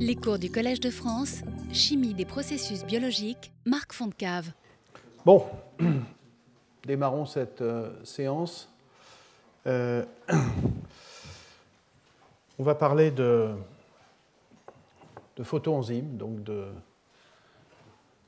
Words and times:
Les 0.00 0.14
cours 0.14 0.38
du 0.38 0.48
Collège 0.48 0.78
de 0.78 0.90
France, 0.90 1.42
Chimie 1.72 2.14
des 2.14 2.24
processus 2.24 2.84
biologiques, 2.84 3.52
Marc 3.64 3.92
Fontcave. 3.92 4.52
Bon, 5.26 5.44
démarrons 6.86 7.26
cette 7.26 7.62
euh, 7.62 7.90
séance. 8.04 8.72
Euh, 9.66 10.04
on 12.58 12.62
va 12.62 12.76
parler 12.76 13.10
de, 13.10 13.50
photoenzymes, 15.42 16.16
donc 16.16 16.38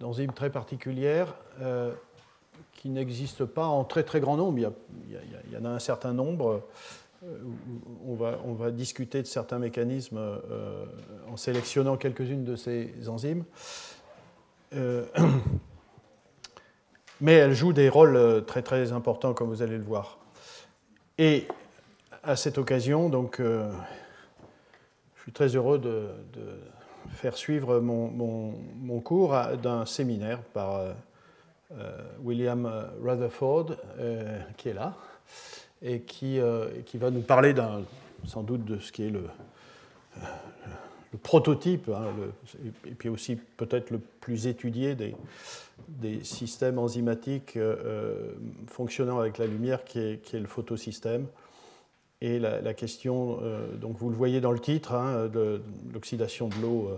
d'enzymes 0.01 0.33
très 0.33 0.51
particulières 0.51 1.35
euh, 1.61 1.93
qui 2.75 2.89
n'existent 2.89 3.47
pas 3.47 3.67
en 3.67 3.85
très 3.85 4.03
très 4.03 4.19
grand 4.19 4.37
nombre. 4.37 4.59
Il 4.59 5.53
y, 5.53 5.57
en 5.57 5.65
a 5.65 5.71
un 5.71 5.79
certain 5.79 6.13
nombre. 6.13 6.67
Euh, 7.23 7.39
on 8.07 8.55
va, 8.55 8.71
discuter 8.71 9.21
de 9.21 9.27
certains 9.27 9.59
mécanismes 9.59 10.17
euh, 10.17 10.87
en 11.31 11.37
sélectionnant 11.37 11.99
quelques-unes 11.99 12.45
de 12.45 12.57
ces 12.57 12.95
enzymes. 13.09 13.45
Euh, 14.75 15.05
mais 17.21 17.35
elles 17.35 17.53
jouent 17.53 17.75
des 17.75 17.91
rôles 17.91 18.45
très 18.47 18.63
très 18.63 18.93
importants, 18.93 19.35
comme 19.35 19.49
vous 19.49 19.61
allez 19.61 19.77
le 19.77 19.85
voir. 19.85 20.19
Et 21.19 21.47
à 22.23 22.37
cette 22.37 22.57
occasion, 22.57 23.11
donc, 23.11 23.39
je 23.39 23.71
suis 25.21 25.33
très 25.33 25.49
heureux 25.49 25.79
de, 25.79 26.09
faire 27.11 27.37
suivre 27.37 27.81
mon, 27.81 29.01
cours 29.01 29.37
d'un 29.63 29.85
séminaire 29.85 30.41
par 30.41 30.95
William 32.23 32.89
Rutherford, 33.03 33.77
qui 34.57 34.71
est 34.71 34.75
là 34.75 34.97
et 35.83 36.01
qui, 36.01 36.39
euh, 36.39 36.69
qui 36.85 36.99
va 36.99 37.11
nous 37.11 37.23
parler 37.23 37.55
sans 38.25 38.43
doute 38.43 38.65
de 38.65 38.79
ce 38.79 38.93
qui 38.93 39.05
est 39.05 39.11
le, 39.11 39.25
prototype, 41.23 41.89
hein, 41.89 42.13
et 42.87 42.93
puis 42.93 43.09
aussi 43.09 43.37
peut-être 43.57 43.91
le 43.91 43.99
plus 43.99 44.47
étudié 44.47 44.95
des, 44.95 45.17
des 45.89 46.23
systèmes 46.23 46.79
enzymatiques 46.79 47.57
euh, 47.57 47.77
euh, 47.85 48.33
fonctionnant 48.69 49.19
avec 49.19 49.39
la 49.39 49.47
lumière, 49.47 49.85
qui 49.85 49.99
est, 49.99 50.23
qui 50.23 50.37
est 50.37 50.41
le 50.41 50.47
photosystème. 50.47 51.27
Et 52.21 52.39
la, 52.39 52.75
question, 52.75 53.39
donc 53.81 53.97
vous 53.97 54.11
le 54.11 54.15
voyez 54.15 54.43
dans 54.43 54.53
le 54.53 54.59
titre, 54.59 54.93
hein, 54.93 55.27
de, 55.29 55.63
l'oxydation 55.95 56.49
de 56.49 56.55
l'eau 56.61 56.91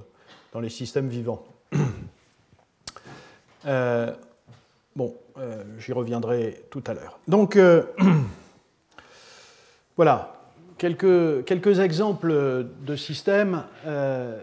dans 0.53 0.59
les 0.59 0.69
systèmes 0.69 1.09
vivants. 1.09 1.45
bon, 4.97 5.15
j'y 5.79 5.93
reviendrai 5.93 6.65
tout 6.71 6.83
à 6.89 6.95
l'heure. 6.95 7.21
Donc, 7.29 7.57
Voilà, 9.97 10.43
quelques, 10.79 11.79
exemples 11.81 12.67
de 12.81 12.97
systèmes. 12.97 13.65
Euh, 13.87 14.41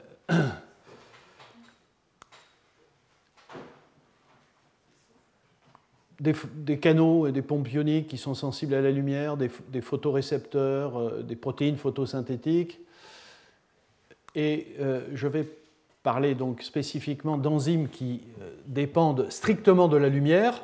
des, 6.20 6.78
canaux 6.78 7.26
et 7.26 7.32
des 7.32 7.42
pompes 7.42 7.72
ioniques 7.72 8.08
qui 8.08 8.18
sont 8.18 8.36
sensibles 8.36 8.76
à 8.76 8.82
la 8.82 8.92
lumière, 8.92 9.38
des, 9.38 9.82
photorécepteurs, 9.82 11.00
euh, 11.00 11.24
des 11.24 11.36
protéines 11.36 11.78
photosynthétiques. 11.78 12.80
Et 14.36 14.76
euh, 14.80 15.02
je 15.14 15.28
vais 15.28 15.48
parler 16.04 16.36
donc 16.36 16.62
spécifiquement 16.62 17.38
d'enzymes 17.38 17.90
qui 17.90 18.22
dépendent 18.68 19.32
strictement 19.32 19.88
de 19.88 19.98
la 19.98 20.10
lumière, 20.10 20.64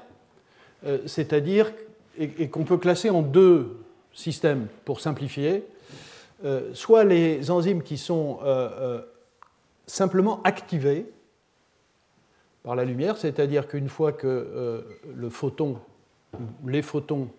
c'est-à-dire 1.05 1.73
et 2.17 2.47
qu'on 2.49 2.63
peut 2.63 2.77
classer 2.77 3.09
en 3.09 3.21
deux 3.21 3.84
système, 4.15 4.67
pour 4.85 5.01
simplifier, 5.01 5.67
euh, 6.43 6.73
soit 6.73 7.03
les 7.03 7.51
enzymes 7.51 7.83
qui 7.83 7.97
sont 7.97 8.39
euh, 8.43 8.69
euh, 8.79 9.01
simplement 9.85 10.41
activées 10.43 11.05
par 12.63 12.75
la 12.75 12.85
lumière, 12.85 13.17
c'est-à-dire 13.17 13.67
qu'une 13.67 13.89
fois 13.89 14.11
que 14.11 14.83
le 15.15 15.29
photon, 15.29 15.77
les 16.65 16.81
photons 16.81 17.29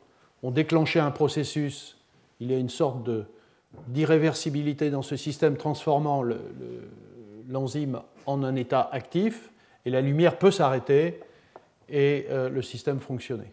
ont 0.45 0.53
déclenché 0.53 1.01
un 1.01 1.11
processus, 1.11 1.99
il 2.39 2.53
y 2.53 2.55
a 2.55 2.59
une 2.59 2.69
sorte 2.69 3.11
d'irréversibilité 3.89 4.89
dans 4.91 5.03
ce 5.03 5.17
système 5.17 5.57
transformant 5.57 6.23
l'enzyme 7.49 8.03
en 8.27 8.45
un 8.45 8.55
état 8.55 8.89
actif, 8.93 9.51
et 9.85 9.91
la 9.91 10.01
lumière 10.01 10.39
peut 10.39 10.53
s'arrêter 10.53 11.19
et 11.89 12.29
le 12.31 12.63
système 12.63 13.01
fonctionner. 13.01 13.51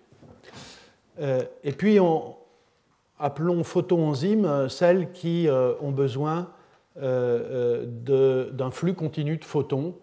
et 1.19 1.71
puis 1.71 1.99
on, 1.99 2.35
appelons 3.19 3.63
photoenzymes 3.63 4.45
euh, 4.45 4.69
celles 4.69 5.11
qui 5.11 5.47
euh, 5.47 5.73
ont 5.81 5.91
besoin 5.91 6.49
euh, 7.01 7.85
d'un 7.85 8.71
flux 8.71 8.93
continu 8.93 9.37
de 9.37 9.45
photons. 9.45 9.95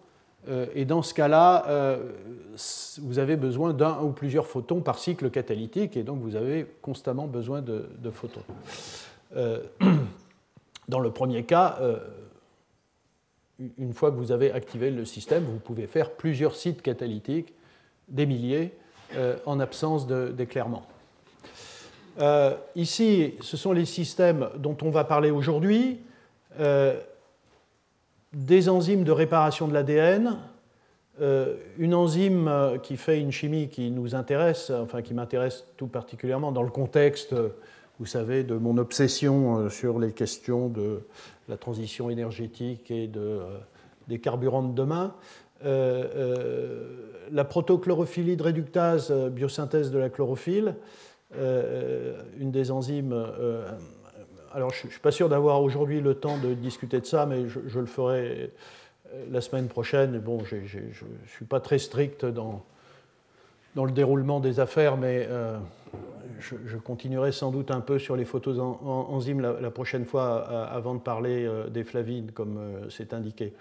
Et 0.75 0.87
dans 0.87 1.03
ce 1.03 1.13
cas-là, 1.13 1.99
vous 3.03 3.19
avez 3.19 3.37
besoin 3.37 3.75
d'un 3.75 4.01
ou 4.01 4.11
plusieurs 4.11 4.47
photons 4.47 4.81
par 4.81 4.99
cycle 4.99 5.29
catalytique, 5.31 5.99
et 5.99 6.03
donc 6.03 6.21
vous 6.23 6.35
avez 6.35 6.67
constamment 6.81 7.27
besoin 7.27 7.61
de, 7.61 8.11
photons. 8.11 8.43
Dans 10.89 10.99
le 10.99 11.11
premier 11.11 11.45
cas, 11.45 11.79
une 13.77 13.93
fois 13.93 14.11
que 14.11 14.17
vous 14.17 14.33
avez 14.33 14.51
activé 14.51 14.91
le 14.91 15.05
système, 15.05 15.45
vous 15.45 15.61
pouvez 15.61 15.87
faire 15.87 16.13
plusieurs 16.13 16.55
sites 16.55 16.81
catalytiques, 16.81 17.53
des 18.09 18.25
milliers, 18.25 18.73
en 19.45 19.61
absence 19.61 20.07
d'éclairement. 20.07 20.85
Euh, 22.19 22.55
ici, 22.77 23.35
ce 23.41 23.57
sont 23.57 23.73
les 23.73 23.85
systèmes 23.85 24.49
dont 24.57 24.77
on 24.83 24.91
va 24.91 25.05
parler 25.05 25.31
aujourd'hui. 25.31 26.01
Euh, 26.59 26.99
des 28.33 28.69
enzymes 28.69 29.05
de 29.05 29.13
réparation 29.13 29.69
de 29.69 29.75
l'ADN, 29.75 30.39
euh, 31.21 31.57
une 31.79 31.95
enzyme 31.95 32.79
qui 32.83 32.97
fait 32.97 33.21
une 33.21 33.33
chimie 33.33 33.69
qui 33.69 33.91
nous 33.91 34.15
intéresse, 34.15 34.71
enfin 34.71 35.03
qui 35.03 35.15
m'intéresse 35.15 35.65
tout 35.77 35.89
particulièrement 35.89 36.53
dans 36.53 36.63
le 36.63 36.71
contexte, 36.71 37.35
vous 37.99 38.07
savez, 38.07 38.45
de 38.45 38.55
mon 38.55 38.79
obsession 38.79 39.69
sur 39.69 39.99
les 39.99 40.13
questions 40.13 40.69
de 40.69 41.03
la 41.49 41.57
transition 41.57 42.09
énergétique 42.09 42.91
et 42.91 43.09
de, 43.09 43.41
des 44.09 44.21
carburants 44.21 44.63
de 44.63 44.75
demain. 44.75 45.15
la 45.63 47.45
protochlorophylide 47.45 48.41
réductase, 48.41 49.13
biosynthèse 49.13 49.91
de 49.91 49.99
la 49.99 50.09
chlorophylle, 50.09 50.77
une 51.33 52.51
des 52.51 52.71
enzymes. 52.71 53.13
Euh, 53.13 53.71
alors, 54.53 54.71
je 54.71 54.87
ne 54.87 54.91
suis 54.91 55.01
pas 55.01 55.13
sûr 55.13 55.29
d'avoir 55.29 55.63
aujourd'hui 55.63 56.01
le 56.01 56.15
temps 56.15 56.39
de 56.39 56.55
discuter 56.55 57.01
de 57.01 57.07
ça, 57.07 57.27
mais 57.27 57.49
je, 57.49 57.79
le 57.79 57.87
ferai 57.87 58.53
euh, 59.13 59.25
la 59.31 59.41
semaine 59.41 59.69
prochaine. 59.69 60.19
Bon, 60.19 60.45
je 60.45 60.57
ne 60.57 61.27
suis 61.27 61.45
pas 61.45 61.61
très 61.61 61.79
strict 61.79 62.25
dans, 62.25 62.65
dans 63.75 63.85
le 63.85 63.93
déroulement 63.93 64.41
des 64.41 64.59
affaires, 64.59 64.97
mais 64.97 65.29
je, 66.41 66.77
continuerai 66.79 67.33
sans 67.33 67.53
doute 67.53 67.71
un 67.71 67.81
peu 67.81 67.99
sur 67.99 68.17
les 68.17 68.25
photos 68.25 68.59
enzymes 68.59 69.41
la, 69.41 69.71
prochaine 69.71 70.05
fois 70.05 70.45
avant 70.69 70.95
de 70.95 71.01
parler 71.01 71.49
des 71.71 71.85
flavines, 71.85 72.33
comme 72.33 72.59
c'est 72.89 73.13
indiqué. 73.13 73.53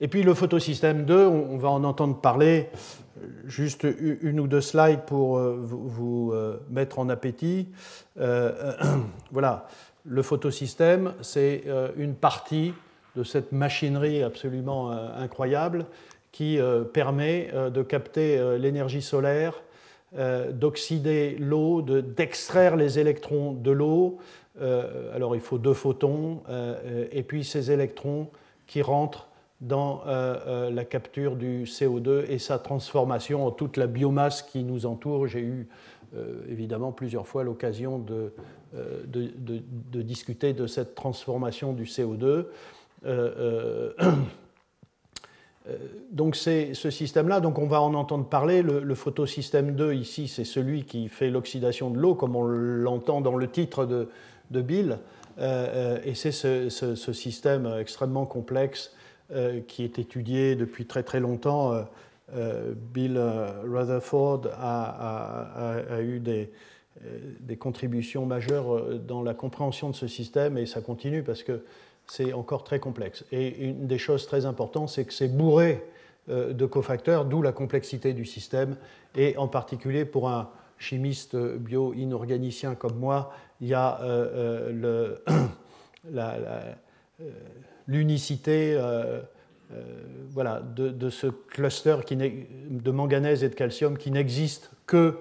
Et 0.00 0.06
puis 0.06 0.22
le 0.22 0.32
photosystème 0.32 1.04
2, 1.04 1.26
on 1.26 1.58
va 1.58 1.70
en 1.70 1.82
entendre 1.82 2.20
parler, 2.20 2.70
juste 3.48 3.86
une 4.00 4.38
ou 4.40 4.46
deux 4.46 4.60
slides 4.60 5.02
pour 5.06 5.38
euh, 5.38 5.58
vous 5.60 6.30
euh, 6.32 6.60
mettre 6.70 6.98
en 6.98 7.08
appétit. 7.08 7.68
Euh, 8.20 8.74
voilà, 9.32 9.66
le 10.04 10.22
photosystème, 10.22 11.14
c'est 11.22 11.64
une 11.96 12.14
partie 12.14 12.72
de 13.16 13.24
cette 13.24 13.52
machinerie 13.52 14.22
absolument 14.22 14.90
incroyable 14.90 15.84
qui 16.32 16.58
permet 16.94 17.52
de 17.74 17.82
capter 17.82 18.56
l'énergie 18.58 19.02
solaire, 19.02 19.60
d'oxyder 20.16 21.36
l'eau, 21.38 21.82
d'extraire 21.82 22.76
les 22.76 22.98
électrons 22.98 23.52
de 23.52 23.70
l'eau. 23.70 24.18
alors 25.14 25.34
il 25.34 25.42
faut 25.42 25.58
deux 25.58 25.74
photons, 25.74 26.42
et 27.12 27.22
puis 27.22 27.44
ces 27.44 27.70
électrons 27.70 28.28
qui 28.66 28.80
rentrent 28.80 29.27
dans 29.60 30.02
euh, 30.06 30.36
euh, 30.46 30.70
la 30.70 30.84
capture 30.84 31.34
du 31.36 31.64
CO2 31.64 32.24
et 32.28 32.38
sa 32.38 32.58
transformation 32.58 33.44
en 33.46 33.50
toute 33.50 33.76
la 33.76 33.88
biomasse 33.88 34.42
qui 34.42 34.62
nous 34.62 34.86
entoure. 34.86 35.26
J'ai 35.26 35.40
eu 35.40 35.68
euh, 36.16 36.42
évidemment 36.48 36.92
plusieurs 36.92 37.26
fois 37.26 37.42
l'occasion 37.42 37.98
de, 37.98 38.32
discuter 40.02 40.52
de 40.52 40.66
cette 40.66 40.94
transformation 40.94 41.72
du 41.72 41.84
CO2. 41.84 42.46
donc 46.12 46.34
c'est 46.36 46.72
ce 46.74 46.90
système-là, 46.90 47.40
donc 47.40 47.58
on 47.58 47.66
va 47.66 47.82
en 47.82 47.94
entendre 47.94 48.26
parler. 48.26 48.62
Le, 48.62 48.94
photosystème 48.94 49.74
2 49.74 49.94
ici, 49.94 50.28
c'est 50.28 50.44
celui 50.44 50.84
qui 50.84 51.08
fait 51.08 51.30
l'oxydation 51.30 51.90
de 51.90 51.98
l'eau, 51.98 52.14
comme 52.14 52.36
on 52.36 52.44
l'entend 52.44 53.20
dans 53.20 53.36
le 53.36 53.48
titre 53.48 53.84
de, 53.84 54.08
Bill. 54.62 54.98
et 55.38 56.14
c'est 56.14 56.32
ce, 56.32 56.94
système 57.12 57.66
extrêmement 57.78 58.24
complexe 58.24 58.92
qui 59.66 59.84
est 59.84 59.98
étudié 59.98 60.56
depuis 60.56 60.86
très 60.86 61.02
très 61.02 61.20
longtemps. 61.20 61.72
Euh, 61.72 61.82
euh, 62.34 62.74
Bill 62.74 63.18
Rutherford 63.64 64.48
a, 64.54 66.00
eu 66.00 66.20
des, 66.20 66.50
contributions 67.58 68.26
majeures 68.26 68.98
dans 68.98 69.22
la 69.22 69.34
compréhension 69.34 69.90
de 69.90 69.94
ce 69.94 70.06
système 70.06 70.58
et 70.58 70.66
ça 70.66 70.80
continue 70.80 71.22
parce 71.22 71.42
que 71.42 71.64
c'est 72.06 72.32
encore 72.32 72.64
très 72.64 72.80
complexe. 72.80 73.24
Et 73.32 73.66
une 73.66 73.86
des 73.86 73.98
choses 73.98 74.26
très 74.26 74.46
importantes, 74.46 74.88
c'est 74.88 75.04
que 75.04 75.12
c'est 75.12 75.28
bourré 75.28 75.84
de 76.28 76.66
cofacteurs, 76.66 77.24
d'où 77.24 77.40
la 77.40 77.52
complexité 77.52 78.12
du 78.12 78.24
système, 78.24 78.76
et 79.14 79.36
en 79.36 79.48
particulier 79.48 80.04
pour 80.04 80.28
un 80.28 80.50
chimiste 80.78 81.36
bio-inorganicien 81.36 82.74
comme 82.74 82.98
moi, 82.98 83.32
il 83.60 83.68
y 83.68 83.74
a 83.74 84.00
l'unicité 87.88 88.78
voilà, 90.30 90.62
de, 90.76 91.10
ce 91.10 91.26
cluster 91.26 91.96
qui 92.06 92.16
de 92.16 92.90
manganèse 92.90 93.42
et 93.42 93.48
de 93.48 93.54
calcium 93.54 93.98
qui 93.98 94.10
n'existe 94.10 94.70
que 94.86 95.16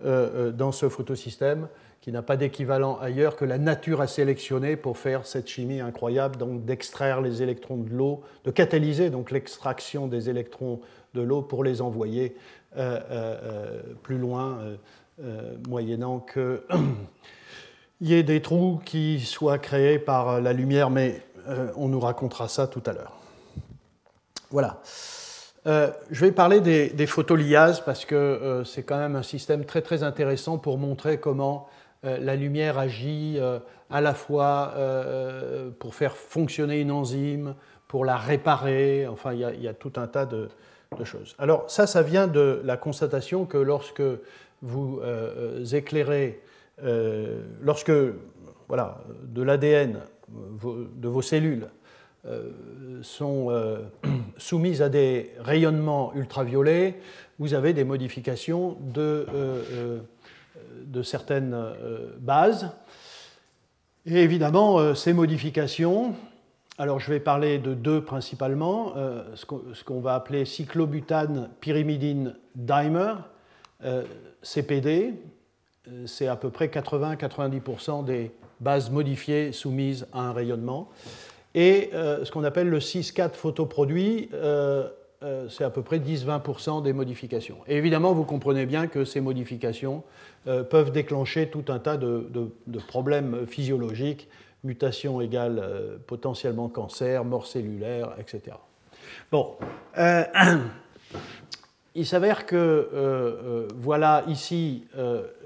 dans 0.00 0.72
ce 0.72 0.88
photosystème 0.88 1.68
qui 2.02 2.10
n'a 2.10 2.20
pas 2.20 2.36
d'équivalent 2.36 2.98
ailleurs, 3.00 3.36
que 3.36 3.44
la 3.44 3.58
nature 3.58 4.00
a 4.00 4.08
sélectionné 4.08 4.74
pour 4.74 4.98
faire 4.98 5.24
cette 5.24 5.48
chimie 5.48 5.78
incroyable, 5.78 6.36
donc 6.36 6.64
d'extraire 6.64 7.20
les 7.20 7.42
électrons 7.42 7.76
de 7.76 7.90
l'eau, 7.90 8.22
de 8.44 8.50
catalyser 8.50 9.08
donc 9.08 9.30
l'extraction 9.30 10.08
des 10.08 10.28
électrons 10.28 10.80
de 11.14 11.22
l'eau 11.22 11.42
pour 11.42 11.62
les 11.62 11.80
envoyer 11.80 12.34
euh, 12.76 12.98
euh, 13.10 13.38
euh, 13.44 13.82
plus 14.02 14.18
loin, 14.18 14.58
moyennant 15.68 16.18
qu'il 16.18 16.58
y 18.00 18.14
ait 18.14 18.24
des 18.24 18.42
trous 18.42 18.80
qui 18.84 19.20
soient 19.20 19.58
créés 19.58 20.00
par 20.00 20.40
la 20.40 20.52
lumière, 20.52 20.90
mais 20.90 21.22
on 21.76 21.88
nous 21.88 22.00
racontera 22.00 22.48
ça 22.48 22.66
tout 22.66 22.82
à 22.86 22.92
l'heure. 22.92 23.12
Voilà. 24.50 24.80
je 25.64 26.20
vais 26.20 26.32
parler 26.32 26.60
des, 26.60 27.06
photoliases 27.06 27.80
parce 27.80 28.04
que 28.04 28.62
c'est 28.64 28.82
quand 28.82 28.98
même 28.98 29.16
un 29.16 29.22
système 29.22 29.64
très 29.64 29.82
très 29.82 30.02
intéressant 30.02 30.58
pour 30.58 30.78
montrer 30.78 31.18
comment 31.18 31.68
euh, 32.04 32.18
la 32.18 32.34
lumière 32.34 32.78
agit 32.78 33.36
euh, 33.38 33.60
à 33.88 34.00
la 34.00 34.12
fois 34.12 34.72
euh, 34.76 35.70
pour 35.78 35.94
faire 35.94 36.16
fonctionner 36.16 36.80
une 36.80 36.90
enzyme, 36.90 37.54
pour 37.86 38.04
la 38.04 38.16
réparer, 38.16 39.06
enfin 39.06 39.34
il 39.34 39.62
y 39.62 39.68
a, 39.68 39.74
tout 39.74 39.92
un 39.96 40.06
tas 40.06 40.26
de, 40.26 40.48
choses. 41.04 41.34
Alors 41.38 41.70
ça, 41.70 41.86
ça 41.86 42.02
vient 42.02 42.26
de 42.26 42.60
la 42.64 42.76
constatation 42.76 43.44
que 43.44 43.58
lorsque 43.58 44.02
vous 44.62 45.00
éclairez, 45.72 46.40
lorsque 47.60 47.92
voilà, 48.68 48.98
de 49.24 49.42
l'ADN 49.42 50.00
de 50.96 51.08
vos 51.08 51.22
cellules 51.22 51.68
sont 53.02 53.50
soumises 54.38 54.82
à 54.82 54.88
des 54.88 55.32
rayonnements 55.40 56.14
ultraviolets, 56.14 57.00
vous 57.38 57.54
avez 57.54 57.72
des 57.72 57.84
modifications 57.84 58.76
de 58.80 59.26
de 60.86 61.02
certaines 61.02 61.54
euh, 61.54 62.16
bases. 62.18 62.70
Et 64.06 64.22
évidemment, 64.22 64.78
euh, 64.78 64.94
ces 64.94 65.12
modifications, 65.12 66.14
alors 66.78 67.00
je 67.00 67.10
vais 67.10 67.20
parler 67.20 67.58
de 67.58 67.74
deux 67.74 68.02
principalement, 68.02 68.94
euh, 68.96 69.24
ce 69.34 69.84
qu'on 69.84 70.00
va 70.00 70.14
appeler 70.14 70.44
cyclobutane 70.44 71.50
pyrimidine 71.60 72.36
dimer, 72.54 73.14
CPD, 74.42 75.14
c'est 76.06 76.28
à 76.28 76.36
peu 76.36 76.50
près 76.50 76.68
80-90% 76.68 78.04
des 78.04 78.30
bases 78.62 78.90
modifiées 78.90 79.52
soumises 79.52 80.06
à 80.12 80.20
un 80.20 80.32
rayonnement. 80.32 80.88
Et 81.54 81.90
ce 81.92 82.30
qu'on 82.30 82.44
appelle 82.44 82.70
le 82.70 82.78
6,4 82.78 83.34
photoproduit, 83.34 84.30
c'est 85.50 85.64
à 85.64 85.70
peu 85.70 85.82
près 85.82 85.98
10-20% 85.98 86.82
des 86.82 86.92
modifications. 86.94 87.58
Et 87.68 87.76
évidemment, 87.76 88.14
vous 88.14 88.24
comprenez 88.24 88.64
bien 88.64 88.86
que 88.86 89.04
ces 89.04 89.20
modifications 89.20 90.02
euh, 90.48 90.64
peuvent 90.64 90.90
déclencher 90.90 91.48
tout 91.50 91.64
un 91.68 91.78
tas 91.78 91.96
de, 91.96 92.26
problèmes 92.88 93.46
physiologiques, 93.46 94.28
mutation 94.64 95.20
égale 95.20 95.60
euh, 95.62 95.98
potentiellement 96.04 96.68
cancer, 96.68 97.24
mort 97.24 97.46
cellulaire, 97.46 98.14
etc. 98.18 98.56
Bon, 99.30 99.54
euh, 99.98 100.24
il 101.94 102.04
s'avère 102.04 102.44
que 102.44 103.68
voilà 103.76 104.24
ici 104.26 104.84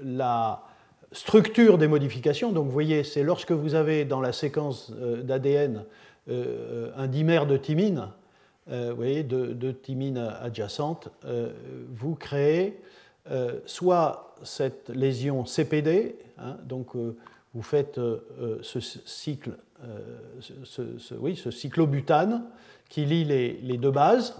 la 0.01 0.63
structure 1.11 1.77
des 1.77 1.87
modifications. 1.87 2.51
Donc 2.51 2.65
vous 2.65 2.71
voyez, 2.71 3.03
c'est 3.03 3.23
lorsque 3.23 3.51
vous 3.51 3.75
avez 3.75 4.05
dans 4.05 4.21
la 4.21 4.33
séquence 4.33 4.91
d'ADN 4.91 5.83
un 6.29 7.07
dimère 7.07 7.45
de 7.45 7.55
thymine, 7.55 8.09
vous 8.67 8.95
voyez, 8.95 9.23
de, 9.23 9.71
thymine 9.71 10.17
adjacente, 10.17 11.09
vous 11.95 12.15
créez 12.15 12.81
soit 13.65 14.27
cette 14.43 14.89
lésion 14.89 15.45
CPD, 15.45 16.15
hein, 16.37 16.57
donc 16.63 16.95
euh, 16.95 17.15
vous 17.53 17.61
faites 17.61 17.97
euh, 17.97 18.19
euh, 18.39 18.59
ce 18.61 18.79
cycle, 18.79 19.51
oui, 21.19 21.35
ce 21.35 21.51
cyclobutane 21.51 22.43
qui 22.89 23.05
lie 23.05 23.23
les, 23.25 23.77
deux 23.77 23.91
bases. 23.91 24.35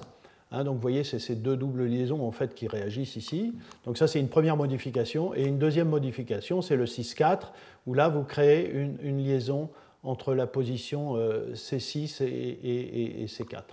Hein, 0.51 0.63
donc 0.63 0.75
vous 0.75 0.81
voyez, 0.81 1.03
c'est 1.03 1.19
ces 1.19 1.35
deux 1.35 1.57
doubles 1.57 1.85
liaisons 1.85 2.25
en 2.25 2.31
fait 2.31 2.55
qui 2.55 2.67
réagissent 2.67 3.15
ici. 3.15 3.53
Donc 3.85 3.97
ça, 3.97 4.07
c'est 4.07 4.19
une 4.19 4.29
première 4.29 4.57
modification. 4.57 5.33
Et 5.35 5.45
une 5.45 5.59
deuxième 5.59 5.89
modification, 5.89 6.61
c'est 6.61 6.75
le 6.75 6.85
6,4, 6.85 7.51
où 7.85 7.93
là, 7.93 8.07
vous 8.07 8.23
créez 8.23 8.71
une, 8.71 9.23
liaison 9.23 9.69
entre 10.03 10.33
la 10.33 10.47
position 10.47 11.17
C6 11.53 12.23
et, 12.23 13.23
et 13.23 13.25
C4. 13.25 13.63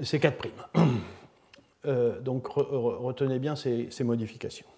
C4'. 0.00 0.32
Euh, 1.84 2.20
donc 2.20 2.46
retenez 2.46 3.40
bien 3.40 3.56
ces, 3.56 3.88
modifications. 4.04 4.68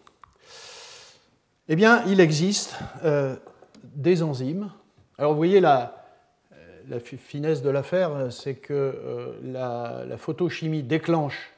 Eh 1.69 1.77
bien, 1.77 2.03
il 2.07 2.19
existe 2.19 2.79
euh, 3.05 3.37
des 3.83 4.23
enzymes. 4.23 4.71
Alors 5.19 5.33
vous 5.33 5.37
voyez 5.37 5.61
la, 5.61 6.04
la 6.89 7.01
finesse 7.01 7.63
de 7.63 7.71
l'affaire, 7.71 8.11
c'est 8.31 8.55
que 8.55 8.73
euh, 8.73 9.33
la, 9.43 10.17
photochimie 10.17 10.83
déclenche 10.83 11.51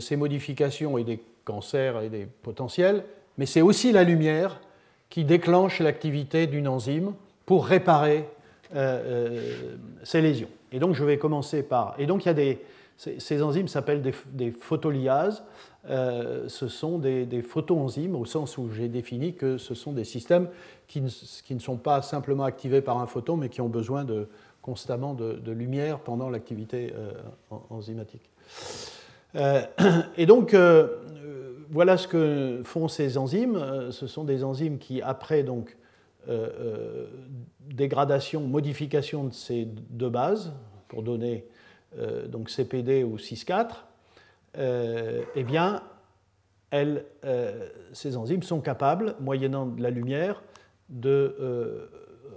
ces 0.00 0.16
modifications 0.16 0.98
et 0.98 1.04
des 1.04 1.20
cancers 1.44 2.02
et 2.02 2.08
des 2.08 2.26
potentiels, 2.26 3.04
mais 3.36 3.46
c'est 3.46 3.60
aussi 3.60 3.92
la 3.92 4.02
lumière 4.02 4.60
qui 5.08 5.24
déclenche 5.24 5.78
l'activité 5.78 6.48
d'une 6.48 6.66
enzyme 6.66 7.12
pour 7.46 7.64
réparer 7.64 8.24
ces 10.02 10.20
lésions. 10.20 10.48
Et 10.72 10.80
donc 10.80 10.96
je 10.96 11.04
vais 11.04 11.16
commencer 11.16 11.62
par... 11.62 11.94
Et 11.96 12.06
donc 12.06 12.24
il 12.24 12.26
y 12.26 12.30
a 12.30 12.34
des, 12.34 12.58
ces, 12.98 13.42
enzymes 13.42 13.68
s'appellent 13.68 14.02
des, 14.02 14.50
photoliases. 14.50 15.44
Euh, 15.88 16.48
ce 16.48 16.66
sont 16.66 16.98
des, 16.98 17.24
des 17.24 17.42
photoenzymes 17.42 18.16
au 18.16 18.24
sens 18.24 18.58
où 18.58 18.68
j'ai 18.72 18.88
défini 18.88 19.34
que 19.34 19.56
ce 19.56 19.74
sont 19.74 19.92
des 19.92 20.04
systèmes 20.04 20.48
qui 20.88 21.00
ne, 21.00 21.58
sont 21.60 21.76
pas 21.76 22.02
simplement 22.02 22.44
activés 22.44 22.80
par 22.80 22.98
un 22.98 23.06
photon, 23.06 23.36
mais 23.36 23.48
qui 23.48 23.60
ont 23.60 23.68
besoin 23.68 24.04
de, 24.04 24.28
constamment 24.62 25.14
de, 25.14 25.50
lumière 25.50 26.00
pendant 26.00 26.30
l'activité 26.30 26.92
euh, 26.96 27.12
enzymatique. 27.70 28.28
Euh, 29.34 29.62
et 30.16 30.26
donc, 30.26 30.54
voilà 31.70 31.96
ce 31.96 32.08
que 32.08 32.62
font 32.64 32.88
ces 32.88 33.18
enzymes. 33.18 33.90
Ce 33.90 34.06
sont 34.06 34.24
des 34.24 34.44
enzymes 34.44 34.78
qui, 34.78 35.02
après 35.02 35.42
donc, 35.42 35.76
dégradation, 37.60 38.40
modification 38.42 39.24
de 39.24 39.32
ces 39.32 39.64
deux 39.64 40.10
bases, 40.10 40.52
pour 40.88 41.02
donner 41.02 41.44
euh, 41.98 42.26
donc 42.26 42.50
CPD 42.50 43.04
ou 43.04 43.16
6,4, 43.16 43.84
euh, 44.56 45.22
eh 45.34 45.44
bien, 45.44 45.82
euh, 46.74 47.68
ces 47.92 48.16
enzymes 48.16 48.42
sont 48.42 48.60
capables, 48.60 49.14
moyennant 49.20 49.66
de 49.66 49.82
la 49.82 49.90
lumière, 49.90 50.42
de 50.88 51.88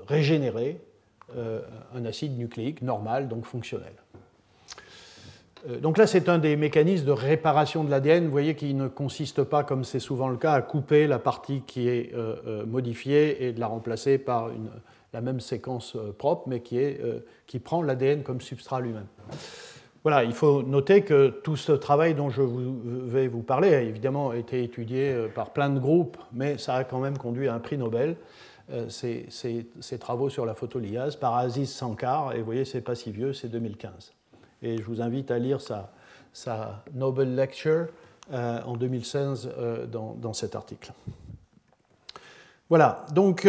régénérer 0.07 0.81
un 1.95 2.05
acide 2.05 2.37
nucléique 2.37 2.81
normal, 2.81 3.27
donc 3.27 3.45
fonctionnel. 3.45 3.93
Donc 5.81 5.97
là, 5.97 6.07
c'est 6.07 6.27
un 6.27 6.39
des 6.39 6.55
mécanismes 6.55 7.05
de 7.05 7.11
réparation 7.11 7.83
de 7.83 7.91
l'ADN, 7.91 8.25
vous 8.25 8.31
voyez, 8.31 8.55
qui 8.55 8.73
ne 8.73 8.87
consiste 8.87 9.43
pas, 9.43 9.63
comme 9.63 9.83
c'est 9.83 9.99
souvent 9.99 10.27
le 10.27 10.37
cas, 10.37 10.53
à 10.53 10.61
couper 10.61 11.05
la 11.05 11.19
partie 11.19 11.61
qui 11.67 11.87
est 11.87 12.13
modifiée 12.65 13.45
et 13.45 13.53
de 13.53 13.59
la 13.59 13.67
remplacer 13.67 14.17
par 14.17 14.49
la 15.13 15.21
même 15.21 15.39
séquence 15.39 15.95
euh, 15.95 16.13
propre, 16.17 16.43
mais 16.47 16.61
qui, 16.61 16.77
euh, 16.79 17.19
qui 17.47 17.59
prend 17.59 17.81
l'ADN 17.81 18.23
comme 18.23 18.41
substrat 18.41 18.81
lui-même. 18.81 19.07
Voilà, 20.03 20.23
il 20.23 20.33
faut 20.33 20.63
noter 20.63 21.03
que 21.03 21.29
tout 21.29 21.55
ce 21.55 21.73
travail 21.73 22.15
dont 22.15 22.29
je 22.29 22.41
vais 22.41 23.27
vous 23.27 23.43
parler 23.43 23.75
a 23.75 23.81
évidemment 23.81 24.33
été 24.33 24.63
étudié 24.63 25.11
euh, 25.11 25.27
par 25.27 25.51
plein 25.51 25.69
de 25.69 25.79
groupes, 25.79 26.17
mais 26.33 26.57
ça 26.57 26.75
a 26.75 26.83
quand 26.83 26.99
même 26.99 27.17
conduit 27.17 27.47
à 27.47 27.53
un 27.53 27.59
prix 27.59 27.77
Nobel, 27.77 28.15
ces, 28.89 29.27
ces, 29.29 29.99
travaux 29.99 30.29
sur 30.29 30.45
la 30.45 30.53
photoliase 30.53 31.15
par 31.15 31.35
Aziz 31.35 31.69
Sankar, 31.69 32.33
et 32.33 32.39
vous 32.39 32.45
voyez, 32.45 32.65
c'est 32.65 32.81
pas 32.81 32.95
si 32.95 33.11
vieux, 33.11 33.33
c'est 33.33 33.49
2015. 33.49 34.13
Et 34.61 34.77
je 34.77 34.83
vous 34.83 35.01
invite 35.01 35.31
à 35.31 35.39
lire 35.39 35.59
sa, 35.59 35.91
sa 36.33 36.83
Nobel 36.93 37.35
Lecture 37.35 37.87
en 38.31 38.77
2016 38.77 39.49
dans, 39.91 40.13
dans, 40.13 40.33
cet 40.33 40.55
article. 40.55 40.93
Voilà, 42.69 43.05
donc 43.13 43.45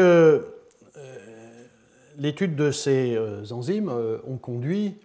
l'étude 2.19 2.57
de 2.57 2.71
ces 2.71 3.15
euh, 3.17 3.43
enzymes 3.51 3.89
euh, 3.89 4.19
ont 4.27 4.37
conduit 4.37 4.97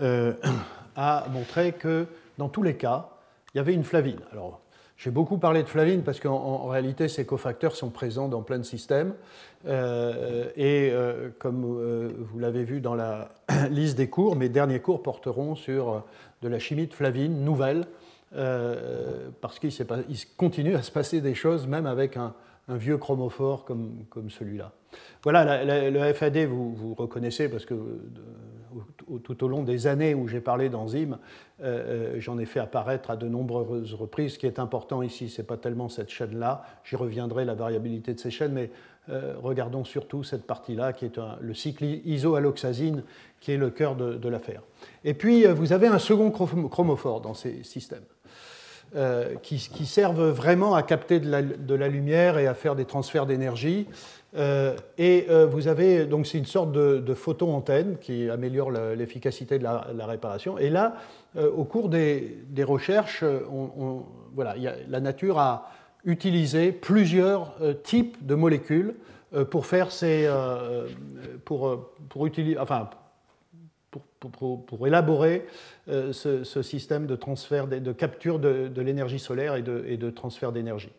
euh, 0.00 0.34
à 0.96 1.26
montrer 1.30 1.72
que 1.72 2.06
dans 2.38 2.48
tous 2.48 2.62
les 2.62 2.76
cas, 2.76 3.10
il 3.52 3.58
y 3.58 3.60
avait 3.60 3.74
une 3.74 3.84
flavine. 3.84 4.20
Alors, 4.32 4.60
J'ai 5.02 5.10
beaucoup 5.10 5.38
parlé 5.38 5.62
de 5.62 5.68
flavine 5.68 6.02
parce 6.02 6.20
qu'en 6.20 6.66
réalité, 6.66 7.08
ces 7.08 7.24
cofacteurs 7.24 7.74
sont 7.74 7.88
présents 7.88 8.28
dans 8.28 8.42
plein 8.42 8.58
de 8.58 8.64
systèmes. 8.64 9.14
et 9.66 10.92
comme 11.38 12.12
vous 12.18 12.38
l'avez 12.38 12.64
vu 12.64 12.82
dans 12.82 12.94
la 12.94 13.30
liste 13.70 13.96
des 13.96 14.10
cours, 14.10 14.36
mes 14.36 14.50
derniers 14.50 14.80
cours 14.80 15.02
porteront 15.02 15.54
sur 15.54 16.04
de 16.42 16.48
la 16.48 16.58
chimie 16.58 16.86
de 16.86 16.92
flavine 16.92 17.42
nouvelle, 17.46 17.86
parce 19.40 19.58
qu'il 19.58 19.72
continue 20.36 20.74
à 20.74 20.82
se 20.82 20.90
passer 20.90 21.22
des 21.22 21.34
choses 21.34 21.66
même 21.66 21.86
avec 21.86 22.18
un, 22.18 22.34
un 22.70 22.76
vieux 22.76 22.98
chromophore 22.98 23.64
comme, 23.64 24.04
comme 24.10 24.30
celui-là. 24.30 24.72
Voilà, 25.22 25.90
le 25.90 26.12
FAD, 26.12 26.38
vous, 26.38 26.74
vous, 26.74 26.94
reconnaissez 26.94 27.48
parce 27.48 27.66
que 27.66 27.74
tout 29.22 29.44
au 29.44 29.48
long 29.48 29.62
des 29.62 29.86
années 29.86 30.14
où 30.14 30.28
j'ai 30.28 30.40
parlé 30.40 30.68
d'enzymes, 30.68 31.18
euh, 31.62 32.14
euh, 32.14 32.20
j'en 32.20 32.38
ai 32.38 32.46
fait 32.46 32.60
apparaître 32.60 33.10
à 33.10 33.16
de 33.16 33.28
nombreuses 33.28 33.94
reprises. 33.94 34.34
Ce 34.34 34.38
qui 34.38 34.46
est 34.46 34.58
important 34.58 35.02
ici, 35.02 35.28
ce 35.28 35.40
n'est 35.40 35.46
pas 35.46 35.56
tellement 35.56 35.88
cette 35.88 36.10
chaîne-là, 36.10 36.62
j'y 36.84 36.96
reviendrai, 36.96 37.44
la 37.44 37.54
variabilité 37.54 38.14
de 38.14 38.20
ces 38.20 38.30
chaînes, 38.30 38.52
mais 38.52 38.70
euh, 39.08 39.34
regardons 39.42 39.84
surtout 39.84 40.22
cette 40.22 40.46
partie-là, 40.46 40.92
qui 40.92 41.04
est 41.04 41.18
le 41.40 41.54
cycle 41.54 41.84
isoalloxazine, 41.84 43.02
qui 43.40 43.52
est 43.52 43.56
le 43.56 43.70
cœur 43.70 43.96
de, 43.96 44.28
l'affaire. 44.28 44.62
Et 45.04 45.14
puis, 45.14 45.46
vous 45.46 45.72
avez 45.72 45.86
un 45.86 45.98
second 45.98 46.30
chromophore 46.30 47.20
dans 47.20 47.34
ces 47.34 47.62
systèmes. 47.62 48.04
Qui, 49.42 49.86
servent 49.86 50.30
vraiment 50.30 50.74
à 50.74 50.82
capter 50.82 51.20
de 51.20 51.74
la, 51.74 51.88
lumière 51.88 52.38
et 52.38 52.48
à 52.48 52.54
faire 52.54 52.74
des 52.74 52.84
transferts 52.84 53.24
d'énergie. 53.24 53.86
Euh, 54.36 54.76
et 54.96 55.26
euh, 55.28 55.46
vous 55.46 55.66
avez 55.66 56.06
donc 56.06 56.26
c'est 56.26 56.38
une 56.38 56.46
sorte 56.46 56.70
de, 56.72 57.14
photo-antenne 57.14 57.96
qui 58.00 58.30
améliore 58.30 58.70
l'efficacité 58.70 59.58
de 59.58 59.64
la, 59.64 60.06
réparation. 60.06 60.58
Et 60.58 60.70
là, 60.70 60.94
au 61.36 61.64
cours 61.64 61.88
des, 61.88 62.44
recherches, 62.62 63.24
voilà, 64.34 64.54
la 64.88 65.00
nature 65.00 65.38
a 65.38 65.70
utilisé 66.04 66.72
plusieurs 66.72 67.54
types 67.82 68.24
de 68.24 68.34
molécules 68.34 68.94
pour 69.50 69.66
faire 69.66 69.90
ces, 69.92 70.28
pour, 71.44 71.90
pour 72.08 72.26
utiliser, 72.26 72.58
enfin, 72.58 72.88
pour, 74.20 74.86
élaborer 74.86 75.46
euh, 75.88 76.12
ce, 76.12 76.62
système 76.62 77.06
de 77.06 77.16
transfert, 77.16 77.66
de, 77.66 77.92
capture 77.92 78.38
de, 78.38 78.80
l'énergie 78.80 79.18
solaire 79.18 79.56
et 79.56 79.62
de, 79.62 80.10
transfert 80.10 80.52
d'énergie. 80.52 80.92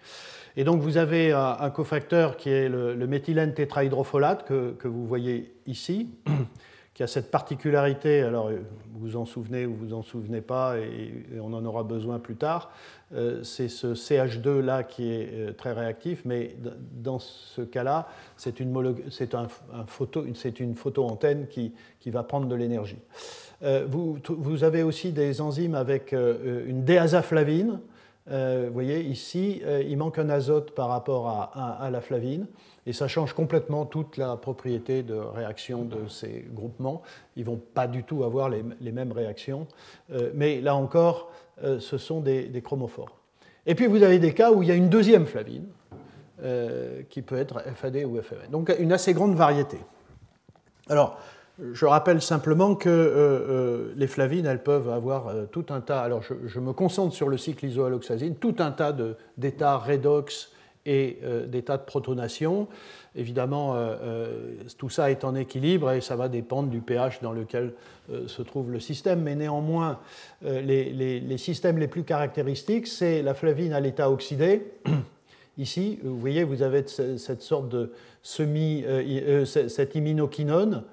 Et 0.58 0.64
donc 0.64 0.82
vous 0.82 0.98
avez 0.98 1.32
un, 1.32 1.70
cofacteur 1.70 2.38
qui 2.38 2.50
est 2.50 2.68
le, 2.70 3.08
méthylène 3.08 3.54
tétrahydrofolate 3.54 4.46
que, 4.46 4.88
vous 4.88 5.06
voyez 5.06 5.54
ici, 5.66 6.10
qui 6.94 7.04
a 7.04 7.08
cette 7.08 7.32
particularité, 7.32 8.22
alors 8.22 8.48
euh, 8.48 8.58
vous 8.92 9.00
vous 9.00 9.16
en 9.16 9.26
souvenez 9.26 9.66
ou 9.66 9.74
vous 9.74 9.88
vous 9.88 9.94
en 9.94 10.04
souvenez 10.04 10.42
pas, 10.42 10.78
et, 10.78 11.24
on 11.42 11.54
en 11.54 11.64
aura 11.64 11.84
besoin 11.84 12.20
plus 12.20 12.36
tard, 12.36 12.72
euh, 13.14 13.44
c'est 13.44 13.70
ce 13.70 13.94
CH2 13.94 14.60
là 14.60 14.84
qui 14.84 15.12
est 15.12 15.30
euh, 15.32 15.54
très 15.54 15.72
réactif, 15.72 16.24
mais 16.26 16.56
dans 16.92 17.20
ce 17.20 17.62
cas-là, 17.62 18.10
c'est 18.36 18.60
une, 18.60 18.76
un, 18.76 19.86
photo, 19.88 20.26
une 20.26 20.76
photo-antenne 20.76 21.48
qui, 21.48 21.74
qui, 22.02 22.10
va 22.10 22.24
prendre 22.24 22.48
de 22.48 22.56
l'énergie. 22.56 23.00
vous, 23.88 24.18
vous, 24.28 24.64
avez 24.64 24.84
aussi 24.84 25.12
des 25.12 25.40
enzymes 25.40 25.76
avec 25.76 26.14
une 26.14 26.84
déazaflavine. 26.84 27.80
Vous 28.28 28.74
voyez 28.74 29.02
ici, 29.02 29.62
il 29.88 29.98
manque 29.98 30.20
un 30.20 30.30
azote 30.30 30.72
par 30.72 30.90
rapport 30.90 31.28
à, 31.28 31.90
la 31.92 32.02
flavine. 32.02 32.48
Et 32.86 32.94
ça 32.94 33.08
change 33.08 33.34
complètement 33.34 33.86
toute 33.86 34.18
la 34.18 34.36
propriété 34.38 35.04
de 35.04 35.14
réaction 35.14 35.84
de 35.84 36.08
ces 36.08 36.48
groupements. 36.52 37.04
Ils 37.36 37.42
ne 37.42 37.48
vont 37.48 37.62
pas 37.74 37.88
du 37.88 38.04
tout 38.04 38.24
avoir 38.24 38.50
les, 38.50 38.92
mêmes 38.92 39.12
réactions. 39.12 39.68
Euh, 40.12 40.32
mais 40.34 40.62
là 40.62 40.76
encore, 40.76 41.32
euh, 41.64 41.80
ce 41.80 41.98
sont 41.98 42.22
des, 42.22 42.62
chromophores. 42.64 43.20
Et 43.66 43.76
puis 43.76 43.86
vous 43.86 44.02
avez 44.02 44.18
des 44.18 44.34
cas 44.34 44.52
où 44.52 44.64
il 44.64 44.70
y 44.70 44.72
a 44.72 44.76
une 44.76 44.90
deuxième 44.90 45.26
flavine, 45.26 45.68
euh, 46.44 47.04
qui 47.10 47.22
peut 47.22 47.38
être 47.38 47.62
FAD 47.76 47.98
ou 47.98 48.20
FMN. 48.20 48.50
Donc 48.50 48.74
une 48.80 48.92
assez 48.92 49.14
grande 49.14 49.36
variété. 49.36 49.78
Alors, 50.90 51.20
je 51.74 51.86
rappelle 51.86 52.22
simplement 52.22 52.76
que 52.76 53.94
les 53.96 54.08
flavines, 54.08 54.46
elles 54.46 54.64
peuvent 54.64 54.90
avoir 54.90 55.32
tout 55.52 55.66
un 55.70 55.82
tas. 55.82 56.02
Alors, 56.02 56.24
je, 56.24 56.60
me 56.60 56.74
concentre 56.74 57.14
sur 57.14 57.30
le 57.30 57.38
cycle 57.38 57.66
isoalloxazine, 57.66 58.36
tout 58.36 58.56
un 58.60 58.72
tas 58.72 58.96
d'états 59.38 59.78
redox 59.78 60.52
et 60.86 61.20
euh, 61.24 61.46
d'état 61.46 61.78
de 61.78 61.84
protonation. 61.84 62.68
Évidemment, 63.16 63.76
euh, 63.76 63.96
euh, 64.02 64.54
tout 64.78 64.90
ça 64.90 65.12
est 65.12 65.24
en 65.24 65.36
équilibre 65.36 65.92
et 65.92 66.02
ça 66.02 66.16
va 66.16 66.30
dépendre 66.30 66.70
du 66.70 66.82
pH 66.82 67.22
dans 67.22 67.34
lequel 67.34 67.74
se 68.28 68.42
trouve 68.42 68.72
le 68.72 68.80
système. 68.80 69.22
Mais 69.22 69.36
néanmoins, 69.36 70.00
les, 70.42 71.38
systèmes 71.38 71.78
les 71.78 71.88
plus 71.88 72.04
caractéristiques, 72.04 72.88
c'est 72.88 73.22
la 73.22 73.34
flavine 73.34 73.74
à 73.74 73.80
l'état 73.80 74.10
oxydé. 74.10 74.74
Ici, 75.58 76.00
vous 76.04 76.18
voyez, 76.18 76.44
vous 76.44 76.62
avez 76.62 76.86
cette 76.88 77.42
sorte 77.42 77.70
de 77.70 77.94
semi, 78.22 78.84
cette 79.46 79.96
iminoquinone, 79.96 80.84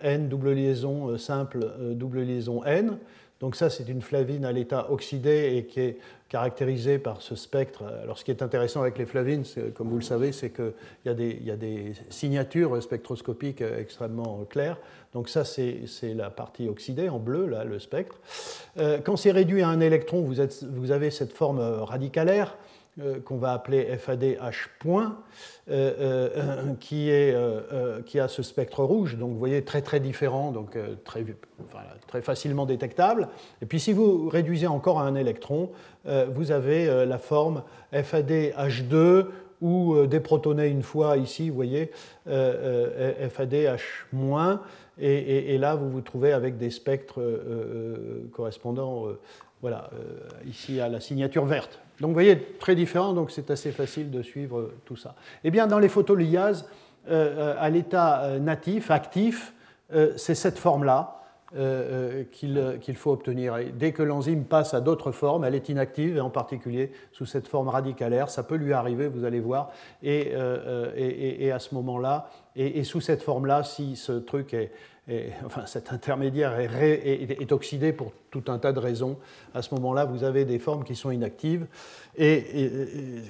N 0.00 0.28
double 0.28 0.52
liaison 0.52 1.16
simple, 1.18 1.66
double 1.94 2.20
liaison 2.20 2.64
N. 2.64 2.98
Donc 3.40 3.56
ça, 3.56 3.70
c'est 3.70 3.88
une 3.88 4.02
flavine 4.02 4.44
à 4.44 4.52
l'état 4.52 4.90
oxydé 4.90 5.56
et 5.56 5.64
qui 5.64 5.80
est 5.80 5.98
caractérisée 6.28 6.98
par 6.98 7.22
ce 7.22 7.34
spectre. 7.34 7.84
Alors 8.02 8.18
ce 8.18 8.24
qui 8.24 8.30
est 8.30 8.42
intéressant 8.42 8.82
avec 8.82 8.98
les 8.98 9.06
flavines, 9.06 9.44
comme 9.74 9.88
vous 9.88 9.96
le 9.96 10.02
savez, 10.02 10.32
c'est 10.32 10.50
qu'il 10.50 10.72
y, 11.06 11.44
y, 11.44 11.50
a 11.50 11.56
des 11.56 11.92
signatures 12.10 12.82
spectroscopiques 12.82 13.62
extrêmement 13.62 14.44
claires. 14.44 14.76
Donc 15.12 15.28
ça, 15.28 15.44
c'est 15.44 15.86
la 16.14 16.30
partie 16.30 16.68
oxydée 16.68 17.08
en 17.08 17.18
bleu, 17.18 17.46
là, 17.46 17.64
le 17.64 17.78
spectre. 17.78 18.20
Euh, 18.78 18.98
quand 19.02 19.16
c'est 19.16 19.32
réduit 19.32 19.62
à 19.62 19.68
un 19.68 19.80
électron, 19.80 20.20
vous, 20.20 20.40
êtes, 20.40 20.62
vous 20.62 20.92
avez 20.92 21.10
cette 21.10 21.32
forme 21.32 21.60
radicalaire 21.60 22.48
euh, 22.52 22.69
qu'on 23.24 23.36
va 23.36 23.52
appeler 23.52 23.84
FADH 23.96 24.68
point, 24.78 25.18
euh, 25.70 26.28
euh, 26.36 26.74
qui, 26.80 27.10
est, 27.10 27.34
qui, 28.04 28.18
a 28.20 28.28
ce 28.28 28.42
spectre 28.42 28.82
rouge, 28.82 29.16
donc 29.16 29.30
vous 29.30 29.38
voyez 29.38 29.62
très 29.62 29.82
très 29.82 30.00
différent, 30.00 30.52
donc 30.52 30.76
très, 31.04 31.24
facilement 32.22 32.66
détectable. 32.66 33.28
Et 33.62 33.66
puis 33.66 33.80
si 33.80 33.92
vous 33.92 34.28
réduisez 34.28 34.66
encore 34.66 34.98
à 35.00 35.04
un 35.04 35.14
électron, 35.14 35.70
vous 36.04 36.50
avez 36.50 37.06
la 37.06 37.18
forme 37.18 37.62
FADH2 37.92 39.26
ou 39.60 40.06
déprotoné 40.06 40.68
une 40.68 40.82
fois 40.82 41.16
ici, 41.16 41.50
vous 41.50 41.56
voyez, 41.56 41.90
FADH-, 42.26 43.78
et, 44.98 45.54
et, 45.54 45.58
là 45.58 45.74
vous 45.74 45.90
vous 45.90 46.00
trouvez 46.00 46.32
avec 46.32 46.56
des 46.56 46.70
spectres 46.70 47.20
correspondant 48.32 49.06
voilà, 49.62 49.90
ici 50.46 50.80
à 50.80 50.88
la 50.88 51.00
signature 51.00 51.44
verte. 51.44 51.80
Donc 52.00 52.08
vous 52.08 52.14
voyez, 52.14 52.38
très 52.58 52.74
différent, 52.74 53.12
donc 53.12 53.30
c'est 53.30 53.50
assez 53.50 53.72
facile 53.72 54.10
de 54.10 54.22
suivre 54.22 54.72
tout 54.86 54.96
ça. 54.96 55.14
Eh 55.44 55.50
bien, 55.50 55.66
dans 55.66 55.78
les 55.78 55.88
photolyases, 55.88 56.66
euh, 57.08 57.54
à 57.58 57.70
l'état 57.70 58.22
euh, 58.22 58.38
natif, 58.38 58.90
actif, 58.90 59.54
euh, 59.92 60.12
c'est 60.16 60.34
cette 60.34 60.58
forme-là 60.58 61.16
qu'il 62.30 62.94
faut 62.94 63.10
obtenir. 63.10 63.56
dès 63.74 63.90
que 63.90 64.04
l'enzyme 64.04 64.44
passe 64.44 64.72
à 64.72 64.80
d'autres 64.80 65.10
formes, 65.10 65.42
elle 65.42 65.56
est 65.56 65.68
inactive, 65.68 66.16
et 66.16 66.20
en 66.20 66.30
particulier 66.30 66.92
sous 67.10 67.26
cette 67.26 67.48
forme 67.48 67.66
radicalaire, 67.66 68.30
ça 68.30 68.44
peut 68.44 68.54
lui 68.54 68.72
arriver, 68.72 69.08
vous 69.08 69.24
allez 69.24 69.40
voir, 69.40 69.72
et, 70.00 70.32
et 70.94 71.50
à 71.50 71.58
ce 71.58 71.74
moment-là, 71.74 72.30
et, 72.54 72.84
sous 72.84 73.00
cette 73.00 73.24
forme-là, 73.24 73.64
si 73.64 73.96
ce 73.96 74.12
truc 74.12 74.54
est, 74.54 74.70
enfin, 75.44 75.66
cet 75.66 75.92
intermédiaire 75.92 76.58
est, 76.58 77.52
oxydé 77.52 77.92
pour 77.92 78.12
tout 78.30 78.44
un 78.48 78.58
tas 78.58 78.72
de 78.72 78.78
raisons. 78.78 79.18
À 79.54 79.62
ce 79.62 79.74
moment-là, 79.74 80.04
vous 80.04 80.24
avez 80.24 80.44
des 80.44 80.58
formes 80.58 80.84
qui 80.84 80.94
sont 80.94 81.10
inactives. 81.10 81.66
Et, 82.16 82.44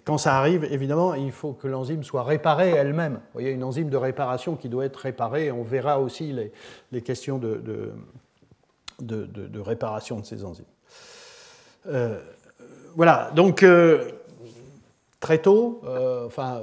quand 0.04 0.18
ça 0.18 0.36
arrive, 0.36 0.64
évidemment, 0.64 1.14
il 1.14 1.32
faut 1.32 1.52
que 1.52 1.68
l'enzyme 1.68 2.02
soit 2.02 2.24
réparée 2.24 2.70
elle-même. 2.70 3.14
Vous 3.14 3.32
voyez, 3.34 3.50
une 3.50 3.64
enzyme 3.64 3.88
de 3.88 3.96
réparation 3.96 4.56
qui 4.56 4.68
doit 4.68 4.84
être 4.84 4.96
réparée. 4.96 5.50
On 5.50 5.62
verra 5.62 6.00
aussi 6.00 6.34
les, 6.90 7.02
questions 7.02 7.38
de, 7.38 7.92
de, 9.00 9.60
réparation 9.60 10.20
de 10.20 10.26
ces 10.26 10.44
enzymes. 10.44 10.64
Euh, 11.86 12.20
voilà, 12.94 13.30
donc 13.34 13.62
euh, 13.62 14.10
très 15.20 15.38
tôt, 15.38 15.80
euh, 15.84 16.26
enfin, 16.26 16.60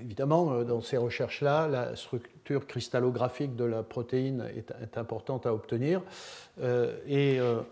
évidemment, 0.00 0.62
dans 0.62 0.80
ces 0.80 0.96
recherches-là, 0.96 1.68
la 1.68 1.96
structure 1.96 2.33
cristallographique 2.66 3.56
de 3.56 3.64
la 3.64 3.82
protéine 3.82 4.44
est, 4.56 4.98
importante 4.98 5.46
à 5.46 5.54
obtenir. 5.54 6.02
Euh, 6.62 6.96
euh, 7.10 7.62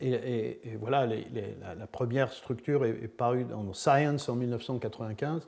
et, 0.00 0.60
voilà, 0.80 1.06
la, 1.06 1.86
première 1.86 2.32
structure 2.32 2.84
est, 2.84 3.08
parue 3.08 3.44
dans 3.44 3.72
Science 3.72 4.28
en 4.28 4.36
1995. 4.36 5.46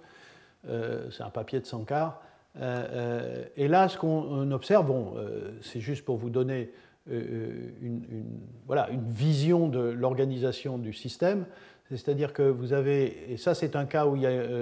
Euh, 0.69 1.11
c'est 1.11 1.23
un 1.23 1.31
papier 1.31 1.61
de 1.61 1.67
Sankar. 1.67 2.21
et 2.57 3.69
là, 3.69 3.89
ce 3.89 3.99
qu'on 3.99 4.51
observe, 4.51 4.87
bon, 4.87 5.15
c'est 5.63 5.81
juste 5.81 6.05
pour 6.05 6.17
vous 6.17 6.31
donner 6.31 6.71
une, 7.11 8.25
voilà, 8.67 8.91
une 8.91 9.09
vision 9.09 9.69
de 9.69 9.81
l'organisation 9.81 10.79
du 10.79 10.93
système. 10.93 11.47
C'est-à-dire 11.91 12.35
que 12.35 12.43
vous 12.43 12.75
avez, 12.75 13.33
et 13.33 13.39
ça 13.39 13.55
c'est 13.55 13.75
un 13.75 13.87
cas 13.87 14.07
où 14.07 14.19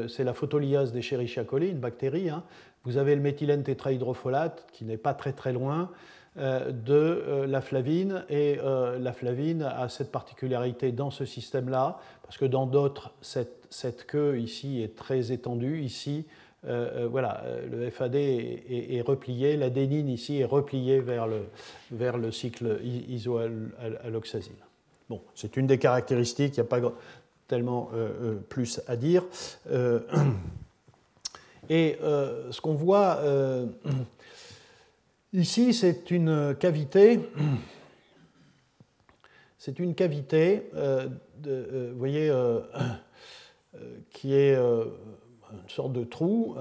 c'est 0.08 0.22
la 0.22 0.32
photolyase 0.32 0.92
des 0.92 1.00
Escherichia 1.00 1.42
coli, 1.42 1.70
une 1.70 1.80
bactérie, 1.80 2.30
hein, 2.30 2.44
vous 2.86 2.96
avez 2.96 3.16
le 3.16 3.20
méthylène 3.20 3.62
tétrahydrofolate 3.64 4.66
qui 4.72 4.84
n'est 4.84 4.96
pas 4.96 5.12
très 5.12 5.32
très 5.32 5.52
loin. 5.52 5.90
de 6.36 7.46
la 7.48 7.62
flavine. 7.62 8.24
Et 8.28 8.58
la 8.98 9.12
flavine 9.14 9.62
a 9.62 9.88
cette 9.88 10.12
particularité 10.12 10.92
dans 10.92 11.10
ce 11.10 11.24
système-là, 11.24 11.98
parce 12.22 12.36
que 12.36 12.44
dans 12.44 12.66
d'autres, 12.66 13.12
cette, 13.22 14.06
queue 14.06 14.38
ici 14.38 14.82
est 14.82 14.94
très 14.94 15.32
étendue. 15.32 15.80
Ici, 15.80 16.26
voilà, 16.62 17.42
le 17.70 17.88
FAD 17.88 18.16
est, 18.16 19.00
replié, 19.00 19.56
l'adénine 19.56 20.10
ici 20.10 20.40
est 20.40 20.44
repliée 20.44 21.00
vers 21.00 21.26
le, 21.26 21.46
vers 21.90 22.18
le 22.18 22.30
cycle 22.30 22.80
isoaloxazine. 22.84 24.62
Bon, 25.08 25.22
c'est 25.34 25.56
une 25.56 25.66
des 25.66 25.78
caractéristiques, 25.78 26.58
il 26.58 26.60
n'y 26.60 26.66
a 26.66 26.68
pas 26.68 26.80
tellement 27.48 27.90
plus 28.50 28.82
à 28.88 28.96
dire. 28.96 29.24
Et 31.68 31.96
euh, 32.02 32.50
ce 32.52 32.60
qu'on 32.60 32.74
voit 32.74 33.18
euh, 33.18 33.66
ici, 35.32 35.74
c'est 35.74 36.10
une 36.10 36.54
cavité. 36.58 37.20
C'est 39.58 39.80
une 39.80 39.96
cavité, 39.96 40.70
euh, 40.76 41.08
vous 41.42 41.98
voyez, 41.98 42.30
qui 44.10 44.32
est 44.32 44.54
une 44.54 45.68
sorte 45.68 45.92
de 45.92 46.04
trou 46.04 46.54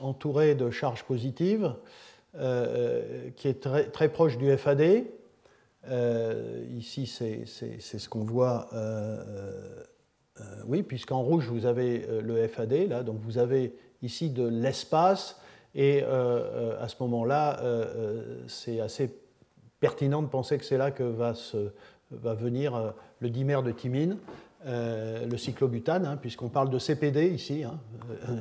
entouré 0.00 0.56
de 0.56 0.68
charges 0.68 1.04
positives, 1.04 1.72
qui 2.32 3.46
est 3.46 3.62
très, 3.62 3.84
très, 3.90 4.08
proche 4.08 4.36
du 4.36 4.50
FAD. 4.56 5.04
ici, 6.76 7.06
c'est 7.06 7.46
ce 7.46 8.08
qu'on 8.08 8.24
voit. 8.24 8.68
oui, 10.66 10.82
puisqu'en 10.82 11.22
rouge, 11.22 11.46
vous 11.46 11.66
avez 11.66 12.04
le 12.20 12.48
FAD, 12.48 12.88
là, 12.88 13.04
donc 13.04 13.20
vous 13.20 13.38
avez 13.38 13.76
ici 14.02 14.30
de 14.30 14.46
l'espace. 14.46 15.36
Et 15.74 16.02
euh, 16.02 16.06
euh, 16.08 16.82
à 16.84 16.88
ce 16.88 16.96
moment-là, 17.00 17.60
euh, 17.60 18.42
c'est 18.46 18.80
assez 18.80 19.10
pertinent 19.80 20.22
de 20.22 20.28
penser 20.28 20.58
que 20.58 20.64
c'est 20.64 20.78
là 20.78 20.90
que 20.90 21.04
va, 21.04 22.34
venir 22.34 22.94
le 23.20 23.30
dimère 23.30 23.62
de 23.62 23.70
thymine, 23.70 24.16
le 24.66 25.36
cyclobutane, 25.36 26.04
hein, 26.04 26.16
puisqu'on 26.16 26.48
parle 26.48 26.68
de 26.70 26.78
CPD 26.78 27.28
ici, 27.28 27.62
hein, 27.62 27.78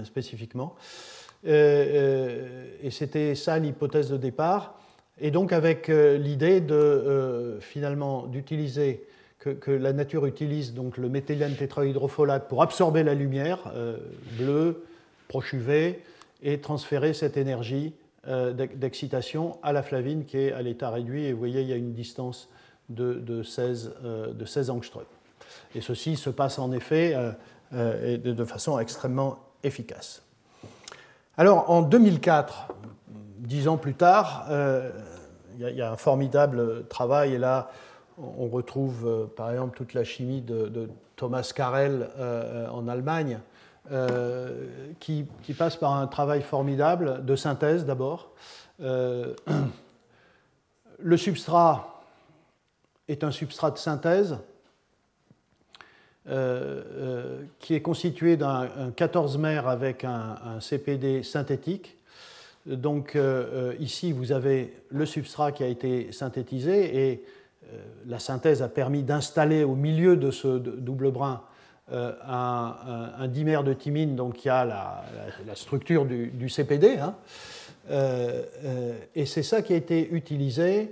spécifiquement. 0.03 0.75
et 1.43 2.89
c'était 2.89 3.35
ça 3.35 3.59
l'hypothèse 3.59 4.09
de 4.09 4.17
départ. 4.17 4.79
Et 5.19 5.29
donc 5.29 5.53
avec 5.53 5.89
l'idée 5.89 6.59
de 6.59 7.59
finalement 7.61 8.25
d'utiliser 8.25 9.05
que, 9.37 9.71
la 9.71 9.93
nature 9.93 10.25
utilise 10.25 10.73
donc 10.73 10.97
le 10.97 11.07
méthylène 11.07 11.55
tétrahydrofolate 11.55 12.47
pour 12.47 12.63
absorber 12.63 13.03
la 13.03 13.13
lumière 13.13 13.71
bleue, 14.39 14.87
proche 15.27 15.53
UV 15.53 16.01
et 16.41 16.59
transférer 16.59 17.13
cette 17.13 17.37
énergie 17.37 17.93
euh, 18.27 18.51
d'excitation 18.51 19.57
à 19.63 19.71
la 19.71 19.83
flavine 19.83 20.25
qui 20.25 20.37
est 20.37 20.51
à 20.51 20.61
l'état 20.61 20.89
réduit. 20.89 21.25
Et 21.25 21.33
vous 21.33 21.39
voyez, 21.39 21.61
il 21.61 21.67
y 21.67 21.73
a 21.73 21.77
une 21.77 21.93
distance 21.93 22.49
de, 22.89 23.41
16, 23.43 23.93
de 24.33 24.45
16 24.45 24.69
euh, 24.69 24.73
angstrom. 24.73 25.03
Et 25.75 25.81
ceci 25.81 26.15
se 26.15 26.29
passe 26.29 26.59
en 26.59 26.71
effet 26.71 27.15
euh, 27.73 28.17
de 28.17 28.45
façon 28.45 28.79
extrêmement 28.79 29.39
efficace. 29.63 30.23
Alors 31.37 31.69
en 31.69 31.81
2004, 31.81 32.73
dix 33.37 33.67
ans 33.67 33.77
plus 33.77 33.93
tard, 33.93 34.47
il 35.59 35.69
y, 35.69 35.81
a 35.81 35.91
un 35.91 35.97
formidable 35.97 36.85
travail 36.87 37.33
et 37.33 37.37
là 37.37 37.69
on 38.17 38.47
retrouve 38.47 39.29
par 39.35 39.51
exemple 39.51 39.77
toute 39.77 39.93
la 39.93 40.03
chimie 40.03 40.41
de, 40.41 40.89
Thomas 41.15 41.51
Carrel 41.53 42.09
en 42.71 42.87
Allemagne 42.87 43.39
euh, 43.89 44.67
qui, 44.99 45.25
passe 45.57 45.77
par 45.77 45.93
un 45.93 46.07
travail 46.07 46.41
formidable 46.41 47.23
de 47.23 47.35
synthèse 47.37 47.85
d'abord. 47.85 48.31
Euh, 48.81 49.33
le 50.99 51.15
substrat 51.15 52.03
est 53.07 53.23
un 53.23 53.31
substrat 53.31 53.71
de 53.71 53.77
synthèse 53.77 54.39
euh, 56.27 57.43
qui 57.59 57.75
est 57.75 57.81
constitué 57.81 58.35
d'un 58.35 58.67
14 58.93 59.37
mer 59.37 59.69
avec 59.69 60.03
un, 60.03 60.59
CPD 60.59 61.23
synthétique. 61.23 61.95
Donc 62.65 63.17
ici, 63.79 64.11
vous 64.11 64.33
avez 64.33 64.73
le 64.89 65.05
substrat 65.05 65.53
qui 65.53 65.63
a 65.63 65.67
été 65.67 66.11
synthétisé 66.11 67.11
et 67.11 67.25
la 68.05 68.19
synthèse 68.19 68.61
a 68.61 68.67
permis 68.67 69.03
d'installer 69.03 69.63
au 69.63 69.75
milieu 69.75 70.17
de 70.17 70.29
ce 70.29 70.57
double 70.57 71.11
brin 71.11 71.41
euh, 71.89 72.11
un, 72.27 73.27
dimère 73.29 73.63
de 73.63 73.71
thymine 73.71 74.17
donc 74.17 74.33
qui 74.33 74.49
a 74.49 74.65
la, 74.65 75.55
structure 75.55 76.05
du, 76.05 76.49
CPD. 76.49 76.97
Hein. 76.97 77.15
Euh, 77.89 78.43
euh, 78.65 78.93
et 79.15 79.25
c'est 79.25 79.43
ça 79.43 79.61
qui 79.61 79.71
a 79.71 79.77
été 79.77 80.09
utilisé 80.11 80.91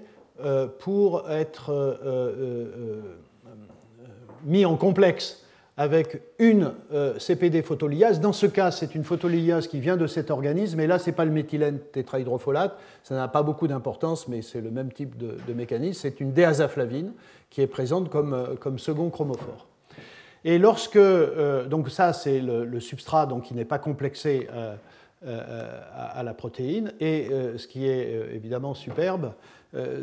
pour 0.80 1.30
être 1.30 1.98
mis 4.44 4.66
en 4.66 4.76
complexe 4.76 5.46
avec 5.78 6.22
une 6.40 6.74
CPD 7.18 7.62
photolyase. 7.62 8.20
Dans 8.20 8.34
ce 8.34 8.46
cas, 8.46 8.72
c'est 8.72 8.96
une 8.96 9.06
photolyase 9.06 9.68
qui 9.68 9.80
vient 9.80 9.96
de 9.96 10.08
cet 10.08 10.32
organisme, 10.32 10.80
et 10.82 10.88
là, 10.88 11.00
ce 11.00 11.10
n'est 11.10 11.16
pas 11.16 11.24
le 11.24 11.32
méthylène 11.32 11.80
tétrahydrofolate, 11.80 12.78
ça 13.04 13.16
n'a 13.16 13.30
pas 13.30 13.44
beaucoup 13.44 13.68
d'importance, 13.68 14.28
mais 14.28 14.42
c'est 14.42 14.60
le 14.60 14.72
même 14.72 14.92
type 14.92 15.18
de, 15.18 15.54
mécanisme. 15.54 16.02
C'est 16.02 16.20
une 16.20 16.34
déazaflavine 16.34 17.14
qui 17.50 17.62
est 17.62 17.68
présente 17.68 18.10
comme 18.10 18.80
second 18.80 19.10
chromophore. 19.10 19.68
Et 20.48 20.60
lorsque, 20.60 20.96
euh, 20.96 21.66
donc 21.66 21.90
ça 21.90 22.14
c'est 22.14 22.40
le, 22.40 22.80
substrat 22.80 23.26
donc, 23.26 23.46
qui 23.46 23.56
n'est 23.56 23.66
pas 23.66 23.80
complexé 23.80 24.48
euh, 24.54 24.76
euh, 25.26 25.82
à, 25.96 26.22
la 26.22 26.36
protéine, 26.36 26.94
et 27.00 27.30
ce 27.58 27.68
qui 27.68 27.88
est 27.88 28.32
évidemment 28.32 28.76
superbe, 28.76 29.34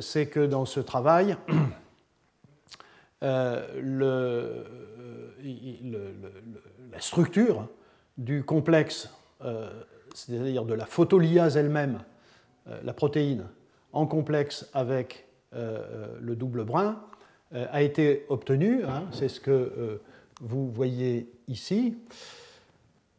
c'est 0.01 0.27
que 0.27 0.45
dans 0.45 0.67
ce 0.67 0.81
travail, 0.81 1.37
la 3.23 3.63
structure 6.99 7.69
du 8.19 8.43
complexe, 8.43 9.09
c'est-à-dire 10.13 10.65
de 10.65 10.75
la 10.75 10.87
photolyase 10.87 11.57
elle-même, 11.57 12.01
la 12.83 12.93
protéine, 12.93 13.45
en 13.93 14.07
complexe 14.07 14.69
avec 14.75 15.29
le 15.53 16.35
double 16.35 16.65
brin, 16.65 17.01
a 17.55 17.83
été 17.83 18.27
obtenue. 18.29 18.85
Hein, 18.85 19.05
c'est 19.13 19.29
ce 19.29 19.39
que 19.39 20.01
vous 20.43 20.69
voyez 20.71 21.31
ici. 21.49 21.97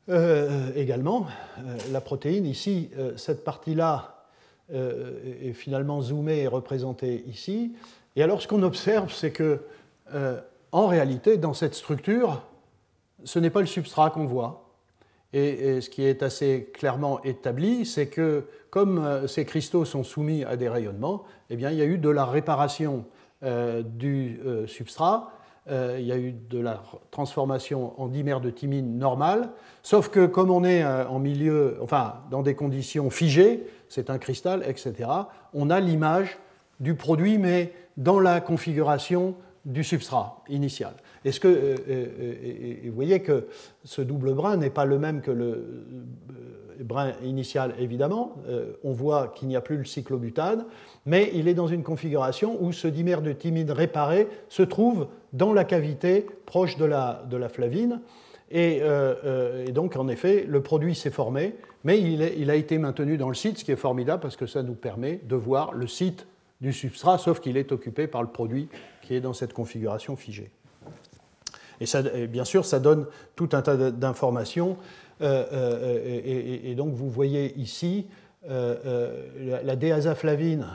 Euh, 0.09 0.71
également, 0.75 1.27
euh, 1.59 1.77
la 1.91 2.01
protéine, 2.01 2.45
ici, 2.45 2.89
euh, 2.97 3.15
cette 3.17 3.43
partie-là 3.43 4.09
est 4.71 5.53
finalement 5.53 6.01
zoomée 6.01 6.39
et 6.39 6.47
représentée 6.47 7.25
ici. 7.27 7.75
Et 8.15 8.23
alors, 8.23 8.41
ce 8.41 8.47
qu'on 8.47 8.63
observe, 8.63 9.13
c'est 9.13 9.29
que, 9.29 9.59
en 10.71 10.87
réalité, 10.87 11.37
dans 11.37 11.53
cette 11.53 11.75
structure, 11.75 12.41
ce 13.23 13.37
n'est 13.37 13.51
pas 13.51 13.59
le 13.59 13.67
substrat 13.67 14.09
qu'on 14.09 14.25
voit. 14.25 14.71
Et, 15.31 15.79
ce 15.81 15.89
qui 15.91 16.03
est 16.03 16.23
assez 16.23 16.71
clairement 16.73 17.21
établi, 17.23 17.85
c'est 17.85 18.07
que, 18.07 18.45
comme 18.71 19.27
ces 19.27 19.45
cristaux 19.45 19.85
sont 19.85 20.03
soumis 20.03 20.43
à 20.43 20.55
des 20.55 20.69
rayonnements, 20.69 21.23
eh 21.51 21.55
bien, 21.55 21.69
il 21.69 21.77
y 21.77 21.81
a 21.81 21.85
eu 21.85 21.99
de 21.99 22.09
la 22.09 22.25
réparation 22.25 23.05
du 23.43 24.39
substrat 24.65 25.33
euh, 25.71 25.95
il 25.97 26.05
y 26.05 26.11
a 26.11 26.17
eu 26.17 26.33
de 26.33 26.59
la 26.59 26.83
transformation 27.09 27.99
en 28.01 28.09
dimère 28.09 28.41
de 28.41 28.49
thymine 28.49 28.97
normale, 28.97 29.49
sauf 29.81 30.09
que 30.09 30.25
comme 30.25 30.51
on 30.51 30.65
est 30.65 30.83
euh, 30.83 31.07
en 31.07 31.19
milieu, 31.19 31.77
enfin 31.81 32.15
dans 32.29 32.41
des 32.41 32.53
conditions 32.53 33.09
figées, 33.09 33.65
c'est 33.87 34.09
un 34.09 34.17
cristal, 34.17 34.63
etc., 34.67 35.09
on 35.53 35.69
a 35.69 35.79
l'image 35.79 36.37
du 36.81 36.95
produit, 36.95 37.37
mais 37.37 37.71
dans 37.95 38.19
la 38.19 38.41
configuration 38.41 39.35
du 39.63 39.85
substrat 39.85 40.43
initial. 40.49 40.95
Est-ce 41.23 41.39
que, 41.39 41.47
euh, 41.47 42.75
vous 42.83 42.95
voyez 42.95 43.21
que 43.21 43.47
ce 43.85 44.01
double 44.01 44.33
brin 44.33 44.57
n'est 44.57 44.69
pas 44.69 44.83
le 44.83 44.99
même 44.99 45.21
que 45.21 45.31
le 45.31 45.85
brin 46.81 47.13
initial, 47.23 47.73
évidemment. 47.79 48.35
on 48.83 48.91
voit 48.91 49.29
qu'il 49.29 49.47
n'y 49.47 49.55
a 49.55 49.61
plus 49.61 49.77
le 49.77 49.85
cyclobutane, 49.85 50.65
mais 51.05 51.31
il 51.33 51.47
est 51.47 51.53
dans 51.53 51.67
une 51.67 51.83
configuration 51.83 52.57
où 52.61 52.73
ce 52.73 52.89
dimère 52.89 53.21
de 53.21 53.31
thymine 53.31 53.71
réparé 53.71 54.27
se 54.49 54.63
trouve 54.63 55.07
dans 55.33 55.51
la 55.51 55.63
cavité 55.63 56.25
proche 56.45 56.77
de 56.77 56.85
la, 56.85 57.49
flavine. 57.49 58.01
Euh, 58.53 59.15
euh, 59.25 59.65
et, 59.65 59.71
donc, 59.71 59.95
en 59.97 60.07
effet, 60.07 60.45
le 60.47 60.61
produit 60.61 60.95
s'est 60.95 61.11
formé, 61.11 61.55
mais 61.83 61.99
il, 61.99 62.21
il, 62.37 62.49
a 62.51 62.55
été 62.55 62.77
maintenu 62.77 63.17
dans 63.17 63.29
le 63.29 63.35
site, 63.35 63.57
ce 63.57 63.65
qui 63.65 63.71
est 63.71 63.75
formidable 63.75 64.21
parce 64.21 64.37
que 64.37 64.45
ça 64.45 64.61
nous 64.61 64.75
permet 64.75 65.19
de 65.23 65.35
voir 65.35 65.73
le 65.73 65.87
site 65.87 66.27
du 66.61 66.71
substrat, 66.71 67.17
sauf 67.17 67.39
qu'il 67.39 67.57
est 67.57 67.71
occupé 67.71 68.07
par 68.07 68.21
le 68.21 68.29
produit 68.29 68.69
qui 69.01 69.15
est 69.15 69.21
dans 69.21 69.33
cette 69.33 69.53
configuration 69.53 70.15
figée. 70.15 70.51
Et, 71.81 71.87
ça, 71.87 72.01
bien 72.01 72.45
sûr, 72.45 72.63
ça 72.63 72.79
donne 72.79 73.07
tout 73.35 73.49
un 73.53 73.61
tas 73.61 73.91
d'informations. 73.91 74.77
Euh, 75.21 76.61
et, 76.63 76.75
donc, 76.75 76.93
vous 76.93 77.09
voyez 77.09 77.57
ici 77.57 78.05
la, 78.47 79.63
la 79.63 79.75
déazaflavine 79.75 80.67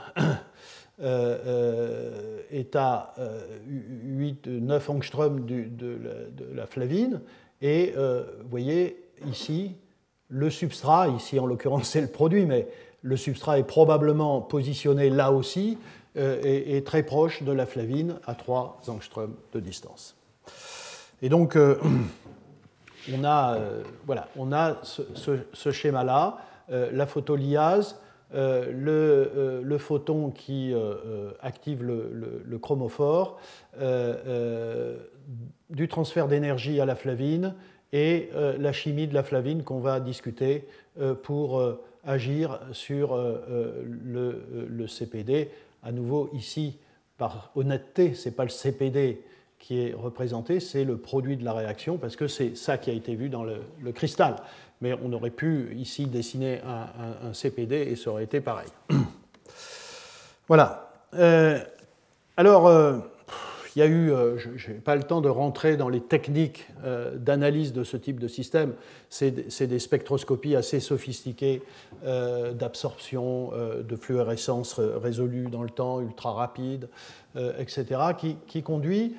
euh, 1.00 1.38
euh, 1.46 2.40
est 2.50 2.74
à 2.74 3.14
8, 3.68 4.48
euh, 4.48 4.58
9 4.58 4.90
angstrom 4.90 5.46
de, 5.46 5.96
la, 6.52 6.66
flavine. 6.66 7.20
Et 7.62 7.94
vous 7.96 8.48
voyez 8.50 9.04
ici 9.28 9.76
le 10.28 10.50
substrat, 10.50 11.08
ici 11.08 11.38
en 11.38 11.46
l'occurrence 11.46 11.88
c'est 11.90 12.00
le 12.00 12.08
produit, 12.08 12.46
mais 12.46 12.66
le 13.02 13.16
substrat 13.16 13.60
est 13.60 13.64
probablement 13.64 14.40
positionné 14.40 15.08
là 15.08 15.30
aussi 15.30 15.78
et, 16.16 16.82
très 16.84 17.04
proche 17.04 17.44
de 17.44 17.52
la 17.52 17.66
flavine 17.66 18.16
à 18.26 18.34
3 18.34 18.80
angstroms 18.88 19.36
de 19.52 19.60
distance. 19.60 20.16
Et 21.22 21.28
donc, 21.28 21.56
on 23.14 23.24
a, 23.24 23.58
voilà, 24.04 24.26
on 24.36 24.52
a 24.52 24.78
ce, 24.82 25.70
schéma-là, 25.70 26.38
la 26.68 27.06
photolyase, 28.30 28.74
le, 28.74 29.60
le, 29.62 29.78
photon 29.78 30.30
qui 30.30 30.74
active 31.40 31.82
le, 31.82 32.58
chromophore, 32.58 33.40
du 35.70 35.88
transfert 35.88 36.28
d'énergie 36.28 36.80
à 36.80 36.86
la 36.86 36.94
flavine 36.94 37.54
et 37.92 38.30
euh, 38.34 38.56
la 38.58 38.72
chimie 38.72 39.06
de 39.06 39.14
la 39.14 39.22
flavine 39.22 39.62
qu'on 39.62 39.80
va 39.80 40.00
discuter 40.00 40.66
euh, 41.00 41.14
pour 41.14 41.58
euh, 41.58 41.82
agir 42.04 42.60
sur 42.72 43.16
le, 43.16 44.86
CPD. 44.86 45.50
À 45.82 45.92
nouveau, 45.92 46.30
ici, 46.32 46.78
par 47.18 47.50
honnêteté, 47.54 48.14
ce 48.14 48.28
n'est 48.28 48.34
pas 48.34 48.44
le 48.44 48.50
CPD 48.50 49.20
qui 49.58 49.80
est 49.80 49.92
représenté, 49.92 50.60
c'est 50.60 50.84
le 50.84 50.96
produit 50.96 51.36
de 51.36 51.44
la 51.44 51.52
réaction, 51.52 51.98
parce 51.98 52.16
que 52.16 52.28
c'est 52.28 52.56
ça 52.56 52.78
qui 52.78 52.90
a 52.90 52.92
été 52.94 53.14
vu 53.14 53.28
dans 53.28 53.44
le, 53.44 53.92
cristal. 53.92 54.36
Mais 54.80 54.94
on 55.02 55.12
aurait 55.12 55.30
pu 55.30 55.74
ici 55.76 56.06
dessiner 56.06 56.60
un, 56.64 57.32
CPD 57.32 57.76
et 57.76 57.96
ça 57.96 58.10
aurait 58.10 58.24
été 58.24 58.40
pareil. 58.40 58.68
voilà. 60.48 60.92
alors, 62.36 63.02
il 63.78 63.82
y 63.82 63.84
a 63.84 63.86
eu, 63.86 64.10
euh, 64.10 64.36
je 64.56 64.72
n'ai 64.72 64.78
pas 64.78 64.96
le 64.96 65.04
temps 65.04 65.20
de 65.20 65.28
rentrer 65.28 65.76
dans 65.76 65.88
les 65.88 66.00
techniques 66.00 66.66
euh, 66.84 67.16
d'analyse 67.16 67.72
de 67.72 67.84
ce 67.84 67.96
type 67.96 68.18
de 68.18 68.26
système, 68.26 68.74
c'est 69.08 69.30
des 69.30 69.78
spectroscopies 69.78 70.56
assez 70.56 70.80
sophistiquées 70.80 71.62
euh, 72.04 72.52
d'absorption, 72.54 73.52
de 73.88 73.96
fluorescence 73.96 74.80
résolue 74.80 75.46
dans 75.46 75.62
le 75.62 75.70
temps, 75.70 76.00
ultra 76.00 76.32
rapide, 76.32 76.88
etc., 77.36 78.00
qui, 78.48 78.62
conduit 78.64 79.14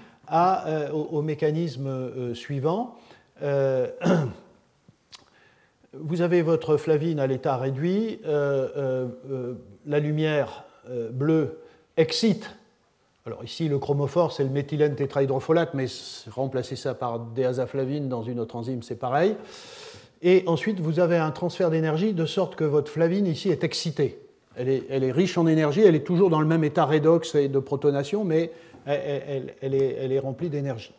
au, 0.92 1.22
mécanisme 1.22 2.34
suivant. 2.36 2.98
vous 5.94 6.22
avez 6.22 6.42
votre 6.42 6.78
flavine 6.78 7.20
à 7.20 7.28
l'état 7.28 7.58
réduit, 7.58 8.20
la 8.26 10.00
lumière 10.00 10.66
bleue 11.12 11.60
excite 11.98 12.50
alors 13.30 13.44
ici, 13.44 13.68
le 13.68 13.78
chromophore, 13.78 14.32
c'est 14.32 14.44
le 14.44 14.50
méthylène 14.50 14.96
tétrahydrofolate, 14.96 15.76
mais 15.76 15.86
remplacer 16.32 16.76
ça 16.76 16.96
par 16.96 17.20
des 17.20 17.44
azaflavine 17.44 18.10
dans 18.10 18.24
une 18.24 18.40
autre 18.40 18.56
enzyme, 18.56 18.82
c'est 18.82 18.96
pareil. 18.96 19.36
Et 20.24 20.44
ensuite, 20.48 20.80
vous 20.80 21.00
avez 21.00 21.18
un 21.18 21.30
transfert 21.30 21.70
d'énergie 21.70 22.14
de 22.14 22.26
sorte 22.26 22.56
que 22.56 22.64
votre 22.64 22.92
flavine 22.92 23.28
ici 23.28 23.50
est 23.50 23.64
excitée. 23.64 24.20
Elle 24.56 24.68
est, 24.68 25.12
riche 25.12 25.38
en 25.38 25.46
énergie, 25.46 25.82
elle 25.82 25.94
est 25.94 26.04
toujours 26.04 26.32
dans 26.32 26.42
le 26.42 26.48
même 26.48 26.64
état 26.64 26.86
redox 26.86 27.36
et 27.36 27.50
de 27.50 27.60
protonation, 27.60 28.26
mais 28.26 28.52
elle 28.88 29.54
est, 29.62 30.20
remplie 30.20 30.50
d'énergie. 30.50 30.94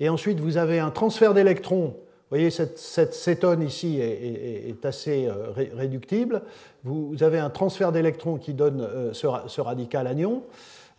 Et 0.00 0.08
ensuite, 0.08 0.40
vous 0.40 0.56
avez 0.56 0.80
un 0.80 0.90
transfert 0.90 1.34
d'électrons. 1.34 1.94
Vous 2.30 2.36
voyez, 2.36 2.50
cette, 2.50 2.78
cette 2.78 3.12
cétone 3.12 3.60
ici 3.60 3.98
est, 4.00 4.84
assez 4.84 5.26
euh, 5.26 5.50
réductible. 5.74 6.42
Vous 6.84 7.24
avez 7.24 7.40
un 7.40 7.50
transfert 7.50 7.90
d'électrons 7.90 8.36
qui 8.36 8.54
donne 8.54 8.82
euh, 8.82 9.12
ce, 9.12 9.60
radical 9.60 10.06
anion. 10.06 10.44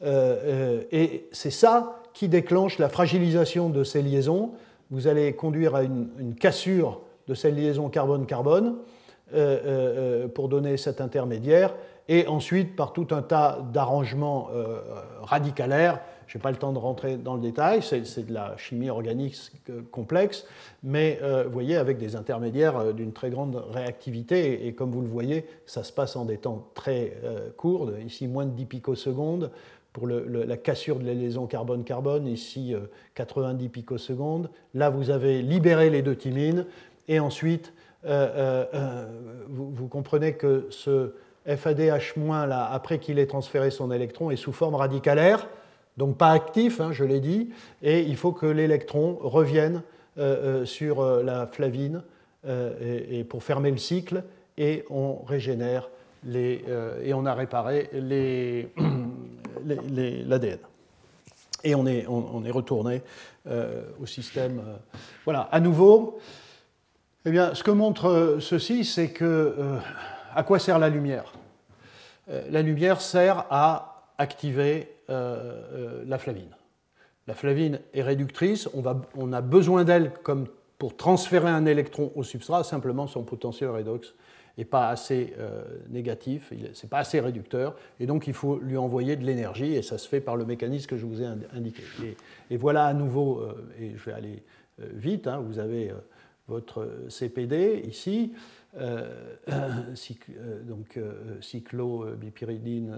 Euh, 0.04 0.82
et 0.92 1.30
c'est 1.32 1.50
ça 1.50 2.02
qui 2.14 2.28
déclenche 2.28 2.80
la 2.80 2.90
fragilisation 2.90 3.70
de 3.70 3.86
ces 3.86 4.02
liaisons. 4.02 4.52
Vous 4.90 5.08
allez 5.08 5.32
conduire 5.32 5.74
à 5.74 5.84
une, 5.84 6.36
cassure 6.38 7.00
de 7.30 7.34
ces 7.34 7.52
liaisons 7.52 7.88
carbone-carbone 7.88 8.76
pour 10.36 10.50
donner 10.50 10.76
cet 10.76 11.00
intermédiaire. 11.00 11.74
Et 12.10 12.28
ensuite, 12.28 12.76
par 12.76 12.92
tout 12.92 13.08
un 13.12 13.22
tas 13.22 13.60
d'arrangements 13.72 14.50
radicalaires, 15.22 16.02
je 16.32 16.38
n'ai 16.38 16.42
pas 16.42 16.52
le 16.52 16.58
temps 16.58 16.72
de 16.72 16.78
rentrer 16.78 17.18
dans 17.18 17.36
le 17.36 17.42
détail, 17.42 17.82
c'est 17.82 18.26
de 18.26 18.34
la 18.34 18.56
chimie 18.56 18.90
organique 18.90 19.36
complexe, 19.92 20.46
mais 20.82 21.20
vous 21.46 21.52
voyez, 21.52 21.76
avec 21.76 21.98
des 21.98 22.16
intermédiaires 22.16 22.94
d'une 22.94 23.12
très 23.12 23.30
grande 23.30 23.62
réactivité, 23.70 24.66
et, 24.66 24.74
comme 24.74 24.92
vous 24.92 25.02
le 25.02 25.10
voyez, 25.10 25.46
ça 25.66 25.84
se 25.84 25.92
passe 25.92 26.16
en 26.16 26.24
des 26.24 26.38
temps 26.38 26.70
très 26.74 27.18
courts, 27.58 27.92
ici 28.00 28.30
moins 28.30 28.46
de 28.46 28.52
10 28.52 28.66
picosecondes, 28.66 29.52
pour 29.94 30.08
la 30.08 30.58
cassure 30.58 31.00
de 31.00 31.06
la 31.06 31.14
liaison 31.14 31.48
carbone-carbone, 31.48 32.28
ici 32.28 32.74
90 33.16 33.66
euh, 33.66 33.70
picosecondes. 33.70 34.50
Là, 34.74 34.90
vous 34.90 35.10
avez 35.10 35.42
libéré 35.42 35.90
les 35.90 36.02
deux 36.02 36.16
thymines, 36.16 36.66
et 37.08 37.20
ensuite, 37.20 37.74
euh, 38.06 38.66
euh, 38.74 39.06
vous, 39.50 39.88
comprenez 39.88 40.34
que 40.34 40.68
ce 40.70 41.14
FADH-, 41.46 42.16
là, 42.48 42.70
après 42.72 43.00
qu'il 43.00 43.20
ait 43.20 43.28
transféré 43.28 43.70
son 43.70 43.92
électron, 43.92 44.32
est 44.32 44.38
sous 44.38 44.54
forme 44.54 44.76
radicalaire, 44.76 45.48
donc 45.98 46.18
pas 46.18 46.32
actif, 46.32 46.80
hein, 46.80 46.92
je 46.92 47.04
l'ai 47.04 47.20
dit, 47.20 47.50
et 47.82 48.02
il 48.02 48.16
faut 48.16 48.32
que 48.32 48.46
l'électron 48.46 49.18
revienne 49.22 49.82
sur 50.66 51.24
la 51.24 51.48
flavine 51.48 52.04
pour 53.30 53.44
fermer 53.44 53.72
le 53.72 53.78
cycle, 53.78 54.24
et 54.58 54.84
on 54.90 55.24
régénère 55.24 55.90
les, 56.26 56.66
et 57.04 57.14
on 57.14 57.26
a 57.26 57.34
réparé 57.34 57.90
l'ADN. 59.66 60.60
Et 61.64 61.76
on 61.76 61.86
est, 61.86 62.08
on, 62.08 62.44
est 62.44 62.52
retourné 62.52 63.04
euh, 63.48 63.84
au 64.02 64.06
système. 64.06 64.60
Euh, 64.60 64.76
voilà, 65.26 65.42
à 65.52 65.60
nouveau, 65.60 66.20
eh 67.26 67.32
bien, 67.32 67.54
ce 67.54 67.64
que 67.64 67.72
montre 67.72 68.08
euh, 68.08 68.40
ceci, 68.40 68.84
c'est 68.84 69.10
que 69.10 69.56
à 70.34 70.44
quoi 70.44 70.58
sert 70.60 70.80
la 70.80 70.90
lumière? 70.90 71.34
La 72.50 72.62
lumière 72.62 73.02
sert 73.02 73.46
à 73.50 74.06
activer 74.18 74.90
la 75.12 76.18
flavine. 76.18 76.56
La 77.28 77.36
flavine 77.36 77.80
est 77.94 78.02
réductrice, 78.02 78.68
on, 78.74 79.34
a 79.34 79.42
besoin 79.42 79.84
d'elle 79.84 80.12
comme 80.24 80.48
pour 80.78 80.98
transférer 80.98 81.50
un 81.50 81.66
électron 81.66 82.12
au 82.16 82.24
substrat, 82.24 82.64
simplement 82.64 83.06
son 83.06 83.24
potentiel 83.24 83.70
redox 83.70 84.16
n'est 84.58 84.66
pas 84.66 84.90
assez 84.90 85.34
euh, 85.40 85.64
négatif, 85.90 86.52
c'est 86.74 86.90
pas 86.90 86.98
assez 86.98 87.20
réducteur, 87.20 87.76
et 88.00 88.06
donc 88.06 88.28
il 88.28 88.34
faut 88.34 88.58
lui 88.58 88.78
envoyer 88.78 89.16
de 89.16 89.24
l'énergie, 89.24 89.76
et 89.76 89.82
ça 89.82 89.98
se 89.98 90.08
fait 90.08 90.20
par 90.20 90.36
le 90.36 90.46
mécanisme 90.46 90.88
que 90.88 90.98
je 90.98 91.06
vous 91.06 91.22
ai 91.22 91.28
indiqué. 91.54 91.84
Et, 92.50 92.58
voilà 92.58 92.86
à 92.86 92.94
nouveau, 92.94 93.40
euh, 93.40 93.54
et 93.80 93.96
je 93.96 94.04
vais 94.04 94.14
aller 94.14 94.44
euh, 94.82 94.88
vite, 94.94 95.28
hein, 95.28 95.40
vous 95.40 95.60
avez 95.60 95.94
votre 96.48 96.90
CPD 97.08 97.84
ici, 97.88 98.34
donc 100.64 101.00
cyclobipyridine 101.42 102.96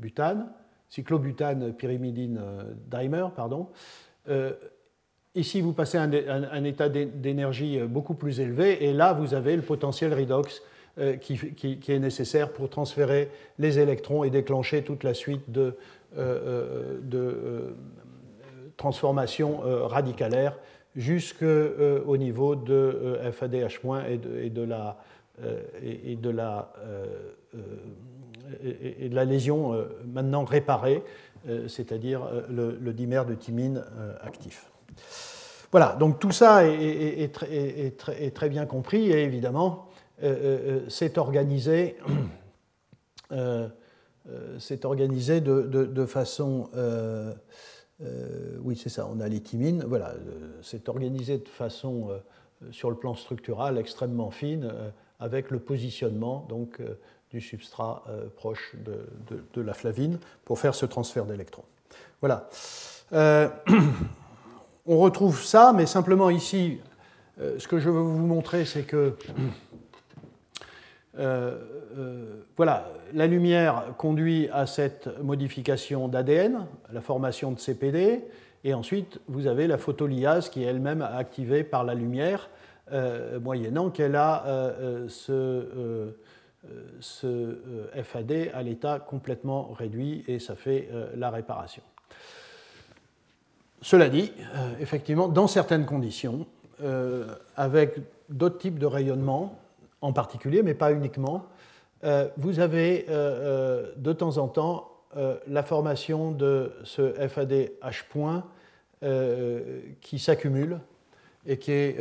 butane, 0.00 0.48
cyclobutane 0.88 1.72
pyrimidine 1.72 2.40
dimer, 2.90 3.26
pardon. 3.34 3.68
Ici, 5.36 5.60
vous 5.60 5.74
passez 5.74 5.98
à 5.98 6.02
un, 6.02 6.64
état 6.64 6.88
d'énergie 6.88 7.78
euh, 7.78 7.86
beaucoup 7.86 8.14
plus 8.14 8.40
élevé, 8.40 8.86
et 8.86 8.94
là, 8.94 9.12
vous 9.12 9.34
avez 9.34 9.54
le 9.54 9.60
potentiel 9.60 10.14
redox 10.14 10.62
euh, 10.98 11.16
qui, 11.16 11.38
est 11.88 11.98
nécessaire 11.98 12.52
pour 12.52 12.70
transférer 12.70 13.28
les 13.58 13.78
électrons 13.78 14.24
et 14.24 14.30
déclencher 14.30 14.82
toute 14.82 15.04
la 15.04 15.12
suite 15.12 15.42
euh, 16.16 16.98
de 17.02 17.76
transformations 18.78 19.60
radicalaires 19.86 20.56
jusqu'au 20.96 22.16
niveau 22.16 22.56
de 22.56 23.18
FADH- 23.30 24.08
et 24.08 24.18
de, 24.18 24.38
et 24.38 24.50
de 24.50 24.62
la, 24.62 24.98
et 25.82 26.16
de 26.16 26.30
la, 26.30 26.72
et 28.64 29.08
de 29.08 29.14
la 29.14 29.24
lésion 29.24 29.86
maintenant 30.06 30.44
réparée, 30.44 31.02
c'est-à-dire 31.68 32.22
le, 32.48 32.92
dimère 32.92 33.26
de 33.26 33.34
thymine 33.34 33.84
actif. 34.22 34.70
Voilà, 35.72 35.96
donc 35.98 36.18
tout 36.18 36.32
ça 36.32 36.64
est, 36.64 37.30
très, 38.34 38.48
bien 38.48 38.66
compris 38.66 39.10
et 39.10 39.24
évidemment, 39.24 39.88
euh, 40.22 40.26
euh, 40.26 40.58
euh, 40.68 40.80
c'est 40.88 41.18
organisé, 41.18 41.98
organisé 44.84 45.40
de, 45.40 46.06
façon. 46.06 46.70
Oui, 48.62 48.76
c'est 48.76 48.88
ça, 48.90 49.08
on 49.10 49.20
a 49.20 49.28
les 49.28 49.40
thymines, 49.40 49.84
voilà, 49.86 50.14
c'est 50.62 50.88
organisé 50.88 51.38
de 51.38 51.48
façon, 51.48 52.10
sur 52.70 52.90
le 52.90 52.96
plan 52.96 53.14
structural, 53.14 53.78
extrêmement 53.78 54.30
fine, 54.30 54.70
avec 55.18 55.50
le 55.50 55.58
positionnement 55.58 56.44
donc, 56.48 56.82
du 57.30 57.40
substrat 57.40 58.04
proche 58.36 58.76
de, 58.84 59.06
de, 59.54 59.60
la 59.62 59.72
flavine 59.72 60.18
pour 60.44 60.58
faire 60.58 60.74
ce 60.74 60.84
transfert 60.84 61.24
d'électrons. 61.24 61.64
Voilà. 62.20 62.50
on 64.86 64.98
retrouve 64.98 65.42
ça, 65.42 65.72
mais 65.74 65.86
simplement 65.86 66.30
ici, 66.30 66.78
euh, 67.40 67.58
ce 67.58 67.68
que 67.68 67.78
je 67.78 67.90
veux 67.90 68.00
vous 68.00 68.26
montrer, 68.26 68.64
c'est 68.64 68.84
que 68.84 68.96
euh, 68.96 69.10
euh, 69.28 69.42
voilà, 72.56 72.90
la 73.14 73.26
lumière 73.26 73.94
conduit 73.96 74.48
à 74.52 74.66
cette 74.66 75.08
modification 75.22 76.08
d'ADN, 76.08 76.66
la 76.92 77.00
formation 77.00 77.52
de 77.52 77.58
CPD, 77.58 78.24
et 78.64 78.74
ensuite 78.74 79.20
vous 79.28 79.46
avez 79.46 79.66
la 79.66 79.78
photolyase 79.78 80.48
qui 80.48 80.62
est 80.62 80.66
elle-même 80.66 81.02
activée 81.02 81.64
par 81.64 81.84
la 81.84 81.94
lumière, 81.94 82.50
moyennant 83.40 83.90
qu'elle 83.90 84.16
a 84.16 84.44
ce, 85.08 86.12
ce 87.00 87.58
FAD 88.02 88.50
à 88.54 88.62
l'état 88.62 88.98
complètement 88.98 89.72
réduit 89.72 90.24
et 90.28 90.38
ça 90.38 90.54
fait 90.54 90.88
la 91.16 91.30
réparation. 91.30 91.82
Cela 93.82 94.08
dit, 94.08 94.32
effectivement, 94.80 95.28
dans 95.28 95.46
certaines 95.46 95.86
conditions, 95.86 96.46
avec 97.56 97.98
d'autres 98.28 98.58
types 98.58 98.78
de 98.78 98.86
rayonnement 98.86 99.58
en 100.06 100.12
particulier, 100.12 100.62
mais 100.62 100.74
pas 100.74 100.92
uniquement, 100.92 101.46
vous 102.36 102.60
avez 102.60 103.06
de 103.08 104.12
temps 104.12 104.38
en 104.38 104.46
temps 104.46 104.90
la 105.46 105.62
formation 105.62 106.30
de 106.30 106.72
ce 106.84 107.12
FAD 107.28 107.72
H 107.82 108.04
point 108.08 108.44
qui 110.00 110.18
s'accumule 110.18 110.78
et 111.46 111.58
qui 111.58 111.72
est 111.72 111.98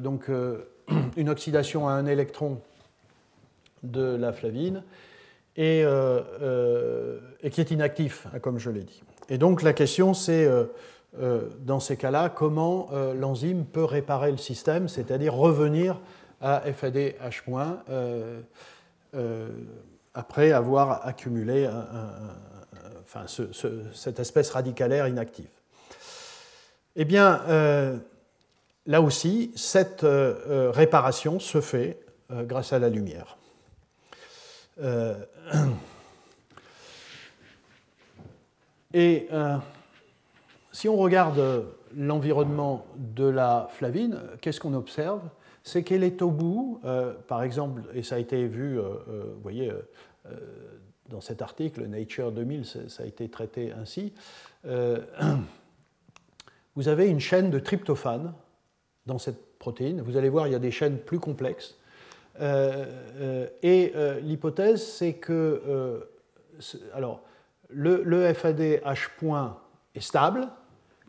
donc 0.00 0.30
une 1.16 1.28
oxydation 1.28 1.88
à 1.88 1.92
un 1.92 2.06
électron 2.06 2.60
de 3.82 4.16
la 4.16 4.32
flavine 4.32 4.84
et, 5.56 5.80
et 7.42 7.50
qui 7.50 7.60
est 7.60 7.70
inactif, 7.72 8.28
comme 8.42 8.58
je 8.58 8.70
l'ai 8.70 8.84
dit. 8.84 9.02
Et 9.28 9.38
donc 9.38 9.62
la 9.62 9.72
question 9.72 10.14
c'est 10.14 10.48
dans 11.60 11.80
ces 11.80 11.96
cas-là, 11.96 12.28
comment 12.28 12.90
l'enzyme 13.16 13.64
peut 13.64 13.84
réparer 13.84 14.30
le 14.30 14.36
système, 14.36 14.88
c'est-à-dire 14.88 15.34
revenir 15.34 15.98
à 16.40 16.62
FAD 16.72 16.96
H- 16.96 17.42
après 20.14 20.52
avoir 20.52 21.06
accumulé 21.06 21.68
enfin, 23.02 23.24
cette 23.94 24.18
espèce 24.20 24.50
radicalaire 24.50 25.08
inactive. 25.08 25.48
Eh 26.96 27.04
bien, 27.04 27.42
euh, 27.48 27.96
là 28.86 29.00
aussi, 29.00 29.52
cette 29.54 30.02
euh, 30.02 30.34
euh, 30.48 30.70
réparation 30.72 31.38
se 31.38 31.60
fait 31.60 32.00
grâce 32.30 32.72
à 32.74 32.78
la 32.78 32.90
lumière. 32.90 33.38
et 38.92 39.28
si 40.72 40.88
on 40.88 40.96
regarde 40.96 41.64
l'environnement 41.96 42.84
de 42.96 43.24
la 43.24 43.70
flavine, 43.72 44.20
qu'est-ce 44.42 44.60
qu'on 44.60 44.74
observe? 44.74 45.22
C'est 45.68 45.82
qu'elle 45.82 46.02
est 46.02 46.22
au 46.22 46.30
bout, 46.30 46.80
par 47.26 47.42
exemple, 47.42 47.82
et 47.94 48.02
ça 48.02 48.14
a 48.14 48.18
été 48.18 48.46
vu, 48.46 48.78
vous 48.78 49.40
voyez, 49.42 49.70
dans 51.08 51.20
cet 51.20 51.42
article, 51.42 51.86
Nature 51.86 52.32
2000, 52.32 52.64
ça 52.64 53.02
a 53.02 53.06
été 53.06 53.28
traité 53.28 53.72
ainsi, 53.72 54.12
euh, 54.66 54.98
vous 56.76 56.88
avez 56.88 57.08
une 57.08 57.20
chaîne 57.20 57.50
de 57.50 57.58
tryptophane 57.58 58.32
dans 59.06 59.18
cette 59.18 59.58
protéine. 59.58 60.02
Vous 60.02 60.16
allez 60.16 60.28
voir, 60.28 60.46
il 60.46 60.52
y 60.52 60.56
a 60.56 60.60
des 60.60 60.70
chaînes 60.70 60.98
plus 60.98 61.18
complexes. 61.18 61.76
Euh, 62.40 62.84
euh, 63.20 63.48
et 63.62 63.92
l'hypothèse, 64.22 64.84
c'est 64.84 65.14
que 65.14 66.06
alors, 66.94 67.22
le, 67.70 68.02
le, 68.04 68.32
FAD 68.32 68.60
H 68.60 69.08
point 69.18 69.58
est 69.94 70.00
stable, 70.00 70.48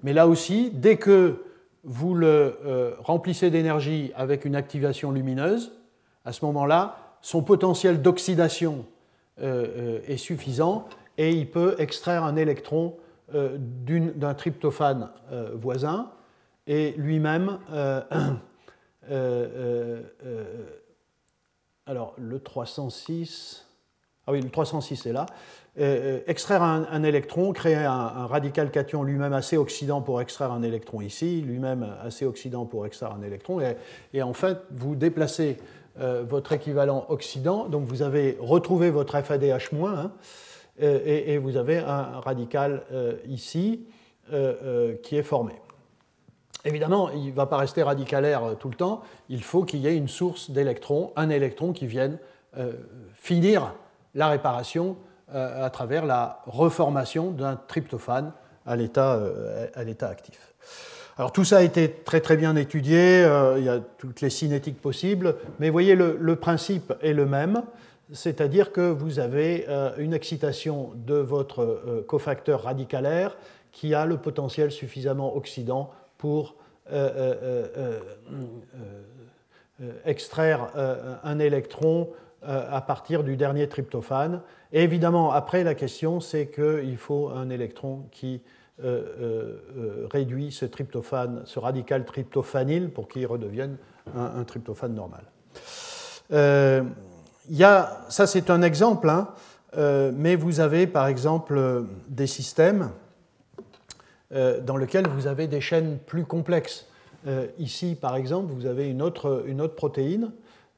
mais 0.04 0.14
là 0.14 0.28
aussi, 0.28 0.72
dès 0.72 0.98
que 0.98 1.44
vous 1.84 2.14
le 2.14 2.96
remplissez 3.00 3.50
d'énergie 3.50 4.12
avec 4.16 4.46
une 4.46 4.56
activation 4.56 5.12
lumineuse, 5.12 5.72
à 6.26 6.34
ce 6.34 6.46
moment-là, 6.46 6.98
son 7.22 7.42
potentiel 7.44 8.02
d'oxydation 8.02 8.86
euh, 9.42 9.68
euh, 9.78 10.02
est 10.08 10.18
suffisant 10.18 10.88
et 11.18 11.32
il 11.32 11.50
peut 11.50 11.76
extraire 11.80 12.24
un 12.24 12.36
électron 12.36 12.98
euh, 13.34 13.58
d'un 13.58 14.34
tryptophane 14.34 15.10
voisin 15.54 16.12
et 16.68 16.94
lui-même 16.98 17.60
alors 21.86 22.14
le 22.18 22.40
306 22.40 23.69
ah 24.30 24.34
oui 24.34 24.42
le 24.42 24.50
306 24.50 25.08
est 25.08 25.14
là 25.14 25.26
extraire 26.28 26.62
un, 26.62 27.04
électron 27.04 27.54
créer 27.54 27.76
un, 27.76 28.26
radical 28.26 28.70
cation 28.70 29.04
lui-même 29.04 29.34
assez 29.34 29.56
oxydant 29.56 30.02
pour 30.02 30.20
extraire 30.20 30.52
un 30.52 30.62
électron 30.62 31.00
ici 31.00 31.42
lui-même 31.42 31.88
assez 32.04 32.26
oxydant 32.26 32.66
pour 32.66 32.86
extraire 32.86 33.14
un 33.14 33.22
électron 33.22 33.60
et, 34.14 34.22
en 34.22 34.34
fait 34.34 34.58
vous 34.72 34.96
déplacez 34.96 35.58
euh, 36.00 36.24
votre 36.26 36.54
équivalent 36.54 37.06
oxydant. 37.10 37.68
Donc 37.68 37.86
vous 37.86 38.04
avez 38.04 38.38
retrouvé 38.40 38.90
votre 38.90 39.20
FADH-, 39.20 39.70
hein, 39.86 40.12
et, 40.80 41.38
vous 41.38 41.58
avez 41.58 41.80
un 41.80 42.22
radical 42.22 42.84
euh, 42.94 43.18
ici 43.28 43.86
euh, 44.32 44.96
qui 45.04 45.18
est 45.18 45.24
formé. 45.24 45.54
Évidemment, 46.64 47.10
il 47.10 47.28
ne 47.28 47.32
va 47.32 47.48
pas 47.48 47.58
rester 47.58 47.84
radicalaire 47.84 48.56
tout 48.60 48.70
le 48.70 48.76
temps, 48.76 49.02
il 49.28 49.44
faut 49.44 49.64
qu'il 49.64 49.80
y 49.80 49.88
ait 49.88 49.96
une 49.96 50.08
source 50.08 50.52
d'électrons, 50.52 51.12
un 51.16 51.30
électron 51.30 51.74
qui 51.74 51.88
vienne 51.88 52.18
finir 53.14 53.74
la 54.16 54.30
réparation 54.30 54.98
à 55.32 55.70
travers 55.70 56.06
la 56.06 56.42
reformation 56.48 57.30
d'un 57.32 57.56
tryptophane 57.56 58.32
à 58.66 58.76
l'état 58.76 59.20
actif. 60.10 60.50
Alors 61.20 61.34
tout 61.34 61.44
ça 61.44 61.58
a 61.58 61.64
été 61.64 61.92
très 61.92 62.22
très 62.22 62.38
bien 62.38 62.56
étudié, 62.56 63.26
euh, 63.26 63.60
il 63.60 63.66
y 63.66 63.70
a 63.70 63.82
toutes 63.98 64.22
les 64.22 64.30
cinétiques 64.30 64.82
possibles, 64.82 65.36
mais 65.60 65.70
voyez 65.70 65.94
le, 65.94 66.36
principe 66.38 66.94
est 67.02 67.12
le 67.12 67.26
même, 67.26 67.62
c'est-à-dire 68.14 68.72
que 68.72 68.90
vous 68.90 69.20
avez 69.20 69.66
euh, 69.68 69.92
une 69.98 70.14
excitation 70.14 70.92
de 70.96 71.16
votre 71.16 71.62
euh, 71.62 72.06
cofacteur 72.08 72.64
radicalaire 72.64 73.36
qui 73.74 73.94
a 73.94 74.06
le 74.06 74.16
potentiel 74.16 74.72
suffisamment 74.72 75.36
oxydant 75.36 75.92
pour 76.18 76.56
extraire 80.06 80.72
un 81.24 81.38
électron 81.38 82.10
à 82.42 82.82
partir 82.82 83.24
du 83.24 83.36
dernier 83.36 83.68
tryptophane. 83.68 84.42
Et 84.72 84.84
évidemment, 84.84 85.32
après, 85.32 85.64
la 85.64 85.76
question, 85.76 86.20
c'est 86.20 86.48
qu'il 86.48 86.98
faut 86.98 87.30
un 87.30 87.50
électron 87.50 88.06
qui 88.12 88.42
euh, 88.82 89.04
euh, 89.20 89.58
euh, 89.78 90.08
réduit 90.10 90.54
ce 90.54 90.64
tryptophane, 90.64 91.42
ce 91.44 91.60
radical 91.60 92.06
tryptophanyle 92.06 92.90
pour 92.90 93.10
qu'il 93.10 93.28
redevienne 93.28 93.76
un, 94.16 94.42
tryptophane 94.46 94.96
normal. 94.96 95.24
y 96.32 97.64
a, 97.64 98.02
ça, 98.08 98.26
c'est 98.26 98.50
un 98.50 98.62
exemple, 98.62 99.10
hein, 99.10 99.28
mais 100.16 100.38
vous 100.38 100.62
avez 100.62 100.88
par 100.88 101.08
exemple 101.08 101.84
des 102.08 102.26
systèmes 102.26 102.92
dans 104.32 104.78
lesquels 104.78 105.10
vous 105.10 105.28
avez 105.28 105.48
des 105.48 105.62
chaînes 105.62 105.98
plus 105.98 106.24
complexes. 106.24 106.88
ici, 107.58 107.98
par 108.00 108.16
exemple, 108.16 108.54
vous 108.54 108.66
avez 108.66 108.90
une 108.90 109.02
autre, 109.02 109.44
une 109.46 109.60
autre 109.60 109.76
protéine. 109.76 110.32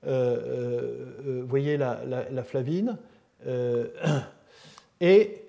Vous 0.03 1.47
voyez 1.47 1.77
la, 1.77 1.99
la 2.05 2.43
flavine. 2.43 2.97
et 5.01 5.41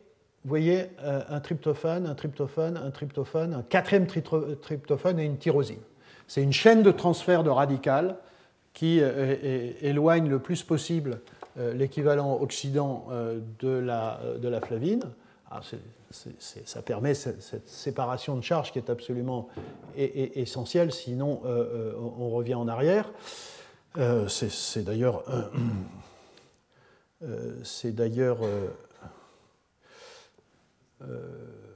voyez 0.44 0.86
euh, 1.02 1.22
un 1.28 1.40
tryptophane, 1.40 2.06
un 2.06 2.14
tryptophane, 2.14 2.76
un 2.76 2.90
tryptophane, 2.90 3.54
un 3.54 3.62
quatrième 3.62 4.06
tryptophane 4.06 5.18
et 5.18 5.24
une 5.24 5.38
tyrosine. 5.38 5.80
C'est 6.26 6.42
une 6.42 6.52
chaîne 6.52 6.82
de 6.82 6.90
transfert 6.90 7.44
de 7.44 7.50
radical 7.50 8.16
qui 8.72 9.00
euh, 9.00 9.72
éloigne 9.80 10.28
le 10.28 10.38
plus 10.38 10.62
possible 10.62 11.20
euh, 11.58 11.74
l'équivalent 11.74 12.38
oxydant 12.40 13.08
de 13.60 13.68
la, 13.68 14.20
de 14.40 14.48
la 14.48 14.60
flavine. 14.60 15.02
Ah, 15.50 15.60
ça 16.10 16.82
permet 16.82 17.14
cette, 17.14 17.68
séparation 17.68 18.36
de 18.36 18.42
charge 18.42 18.72
qui 18.72 18.78
est 18.78 18.88
absolument 18.88 19.48
essentielle, 19.96 20.92
sinon 20.92 21.42
on 22.18 22.30
revient 22.30 22.54
en 22.54 22.68
arrière. 22.68 23.10
C'est 24.28 24.84
d'ailleurs 24.84 25.24
c'est 27.62 27.94
d'ailleurs 27.94 28.38
euh, 31.08 31.18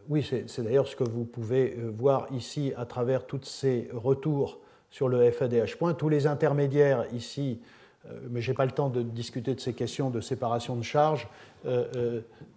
oui, 0.09 0.22
c'est 0.22 0.62
d'ailleurs 0.62 0.87
ce 0.87 0.94
que 0.94 1.05
vous 1.05 1.24
pouvez 1.24 1.76
euh, 1.79 1.90
voir 1.96 2.29
ici 2.33 2.72
à 2.76 2.87
travers 2.87 3.26
tous 3.26 3.42
ces 3.42 3.88
retours 3.92 4.59
sur 4.90 5.09
le 5.09 5.31
FADH 5.31 5.76
point. 5.79 5.94
Tous 5.94 6.09
les 6.09 6.26
intermédiaires 6.26 7.07
ici, 7.12 7.61
euh, 8.07 8.18
mais 8.31 8.40
je 8.40 8.50
n'ai 8.50 8.55
pas 8.55 8.66
le 8.66 8.70
temps 8.70 8.88
de 8.88 9.02
discuter 9.02 9.55
de 9.55 9.61
ces 9.61 9.72
questions 9.72 10.11
de 10.11 10.20
séparation 10.20 10.76
de 10.76 10.83
charge, 10.83 11.29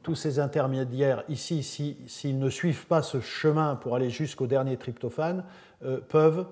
tous 0.04 0.14
ces 0.14 0.38
intermédiaires 0.38 1.24
ici, 1.30 1.64
s'ils 1.64 2.38
ne 2.38 2.50
suivent 2.52 2.86
pas 2.86 3.02
ce 3.02 3.20
chemin 3.22 3.76
pour 3.76 3.96
aller 3.96 4.12
jusqu'au 4.12 4.46
dernier 4.46 4.78
tryptophane, 4.78 5.44
peuvent 6.10 6.46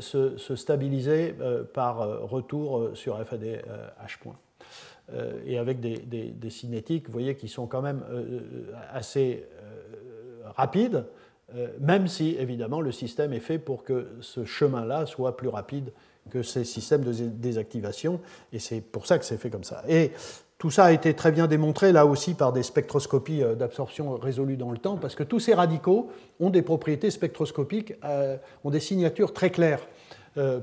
se, 0.00 0.56
stabiliser 0.56 1.34
par 1.74 2.22
retour 2.28 2.90
sur 2.94 3.18
FADH 3.24 4.18
point. 4.20 4.36
et 5.44 5.58
avec 5.58 5.80
des, 5.80 5.98
des, 5.98 6.50
cinétiques, 6.50 7.06
vous 7.06 7.12
voyez, 7.12 7.36
qui 7.36 7.48
sont 7.48 7.66
quand 7.66 7.82
même 7.82 8.02
assez 8.92 9.46
rapide, 10.56 11.04
euh, 11.54 11.68
même 11.80 12.08
si 12.08 12.36
évidemment 12.38 12.80
le 12.80 12.90
système 12.90 13.32
est 13.32 13.40
fait 13.40 13.58
pour 13.58 13.84
que 13.84 14.08
ce 14.20 14.44
chemin-là 14.44 15.06
soit 15.06 15.36
plus 15.36 15.48
rapide 15.48 15.92
que 16.28 16.42
ces 16.42 16.64
systèmes 16.64 17.04
de 17.04 17.12
désactivation, 17.12 18.20
et 18.52 18.58
c'est 18.58 18.80
pour 18.80 19.06
ça 19.06 19.16
que 19.16 19.24
c'est 19.24 19.36
fait 19.36 19.50
comme 19.50 19.62
ça. 19.62 19.84
Et 19.88 20.10
tout 20.58 20.70
ça 20.70 20.86
a 20.86 20.92
été 20.92 21.12
très 21.14 21.32
bien 21.32 21.46
démontré 21.46 21.92
là 21.92 22.06
aussi 22.06 22.34
par 22.34 22.52
des 22.52 22.62
spectroscopies 22.62 23.42
euh, 23.42 23.54
d'absorption 23.54 24.14
résolues 24.16 24.56
dans 24.56 24.70
le 24.70 24.78
temps, 24.78 24.96
parce 24.96 25.14
que 25.14 25.22
tous 25.22 25.40
ces 25.40 25.54
radicaux 25.54 26.08
ont 26.40 26.50
des 26.50 26.62
propriétés 26.62 27.10
spectroscopiques, 27.10 27.94
euh, 28.04 28.36
ont 28.64 28.70
des 28.70 28.80
signatures 28.80 29.32
très 29.32 29.50
claires. 29.50 29.86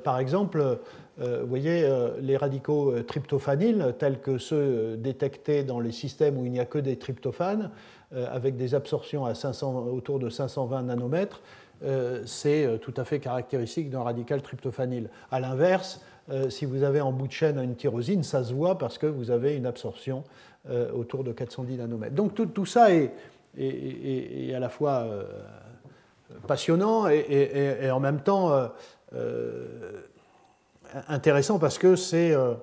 par 0.04 0.20
exemple, 0.20 0.78
vous 1.18 1.48
voyez, 1.48 1.84
les 2.22 2.38
radicaux 2.38 2.94
tryptophanyles, 3.02 3.96
tels 3.98 4.20
que 4.20 4.38
ceux 4.38 4.98
détectés 4.98 5.64
dans 5.64 5.80
les 5.80 5.92
systèmes 5.92 6.38
où 6.38 6.46
il 6.46 6.52
n'y 6.52 6.60
a 6.60 6.66
que 6.66 6.78
des 6.78 6.96
tryptophanes, 6.98 7.72
avec 8.12 8.56
des 8.56 8.76
absorptions 8.76 9.26
à 9.26 9.34
500, 9.34 9.88
autour 9.92 10.20
de 10.20 10.30
520 10.30 10.84
nanomètres, 10.84 11.42
c'est 12.26 12.80
tout 12.84 12.94
à 12.98 13.04
fait 13.04 13.20
caractéristique 13.20 13.90
d'un 13.90 14.04
radical 14.04 14.44
tryptophanyle. 14.44 15.10
A 15.32 15.40
l'inverse, 15.40 16.02
si 16.50 16.66
vous 16.66 16.84
avez 16.84 17.02
en 17.02 17.12
bout 17.12 17.28
de 17.28 17.32
chaîne 17.32 17.60
une 17.60 17.76
tyrosine, 17.76 18.24
ça 18.24 18.44
se 18.44 18.54
voit 18.54 18.78
parce 18.78 18.98
que 18.98 19.08
vous 19.08 19.30
avez 19.32 19.56
une 19.56 19.66
absorption 19.66 20.24
autour 20.94 21.24
de 21.24 21.34
410 21.34 21.78
nanomètres. 21.78 22.16
Donc 22.16 22.34
tout, 22.54 22.66
ça 22.66 22.90
est, 22.94 23.12
à 24.54 24.60
la 24.60 24.70
fois 24.70 25.06
passionnant 26.48 27.08
et, 27.08 27.90
en 27.92 28.00
même 28.00 28.22
temps 28.22 28.52
euh, 28.52 28.68
euh, 29.16 30.02
intéressant 31.08 31.60
parce 31.60 31.78
que 31.78 31.96
c'est 31.96 32.34
euh, 32.34 32.56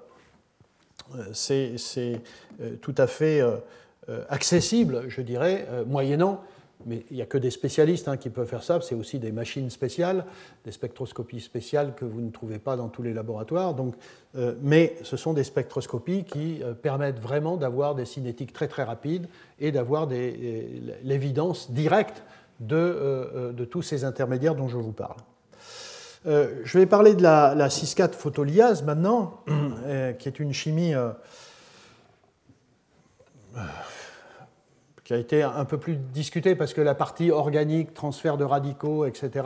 tout 2.80 2.94
à 2.96 3.06
fait 3.06 3.42
accessible, 4.28 5.04
je 5.08 5.22
dirais, 5.22 5.66
moyennant 5.86 6.42
mais 6.86 7.04
il 7.10 7.16
n'y 7.16 7.22
a 7.22 7.26
que 7.26 7.38
des 7.38 7.50
spécialistes 7.50 8.08
hein, 8.08 8.16
qui 8.16 8.30
peuvent 8.30 8.48
faire 8.48 8.62
ça. 8.62 8.80
C'est 8.80 8.94
aussi 8.94 9.18
des 9.18 9.32
machines 9.32 9.70
spéciales, 9.70 10.24
des 10.64 10.72
spectroscopies 10.72 11.40
spéciales 11.40 11.94
que 11.94 12.04
vous 12.04 12.20
ne 12.20 12.30
trouvez 12.30 12.58
pas 12.58 12.76
dans 12.76 12.88
tous 12.88 13.02
les 13.02 13.12
laboratoires. 13.12 13.74
Donc, 13.74 13.94
mais 14.62 14.96
ce 15.02 15.16
sont 15.16 15.32
des 15.32 15.44
spectroscopies 15.44 16.24
qui 16.24 16.60
permettent 16.82 17.18
vraiment 17.18 17.56
d'avoir 17.56 17.94
des 17.94 18.04
cinétiques 18.04 18.52
très 18.52 18.68
très 18.68 18.84
rapides 18.84 19.26
et 19.58 19.72
d'avoir 19.72 20.08
l'évidence 21.02 21.70
directe 21.70 22.22
de, 22.60 22.76
euh, 22.76 23.52
euh, 23.58 23.66
tous 23.66 23.82
ces 23.82 24.04
intermédiaires 24.04 24.54
dont 24.54 24.68
je 24.68 24.76
vous 24.76 24.92
parle. 24.92 25.16
Euh, 26.26 26.60
je 26.64 26.78
vais 26.78 26.86
parler 26.86 27.14
de 27.14 27.22
la, 27.22 27.54
la 27.54 27.68
6,4 27.68 28.12
photoliase 28.12 28.82
maintenant, 28.82 29.42
qui 30.18 30.28
est 30.28 30.38
une 30.38 30.52
chimie 30.52 30.94
qui 35.10 35.14
a 35.14 35.18
été 35.18 35.42
un 35.42 35.64
peu 35.64 35.76
plus 35.76 35.96
discutée 35.96 36.54
parce 36.54 36.72
que 36.72 36.80
la 36.80 36.94
partie 36.94 37.32
organique, 37.32 37.94
transfert 37.94 38.36
de 38.36 38.44
radicaux, 38.44 39.06
etc., 39.06 39.44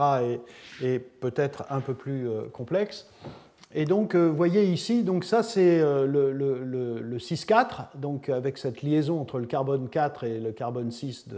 est, 0.83 0.98
peut-être 0.98 1.64
un 1.70 1.81
peu 1.81 1.94
plus 1.94 2.29
complexe. 2.53 3.09
Et 3.72 3.87
donc, 3.87 4.14
vous 4.14 4.37
voyez 4.37 4.66
ici, 4.66 5.05
donc 5.05 5.24
ça 5.24 5.42
c'est 5.42 5.79
le, 5.79 6.33
le, 6.33 6.62
le, 6.62 7.16
6,4, 7.18 7.96
donc 7.96 8.29
avec 8.29 8.59
cette 8.59 8.83
liaison 8.83 9.18
entre 9.18 9.38
le 9.38 9.46
carbone 9.46 9.88
4 9.88 10.24
et 10.24 10.38
le 10.38 10.53
carbone 10.53 10.90
6 10.90 11.29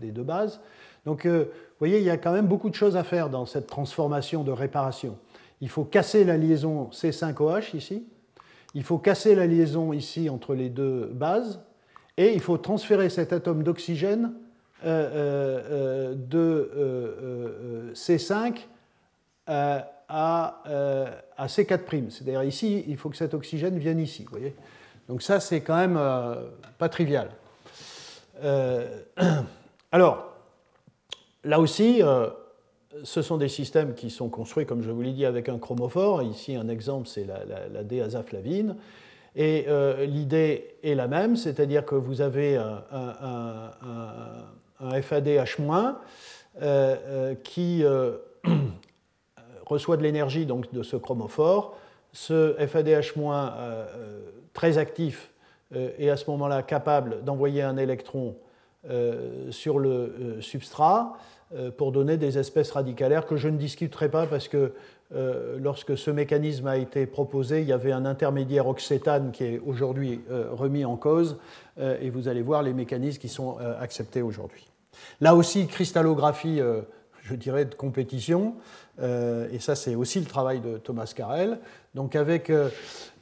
des 0.00 0.10
deux 0.10 0.24
bases. 0.24 0.60
Donc, 1.06 1.24
euh, 1.24 1.44
vous 1.44 1.78
voyez, 1.78 1.98
il 1.98 2.04
y 2.04 2.10
a 2.10 2.16
quand 2.16 2.32
même 2.32 2.48
beaucoup 2.48 2.70
de 2.70 2.74
choses 2.74 2.96
à 2.96 3.04
faire 3.04 3.30
dans 3.30 3.46
cette 3.46 3.68
transformation 3.68 4.42
de 4.42 4.50
réparation. 4.50 5.16
Il 5.60 5.68
faut 5.68 5.84
casser 5.84 6.24
la 6.24 6.36
liaison 6.36 6.90
C5OH 6.92 7.76
ici, 7.76 8.08
il 8.74 8.82
faut 8.82 8.98
casser 8.98 9.36
la 9.36 9.46
liaison 9.46 9.92
ici 9.92 10.28
entre 10.28 10.56
les 10.56 10.68
deux 10.68 11.06
bases, 11.14 11.60
et 12.18 12.34
il 12.34 12.40
faut 12.40 12.58
transférer 12.58 13.08
cet 13.08 13.32
atome 13.32 13.62
d'oxygène 13.62 14.34
euh, 14.84 16.12
euh, 16.12 16.14
de 16.14 17.92
C5 17.94 18.58
à, 19.46 19.88
à, 20.08 21.46
C4'. 21.46 22.10
C'est-à-dire 22.10 22.42
ici, 22.42 22.84
il 22.86 22.98
faut 22.98 23.08
que 23.08 23.16
cet 23.16 23.32
oxygène 23.32 23.78
vienne 23.78 23.98
ici. 24.00 24.24
Vous 24.24 24.30
voyez 24.32 24.54
Donc 25.08 25.22
ça, 25.22 25.40
c'est 25.40 25.62
quand 25.62 25.76
même 25.76 25.98
pas 26.76 26.90
trivial. 26.90 27.30
alors, 29.90 30.28
Là 31.44 31.60
aussi, 31.60 32.02
euh, 32.02 32.28
ce 33.04 33.22
sont 33.22 33.36
des 33.36 33.48
systèmes 33.48 33.94
qui 33.94 34.10
sont 34.10 34.28
construits, 34.28 34.66
comme 34.66 34.82
je 34.82 34.90
vous 34.90 35.00
l'ai 35.00 35.12
dit, 35.12 35.24
avec 35.24 35.48
un 35.48 35.58
chromophore. 35.58 36.22
Ici, 36.22 36.56
un 36.56 36.68
exemple, 36.68 37.08
c'est 37.08 37.24
la, 37.24 37.44
la, 37.44 37.68
la 37.68 37.82
Et 39.38 39.64
euh, 39.68 40.04
l'idée 40.04 40.74
est 40.82 40.94
la 40.94 41.06
même, 41.08 41.36
c'est-à-dire 41.36 41.86
que 41.86 41.94
vous 41.94 42.20
avez 42.20 42.56
un, 42.56 43.70
FADH- 45.00 45.94
euh, 46.60 47.34
qui 47.44 47.84
reçoit 49.66 49.96
de 49.96 50.02
l'énergie 50.02 50.44
donc, 50.44 50.70
de 50.74 50.82
ce 50.82 50.96
chromophore. 50.96 51.78
Ce 52.12 52.54
FADH- 52.56 53.14
très 54.52 54.76
actif 54.76 55.30
est 55.72 56.10
à 56.10 56.16
ce 56.16 56.28
moment-là 56.30 56.62
capable 56.62 57.22
d'envoyer 57.22 57.62
un 57.62 57.76
électron 57.76 58.34
euh, 58.88 59.50
sur 59.50 59.80
le 59.80 59.90
euh, 59.90 60.40
substrat 60.40 61.18
euh, 61.52 61.72
pour 61.72 61.90
donner 61.90 62.16
des 62.16 62.38
espèces 62.38 62.70
radicalaires 62.70 63.26
que 63.26 63.36
je 63.36 63.48
ne 63.48 63.56
discuterai 63.56 64.08
pas 64.08 64.24
parce 64.26 64.46
que 64.46 64.72
lorsque 65.10 65.96
ce 65.96 66.10
mécanisme 66.10 66.66
a 66.66 66.76
été 66.76 67.06
proposé, 67.06 67.62
il 67.62 67.66
y 67.66 67.72
avait 67.72 67.92
un 67.92 68.04
intermédiaire 68.04 68.66
oxétane 68.66 69.32
qui 69.32 69.44
est 69.44 69.62
aujourd'hui 69.64 70.20
remis 70.52 70.84
en 70.84 70.96
cause 70.96 71.38
et 71.78 72.10
vous 72.10 72.28
allez 72.28 72.42
voir 72.42 72.62
les 72.62 72.74
mécanismes 72.74 73.18
qui 73.18 73.28
sont 73.28 73.56
acceptés 73.80 74.20
aujourd'hui. 74.20 74.66
Là 75.20 75.34
aussi, 75.34 75.66
cristallographie, 75.66 76.60
je 77.22 77.34
dirais, 77.34 77.64
de 77.64 77.74
compétition. 77.74 78.54
Euh, 79.00 79.48
et 79.52 79.58
ça 79.60 79.74
c'est 79.76 79.94
aussi 79.94 80.18
le 80.18 80.26
travail 80.26 80.60
de 80.60 80.78
Thomas 80.78 81.12
Carrel, 81.14 81.58
donc 81.94 82.16
avec 82.16 82.50
euh, 82.50 82.68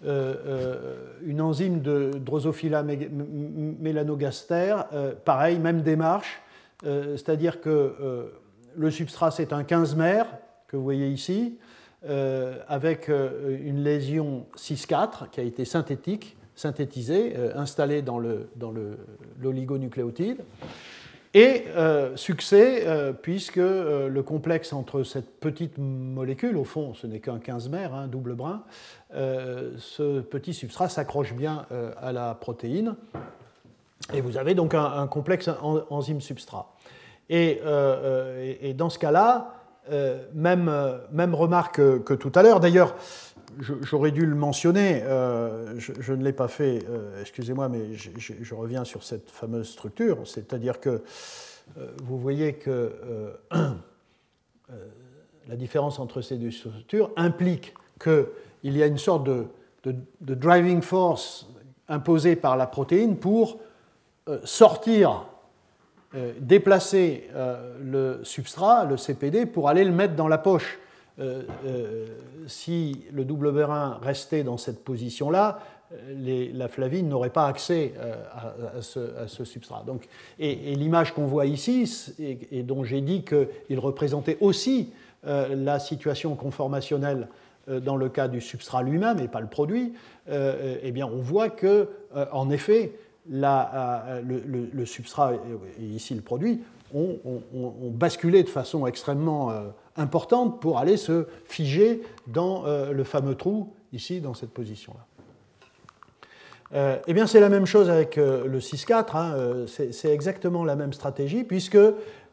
euh, 0.07 0.96
une 1.22 1.40
enzyme 1.40 1.81
de 1.83 2.12
Drosophila 2.14 2.83
melanogaster, 2.83 4.77
pareil, 5.25 5.59
même 5.59 5.83
démarche, 5.83 6.40
c'est-à-dire 6.83 7.61
que 7.61 8.31
le 8.77 8.90
substrat 8.90 9.31
c'est 9.31 9.53
un 9.53 9.64
15 9.64 9.96
mer 9.96 10.27
que 10.68 10.77
vous 10.77 10.85
voyez 10.85 11.09
ici, 11.09 11.59
avec 12.68 13.08
une 13.08 13.82
lésion 13.82 14.46
6,4 14.56 15.30
qui 15.30 15.40
a 15.40 15.42
été 15.42 15.64
synthétique, 15.64 16.36
synthétisée, 16.54 17.34
installée 17.54 18.02
dans 18.02 18.18
l'oligonucléotide. 19.40 20.38
Le, 20.38 20.44
et 21.36 21.64
euh, 21.76 22.16
succès, 22.16 22.84
euh, 22.86 23.12
puisque 23.12 23.58
euh, 23.58 24.08
le 24.08 24.22
complexe 24.22 24.72
entre 24.72 25.02
cette 25.02 25.38
petite 25.38 25.76
molécule, 25.76 26.56
au 26.56 26.64
fond 26.64 26.94
ce 26.94 27.06
n'est 27.06 27.20
qu'un 27.20 27.38
15 27.38 27.68
mères, 27.68 27.92
un 27.92 28.06
double 28.06 28.34
brin, 28.34 28.62
ce 29.12 30.20
petit 30.20 30.54
substrat 30.54 30.88
s'accroche 30.88 31.34
bien 31.34 31.66
à 32.00 32.12
la 32.12 32.34
protéine. 32.34 32.96
Et 34.14 34.22
vous 34.22 34.38
avez 34.38 34.54
donc 34.54 34.72
un, 34.74 35.06
complexe 35.08 35.50
enzyme-substrat. 35.90 36.74
Et, 37.28 37.60
dans 38.74 38.90
ce 38.90 38.98
cas-là, 38.98 39.54
même, 40.35 40.70
même, 41.12 41.35
remarque 41.35 41.77
que 42.05 42.14
tout 42.14 42.33
à 42.35 42.42
l'heure, 42.42 42.61
d'ailleurs, 42.61 42.94
j'aurais 43.59 44.11
dû 44.11 44.27
le 44.27 44.35
mentionner, 44.35 45.03
euh, 45.05 45.79
je, 45.79 46.12
ne 46.12 46.22
l'ai 46.22 46.33
pas 46.33 46.49
fait, 46.49 46.85
euh, 46.88 47.20
excusez-moi, 47.20 47.68
mais 47.68 47.94
je, 47.94 48.55
reviens 48.55 48.85
sur 48.85 49.03
cette 49.03 49.31
fameuse 49.31 49.68
structure, 49.68 50.18
c'est-à-dire 50.27 50.81
que 50.81 51.03
euh, 51.79 51.88
vous 52.05 52.18
voyez 52.18 52.55
que 52.55 52.92
la 55.49 55.57
différence 55.57 55.99
entre 55.99 56.20
ces 56.20 56.37
deux 56.37 56.51
structures 56.51 57.11
implique 57.16 57.75
qu'il 58.03 58.77
y 58.77 58.83
a 58.83 58.87
une 58.87 58.99
sorte 58.99 59.25
de, 59.25 59.46
de, 59.85 60.35
driving 60.35 60.83
force 60.83 61.49
imposée 61.88 62.37
par 62.37 62.57
la 62.57 62.66
protéine 62.66 63.16
pour 63.16 63.59
sortir, 64.44 65.27
déplacer 66.40 67.29
le 67.83 68.20
substrat, 68.22 68.85
le 68.85 68.96
CPD, 68.96 69.46
pour 69.46 69.68
aller 69.68 69.85
le 69.85 69.92
mettre 69.92 70.14
dans 70.14 70.29
la 70.29 70.38
poche. 70.38 70.79
Euh, 71.18 71.42
euh, 71.64 72.07
si 72.46 73.05
le 73.11 73.24
double 73.24 73.50
bérin 73.52 73.98
restait 74.02 74.44
dans 74.44 74.59
cette 74.59 74.85
position-là, 74.85 75.61
la 76.11 76.68
flavine 76.68 77.09
n'aurait 77.09 77.31
pas 77.31 77.46
accès 77.46 77.94
euh, 77.98 78.14
à, 78.76 78.83
ce, 78.83 79.44
substrat. 79.44 79.83
Donc, 79.87 80.07
et, 80.38 80.74
l'image 80.74 81.14
qu'on 81.14 81.26
voit 81.26 81.46
ici, 81.46 81.90
et, 82.18 82.62
dont 82.62 82.85
j'ai 82.85 83.00
dit 83.00 83.24
qu'il 83.24 83.79
représentait 83.79 84.37
aussi 84.40 84.92
la 85.24 85.81
situation 85.81 86.37
conformationnelle 86.37 87.26
dans 87.68 87.96
le 87.96 88.09
cas 88.09 88.29
du 88.29 88.40
substrat 88.40 88.85
lui-même 88.85 89.18
et 89.18 89.26
pas 89.26 89.40
le 89.40 89.48
produit, 89.48 89.94
eh 90.29 90.92
bien 90.92 91.07
on 91.07 91.18
voit 91.18 91.48
que, 91.48 91.88
en 92.31 92.48
effet, 92.50 92.92
le, 93.30 94.84
substrat 94.84 95.34
et 95.34 95.84
ici 95.84 96.14
le 96.14 96.22
produit 96.22 96.60
ont, 96.94 97.18
basculé 97.90 98.42
de 98.42 98.48
façon 98.48 98.86
extrêmement 98.86 99.52
importante 99.96 100.60
pour 100.60 100.78
aller 100.78 100.96
se 100.96 101.26
figer 101.46 102.02
dans 102.26 102.66
euh, 102.66 102.92
le 102.92 103.04
fameux 103.04 103.34
trou, 103.34 103.72
ici, 103.92 104.20
dans 104.20 104.34
cette 104.34 104.51
position-là. 104.51 105.07
Euh, 106.74 106.98
eh 107.07 107.14
bien, 107.14 107.26
c'est 107.26 107.40
la 107.40 107.48
même 107.48 107.66
chose 107.66 107.88
avec 107.88 108.18
euh, 108.18 108.46
le 108.46 108.59
6-4, 108.59 109.16
hein, 109.16 109.66
c'est 109.66 110.11
exactement 110.11 110.64
la 110.64 110.76
même 110.76 110.92
stratégie, 110.92 111.44
puisque 111.44 111.78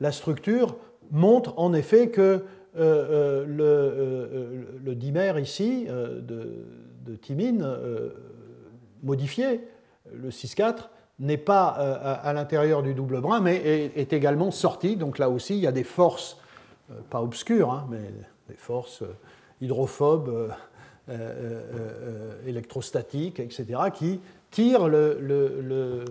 la 0.02 0.12
structure 0.12 0.76
montre 1.12 1.54
en 1.58 1.74
effet 1.74 2.10
que 2.10 2.44
le, 2.76 3.46
le, 4.84 4.96
dimère 4.96 5.38
ici 5.38 5.86
de, 5.86 6.66
de 7.06 7.16
thymine 7.16 7.64
modifié, 9.04 9.62
le 10.12 10.30
6-4, 10.30 10.90
n'est 11.20 11.38
pas 11.38 11.68
à, 11.68 12.34
l'intérieur 12.34 12.82
du 12.82 12.94
double 12.94 13.22
brin, 13.22 13.40
mais 13.40 13.56
est, 13.58 13.98
est, 13.98 14.14
également 14.14 14.52
sorti. 14.52 14.96
Donc 14.96 15.20
là 15.20 15.30
aussi, 15.30 15.56
il 15.56 15.62
y 15.62 15.68
a 15.68 15.72
des 15.72 15.84
forces 15.84 16.38
euh, 16.92 16.96
pas 17.10 17.22
obscures, 17.22 17.72
hein, 17.72 17.88
mais 17.90 18.02
des 18.50 18.58
forces 18.58 19.04
euh, 19.04 19.16
hydrophobes 19.62 20.52
électrostatiques, 22.48 23.42
etc., 23.42 23.78
qui 23.94 24.22
tirent 24.52 24.88
le, 24.88 26.06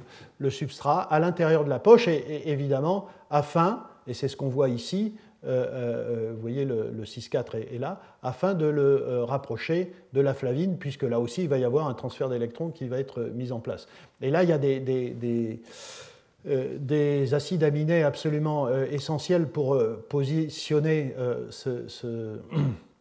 substrat 0.50 1.00
à 1.00 1.18
l'intérieur 1.18 1.64
de 1.64 1.70
la 1.70 1.78
poche, 1.78 2.08
et, 2.08 2.50
évidemment, 2.50 3.06
afin, 3.30 3.84
et 4.06 4.12
c'est 4.12 4.28
ce 4.28 4.36
qu'on 4.36 4.50
voit 4.50 4.68
ici, 4.68 5.14
vous 5.44 6.40
voyez 6.40 6.64
le, 6.64 6.92
6,4 7.04 7.56
est, 7.56 7.78
là, 7.78 8.00
afin 8.22 8.54
de 8.54 8.66
le 8.66 9.24
rapprocher 9.24 9.92
de 10.12 10.20
la 10.20 10.34
flavine, 10.34 10.76
puisque 10.78 11.02
là 11.02 11.18
aussi 11.20 11.42
il 11.42 11.48
va 11.48 11.58
y 11.58 11.64
avoir 11.64 11.88
un 11.88 11.94
transfert 11.94 12.28
d'électrons 12.28 12.70
qui 12.70 12.88
va 12.88 12.98
être 12.98 13.22
mis 13.34 13.52
en 13.52 13.60
place. 13.60 13.88
Et 14.20 14.30
là, 14.30 14.42
il 14.42 14.48
y 14.48 14.52
a 14.52 14.58
des 14.58 15.60
euh, 16.48 16.76
des 16.76 17.34
acides 17.34 17.62
aminés 17.62 18.02
absolument 18.02 18.66
euh, 18.66 18.86
essentiels 18.90 19.46
pour 19.46 19.74
euh, 19.74 20.04
positionner 20.08 21.14
ce, 21.50 22.38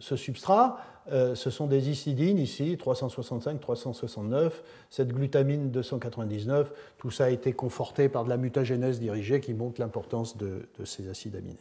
substrat. 0.00 0.78
ce 1.10 1.50
sont 1.50 1.66
des 1.66 1.88
histidines 1.90 2.38
ici, 2.38 2.76
365, 2.78 3.60
369, 3.60 4.62
cette 4.90 5.08
glutamine 5.08 5.70
299. 5.70 6.72
Tout 6.98 7.10
ça 7.10 7.24
a 7.24 7.28
été 7.30 7.52
conforté 7.52 8.08
par 8.08 8.24
de 8.24 8.28
la 8.28 8.36
mutagénèse 8.36 9.00
dirigée 9.00 9.40
qui 9.40 9.54
montre 9.54 9.80
l'importance 9.80 10.36
de, 10.36 10.66
ces 10.84 11.08
acides 11.08 11.36
aminés. 11.36 11.58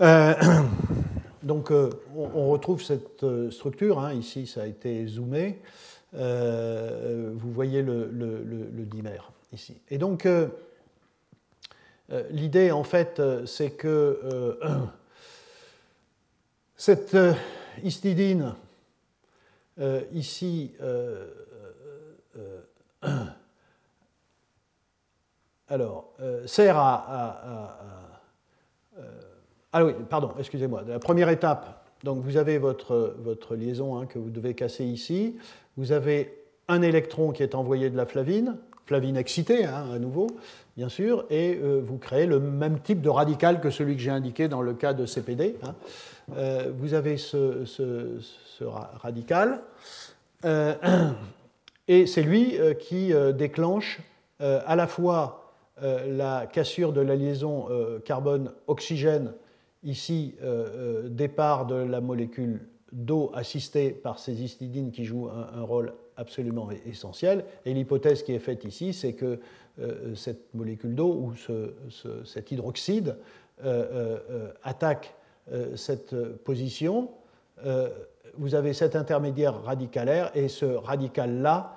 donc 1.42 1.70
on, 1.70 2.50
retrouve 2.50 2.82
cette 2.82 3.24
structure, 3.50 3.98
hein. 3.98 4.12
ici 4.12 4.46
ça 4.46 4.62
a 4.62 4.66
été 4.66 5.06
zoomé. 5.06 5.58
Euh, 6.14 7.32
vous 7.34 7.52
voyez 7.52 7.82
le, 7.82 8.84
dimère 8.86 9.30
ici. 9.52 9.76
Et 9.90 9.98
donc, 9.98 10.24
euh, 10.26 10.48
euh, 12.10 12.22
l'idée, 12.30 12.70
en 12.70 12.84
fait, 12.84 13.20
c'est 13.46 13.70
que 13.70 14.58
cette 16.78 17.14
histidine, 17.82 18.54
ici, 20.14 20.72
alors, 25.68 26.14
sert 26.46 26.78
à, 26.78 27.78
ah 29.72 29.84
oui, 29.84 29.92
pardon, 30.08 30.32
excusez-moi. 30.38 30.84
La 30.88 30.98
première 30.98 31.28
étape, 31.28 31.84
donc 32.02 32.22
vous 32.22 32.38
avez 32.38 32.56
votre, 32.56 33.14
votre 33.18 33.54
liaison 33.54 33.98
hein, 33.98 34.06
que 34.06 34.18
vous 34.18 34.30
devez 34.30 34.54
casser 34.54 34.84
ici 34.84 35.36
vous 35.78 35.92
avez 35.92 36.44
un 36.66 36.82
électron 36.82 37.30
qui 37.30 37.42
est 37.42 37.54
envoyé 37.54 37.88
de 37.88 37.96
la 37.96 38.04
flavine, 38.04 38.56
flavine 38.84 39.16
excitée 39.16 39.64
hein, 39.64 39.86
à 39.94 39.98
nouveau, 39.98 40.26
bien 40.78 40.88
sûr, 40.88 41.24
et 41.28 41.58
euh, 41.60 41.80
vous 41.84 41.98
créez 41.98 42.24
le 42.24 42.38
même 42.38 42.78
type 42.78 43.00
de 43.02 43.08
radical 43.08 43.60
que 43.60 43.68
celui 43.68 43.96
que 43.96 44.00
j'ai 44.00 44.12
indiqué 44.12 44.46
dans 44.46 44.62
le 44.62 44.74
cas 44.74 44.92
de 44.92 45.06
CPD. 45.06 45.56
Hein. 45.64 45.74
Euh, 46.36 46.70
vous 46.78 46.94
avez 46.94 47.16
ce, 47.16 47.64
radical, 49.02 49.60
euh, 50.44 50.74
et 51.88 52.06
c'est 52.06 52.22
lui 52.22 52.56
qui 52.78 53.12
déclenche 53.34 54.00
à 54.38 54.76
la 54.76 54.86
fois 54.86 55.52
la 55.82 56.46
cassure 56.46 56.92
de 56.92 57.00
la 57.00 57.16
liaison 57.16 57.66
carbone-oxygène, 58.04 59.32
ici 59.82 60.36
départ 61.06 61.66
de 61.66 61.74
la 61.74 62.00
molécule 62.00 62.60
d'eau 62.92 63.32
assistée 63.34 63.90
par 63.90 64.20
ces 64.20 64.44
histidines 64.44 64.92
qui 64.92 65.04
jouent 65.04 65.28
un, 65.28 65.62
rôle 65.62 65.92
absolument 66.18 66.68
essentiel. 66.84 67.44
Et 67.64 67.72
l'hypothèse 67.72 68.22
qui 68.22 68.34
est 68.34 68.40
faite 68.40 68.64
ici, 68.64 68.92
c'est 68.92 69.14
que 69.14 69.38
euh, 69.80 70.14
cette 70.14 70.52
molécule 70.54 70.94
d'eau 70.94 71.12
ou 71.12 71.32
cet 72.24 72.50
hydroxyde 72.50 73.16
euh, 73.64 74.18
euh, 74.30 74.52
attaque 74.62 75.14
cette 75.76 76.14
position. 76.44 77.08
vous 78.36 78.54
avez 78.54 78.74
cet 78.74 78.94
intermédiaire 78.96 79.62
radicalaire 79.62 80.30
et 80.34 80.48
ce 80.48 80.66
radical-là 80.66 81.74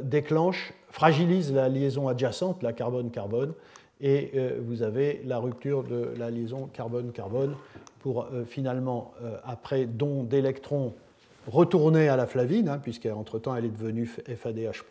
déclenche, 0.00 0.72
fragilise 0.88 1.52
la 1.52 1.68
liaison 1.68 2.08
adjacente, 2.08 2.62
la 2.62 2.72
carbone-carbone, 2.72 3.52
et 4.00 4.32
vous 4.62 4.82
avez 4.82 5.20
la 5.26 5.36
rupture 5.36 5.84
de 5.84 6.14
la 6.16 6.30
liaison 6.30 6.70
carbone-carbone 6.72 7.54
pour 8.00 8.28
finalement, 8.46 9.12
après 9.44 9.84
don 9.84 10.22
d'électrons 10.22 10.94
retournés 11.46 12.08
à 12.08 12.16
la 12.16 12.26
flavine, 12.26 12.68
hein, 12.68 12.78
puisqu'entre-temps 12.78 13.54
elle 13.56 13.64
est 13.64 13.70
devenue 13.70 14.06
FADH 14.06 14.84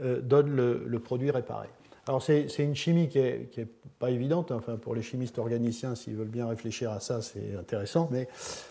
euh, 0.00 0.20
donne 0.20 0.54
le, 0.54 0.98
produit 0.98 1.30
réparé. 1.30 1.68
Alors 2.06 2.22
c'est 2.22 2.46
une 2.58 2.74
chimie 2.74 3.08
qui 3.08 3.18
n'est 3.18 3.48
est 3.56 3.68
pas 3.98 4.10
évidente, 4.10 4.50
hein. 4.50 4.56
enfin, 4.58 4.76
pour 4.76 4.94
les 4.94 5.02
chimistes 5.02 5.38
organiciens, 5.38 5.94
s'ils 5.94 6.16
veulent 6.16 6.28
bien 6.28 6.46
réfléchir 6.46 6.90
à 6.90 7.00
ça, 7.00 7.22
c'est 7.22 7.54
intéressant, 7.58 8.08
mais 8.10 8.28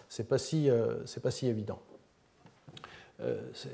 ce 0.10 0.22
n'est 0.22 0.28
pas, 0.28 0.38
si, 0.38 0.70
pas 1.22 1.32
si 1.32 1.48
évident. 1.48 1.80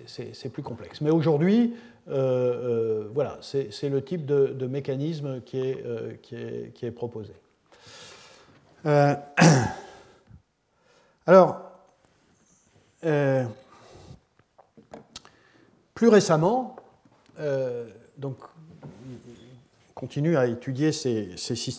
c'est 0.06 0.50
plus 0.50 0.64
complexe. 0.64 1.02
Mais 1.02 1.10
aujourd'hui, 1.10 1.74
voilà, 2.06 3.38
c'est 3.42 3.90
le 3.90 4.02
type 4.02 4.26
de, 4.26 4.68
mécanisme 4.68 5.42
qui 5.42 5.60
est, 5.60 5.84
qui 6.22 6.36
est, 6.36 6.74
qui 6.74 6.86
est 6.86 6.92
proposé. 6.92 7.34
Alors, 11.26 11.69
euh, 13.06 13.46
plus 15.94 16.08
récemment, 16.08 16.76
euh, 17.40 17.86
donc, 18.18 18.38
on 18.84 20.00
continue 20.00 20.38
à 20.38 20.48
étudier 20.48 20.92
ces, 20.92 21.30
ces 21.38 21.72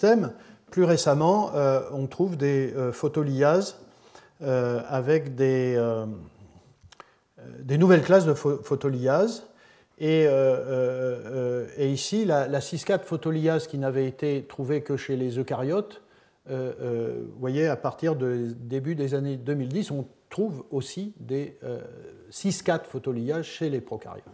Plus 0.71 0.85
récemment, 0.85 1.53
euh, 1.55 1.83
on 1.93 2.07
trouve 2.07 2.37
des 2.37 2.75
photoliases 2.93 3.79
avec 4.41 5.35
des, 5.35 5.79
nouvelles 7.69 8.03
classes 8.03 8.27
de 8.27 8.35
photoliases. 8.35 9.47
Et, 9.99 10.27
ici, 11.79 12.25
la, 12.25 12.47
la 12.47 12.61
6,4 12.61 13.05
photoliase 13.05 13.67
qui 13.67 13.79
n'avait 13.79 14.07
été 14.07 14.45
trouvée 14.49 14.83
que 14.83 14.97
chez 14.97 15.17
les 15.17 15.39
eucaryotes 15.39 16.03
vous 16.47 17.39
voyez, 17.39 17.69
à 17.69 17.77
partir 17.77 18.17
du 18.17 18.55
début 18.55 18.95
des 18.95 19.15
années 19.15 19.37
2010, 19.37 19.93
on 19.93 20.07
trouve 20.31 20.65
aussi 20.71 21.13
des 21.19 21.59
6-4 22.31 22.71
euh, 22.71 22.79
photoliages 22.85 23.47
chez 23.47 23.69
les 23.69 23.81
prokaryotes. 23.81 24.25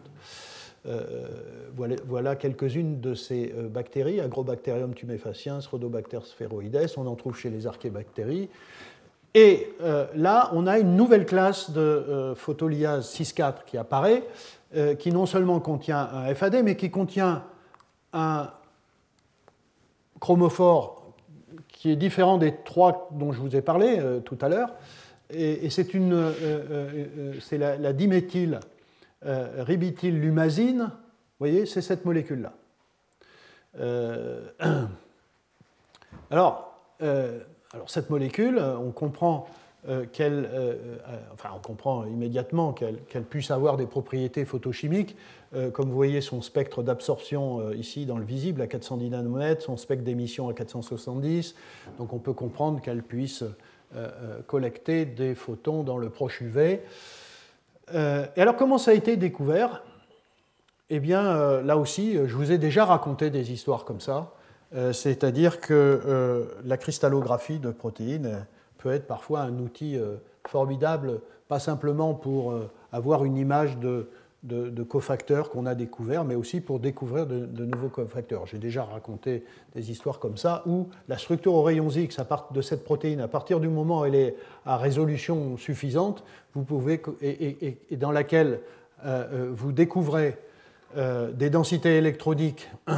voilà, 2.07 2.37
quelques-unes 2.37 3.01
de 3.01 3.15
ces 3.15 3.47
bactéries, 3.47 4.21
Agrobacterium 4.21 4.95
tumefaciens, 4.95 5.59
Rhodobacter 5.71 6.21
spheroides, 6.25 6.93
on 6.97 7.07
en 7.07 7.17
trouve 7.17 7.37
chez 7.37 7.51
les 7.51 7.67
archébactéries. 7.67 8.49
Et 9.35 9.69
là, 10.15 10.51
on 10.55 10.67
a 10.67 10.79
une 10.79 10.97
nouvelle 10.97 11.27
classe 11.27 11.71
de 11.71 12.33
photoliase 12.37 13.13
6-4 13.13 13.65
qui 13.67 13.77
apparaît, 13.77 14.23
qui 14.99 15.11
non 15.11 15.27
seulement 15.27 15.59
contient 15.59 16.09
un 16.13 16.33
FAD, 16.35 16.63
mais 16.63 16.77
qui 16.77 16.91
contient 16.91 17.43
un 18.13 18.51
chromophore 20.21 21.07
qui 21.69 21.91
est 21.91 21.97
différent 21.97 22.39
des 22.39 22.55
trois 22.65 23.09
dont 23.13 23.33
je 23.33 23.41
vous 23.41 23.55
ai 23.55 23.63
parlé 23.63 23.99
euh, 23.99 24.21
tout 24.21 24.39
à 24.41 24.49
l'heure. 24.49 24.71
Et, 25.31 25.71
c'est 25.71 25.95
une, 25.95 26.13
euh, 26.13 26.33
euh, 26.43 27.35
c'est 27.41 27.59
la, 27.59 27.77
la, 27.77 27.93
diméthyl 27.93 28.61
lumazine. 30.03 30.83
Vous 30.83 31.39
voyez, 31.41 31.67
c'est 31.67 31.83
cette 31.83 32.05
molécule-là. 32.05 32.53
alors, 36.31 36.81
alors, 37.01 37.91
cette 37.91 38.09
molécule, 38.09 38.59
on 38.59 38.91
comprend 38.91 39.49
qu'elle, 40.13 40.49
enfin, 41.35 41.51
on 41.55 41.59
comprend 41.59 42.07
immédiatement 42.07 42.73
qu'elle 42.73 43.25
puisse 43.25 43.51
avoir 43.51 43.77
des 43.77 43.87
propriétés 43.87 44.47
photochimiques 44.47 45.15
euh, 45.55 45.71
comme 45.71 45.89
vous 45.89 45.95
voyez, 45.95 46.21
son 46.21 46.43
spectre 46.43 46.83
d'absorption 46.83 47.61
euh, 47.61 47.77
ici 47.77 48.05
dans 48.05 48.19
le 48.19 48.25
visible 48.25 48.61
à 48.63 48.67
410 48.67 49.11
nanomètres, 49.11 49.63
son 49.63 49.77
spectre 49.77 50.05
d'émission 50.05 50.49
à 50.49 50.55
470. 50.55 51.55
Donc 51.99 52.13
on 52.13 52.19
peut 52.19 52.33
comprendre 52.33 52.81
qu'elle 52.81 53.03
puisse 53.03 53.43
euh, 53.43 53.57
collecter 54.47 55.05
des 55.05 55.35
photons 55.35 55.83
dans 55.83 55.97
le 55.97 56.11
proche 56.11 56.41
UV. 56.41 56.81
et 57.93 58.41
alors 58.41 58.57
comment 58.57 58.79
ça 58.79 58.91
a 58.91 58.95
été 58.95 59.17
découvert? 59.17 59.83
Eh 60.91 61.01
bien 61.01 61.63
là 61.63 61.77
aussi, 61.77 62.15
je 62.15 62.35
vous 62.35 62.53
ai 62.53 62.59
déjà 62.59 62.85
raconté 62.85 63.31
des 63.31 63.53
histoires 63.53 63.85
comme 63.85 64.01
ça. 64.01 64.33
C'est-à-dire 64.93 65.61
que 65.61 66.47
la 66.65 66.77
cristallographie 66.77 67.59
de 67.59 67.71
protéines 67.71 68.45
peut 68.79 68.93
être 68.93 69.07
parfois 69.07 69.41
un 69.41 69.59
outil 69.59 69.99
formidable, 70.47 71.21
pas 71.49 71.59
simplement 71.59 72.15
pour 72.15 72.55
avoir 72.93 73.25
une 73.25 73.37
image 73.37 73.79
de, 73.79 74.09
de, 74.47 74.83
cofacteurs 74.83 75.51
qu'on 75.51 75.67
a 75.67 75.75
découverts, 75.75 76.25
mais 76.25 76.35
aussi 76.35 76.61
pour 76.61 76.79
découvrir 76.79 77.27
de, 77.27 77.65
nouveaux 77.65 77.89
cofacteurs. 77.89 78.47
J'ai 78.47 78.59
déjà 78.59 78.85
raconté 78.85 79.45
des 79.75 79.91
histoires 79.91 80.19
comme 80.19 80.37
ça, 80.37 80.63
où 80.67 80.89
la 81.09 81.19
structure 81.19 81.55
aux 81.55 81.63
rayons 81.63 81.91
X 81.91 82.19
de 82.53 82.63
cette 82.63 82.85
protéine, 82.85 83.21
à 83.21 83.29
partir 83.29 83.61
du 83.61 83.69
moment 83.69 84.01
où 84.01 84.05
elle 84.05 84.15
est 84.15 84.37
à 84.65 84.77
résolution 84.77 85.57
suffisante, 85.57 86.23
vous 86.55 86.63
pouvez, 86.63 87.03
et, 87.23 87.79
dans 87.97 88.13
laquelle 88.13 88.61
euh, 89.05 89.27
euh, 89.33 89.51
vous 89.53 89.73
découvrez 89.73 90.39
euh, 90.97 91.33
des 91.33 91.51
densités 91.51 91.97
électroniques 91.97 92.71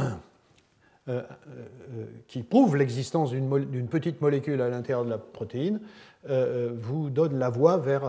qui 2.27 2.43
prouve 2.43 2.75
l'existence 2.75 3.31
d'une 3.31 3.87
petite 3.87 4.21
molécule 4.21 4.61
à 4.61 4.69
l'intérieur 4.69 5.03
de 5.05 5.09
la 5.09 5.17
protéine, 5.17 5.79
vous 6.27 7.09
donne 7.09 7.39
la 7.39 7.49
voie 7.49 7.77
vers 7.77 8.03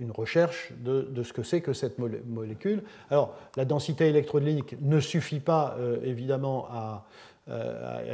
une, 0.00 0.10
recherche 0.10 0.72
de, 0.80 1.22
ce 1.22 1.32
que 1.32 1.42
c'est 1.42 1.60
que 1.60 1.72
cette 1.72 1.98
molécule. 1.98 2.82
Alors, 3.10 3.36
la 3.56 3.64
densité 3.66 4.08
électrolytique 4.08 4.76
ne 4.80 4.98
suffit 4.98 5.40
pas 5.40 5.76
évidemment 6.02 6.66
à, 6.70 7.04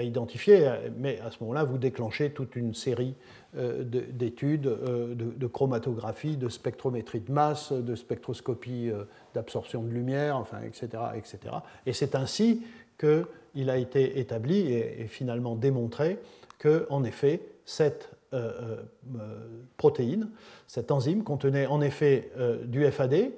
identifier, 0.03 0.69
mais 0.99 1.21
à 1.21 1.31
ce 1.31 1.37
moment-là, 1.41 1.63
vous 1.63 1.79
déclenchez 1.79 2.31
toute 2.31 2.57
une 2.57 2.75
série 2.75 3.15
euh, 3.59 3.85
d'études 3.85 4.67
euh, 4.67 5.15
de, 5.15 5.47
chromatographie, 5.47 6.37
de 6.37 6.51
spectrométrie 6.51 7.21
de 7.21 7.33
masse, 7.33 7.73
de 7.73 7.95
spectroscopie 7.95 8.91
euh, 8.91 9.05
d'absorption 9.35 9.83
de 9.83 9.89
lumière, 9.89 10.37
enfin, 10.37 10.59
etc. 10.63 10.89
etc. 11.15 11.39
Et 11.87 11.95
c'est 11.95 12.15
ainsi 12.17 12.63
qu'il 12.99 13.71
a 13.71 13.79
été 13.79 14.19
établi 14.19 14.73
et, 14.73 15.07
finalement 15.07 15.55
démontré 15.55 16.19
que, 16.59 16.87
en 16.91 17.03
effet, 17.05 17.41
cette 17.65 18.11
protéine, 19.77 20.29
cette 20.67 20.91
enzyme 20.91 21.23
contenait 21.23 21.67
en 21.67 21.81
effet 21.81 22.31
du 22.65 22.85
FAD, 22.91 23.31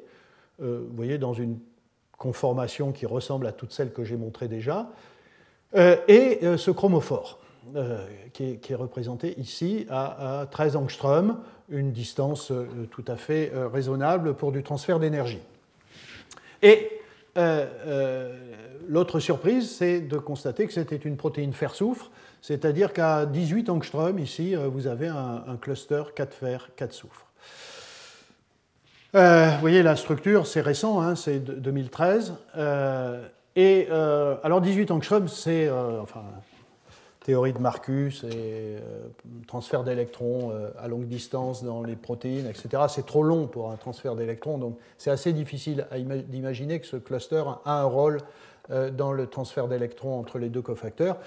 vous 0.59 0.97
voyez, 0.97 1.19
dans 1.19 1.35
une 1.35 1.59
conformation 2.17 2.93
qui 2.93 3.07
ressemble 3.07 3.47
à 3.47 3.53
toutes 3.53 3.73
celles 3.73 3.93
que 3.93 4.05
j'ai 4.05 4.17
montrées 4.17 4.49
déjà, 4.49 4.91
et 5.75 6.41
ce 6.57 6.71
chromophore. 6.71 7.39
Euh, 7.77 8.07
qui, 8.33 8.59
est, 8.71 8.75
représenté 8.75 9.39
ici 9.39 9.85
à, 9.91 10.47
13 10.51 10.77
angstroms, 10.77 11.39
une 11.69 11.93
distance 11.93 12.51
euh, 12.51 12.67
tout 12.91 13.05
à 13.07 13.17
fait 13.17 13.53
euh, 13.53 13.69
raisonnable 13.69 14.35
pour 14.35 14.53
du 14.53 14.63
transfert 14.63 14.99
d'énergie. 14.99 15.41
Et 16.63 16.93
l'autre 18.89 19.21
surprise, 19.21 19.71
c'est 19.71 20.01
de 20.01 20.19
constater 20.19 20.67
que 20.67 20.73
c'était 20.73 20.97
une 20.97 21.17
protéine 21.17 21.53
fer-soufre, 21.53 22.11
c'est-à-dire 22.43 22.93
qu'à 22.93 23.27
18 23.27 23.69
angstroms, 23.69 24.19
ici, 24.19 24.55
vous 24.55 24.87
avez 24.87 25.09
un, 25.09 25.57
cluster 25.61 26.03
4 26.15 26.35
fer, 26.35 26.71
4 26.77 26.93
soufre. 26.93 27.27
vous 29.13 29.61
voyez 29.61 29.83
la 29.83 29.97
structure, 29.97 30.47
c'est 30.47 30.61
récent, 30.61 31.01
hein, 31.01 31.15
c'est 31.15 31.39
2013. 31.41 32.35
et 33.57 33.89
alors 33.91 34.61
18 34.61 34.91
angstroms, 34.91 35.29
c'est 35.29 35.71
enfin, 35.71 36.23
théorie 37.29 37.53
de 37.53 37.59
Marcus 37.59 38.25
euh, 38.25 38.79
transfert 39.47 39.85
d'électrons 39.85 40.51
euh, 40.51 40.71
à 40.79 40.89
longue 40.89 41.05
distance 41.05 41.63
dans 41.63 41.83
les 41.83 41.95
protéines, 41.95 42.47
etc. 42.47 42.85
C'est 42.89 43.05
trop 43.05 43.23
long 43.23 43.47
pour 43.47 43.71
un 43.71 43.77
transfert 43.77 44.17
d'électrons, 44.17 44.57
donc 44.57 44.79
c'est 44.97 45.11
assez 45.11 45.35
difficile 45.35 45.87
d'imaginer 46.29 46.81
que 46.81 46.87
ce 46.87 46.97
cluster 46.97 47.43
a 47.67 47.83
un 47.83 47.85
rôle 47.85 48.23
euh, 48.71 48.91
dans 48.91 49.13
le 49.13 49.27
transfert 49.27 49.69
d'électrons 49.69 50.19
entre 50.19 50.39
les 50.39 50.49
deux 50.49 50.63
cofacteurs. 50.63 51.19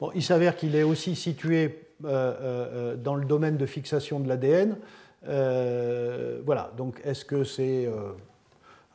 Bon, 0.00 0.10
il 0.14 0.22
s'avère 0.22 0.56
qu'il 0.56 0.74
est 0.76 0.82
aussi 0.82 1.14
situé 1.14 1.86
dans 2.02 3.14
le 3.14 3.24
domaine 3.26 3.58
de 3.58 3.66
fixation 3.66 4.20
de 4.20 4.28
l'ADN. 4.28 4.76
voilà, 6.44 6.72
donc 6.76 7.00
est-ce 7.04 7.24
que 7.24 7.44
c'est 7.44 7.88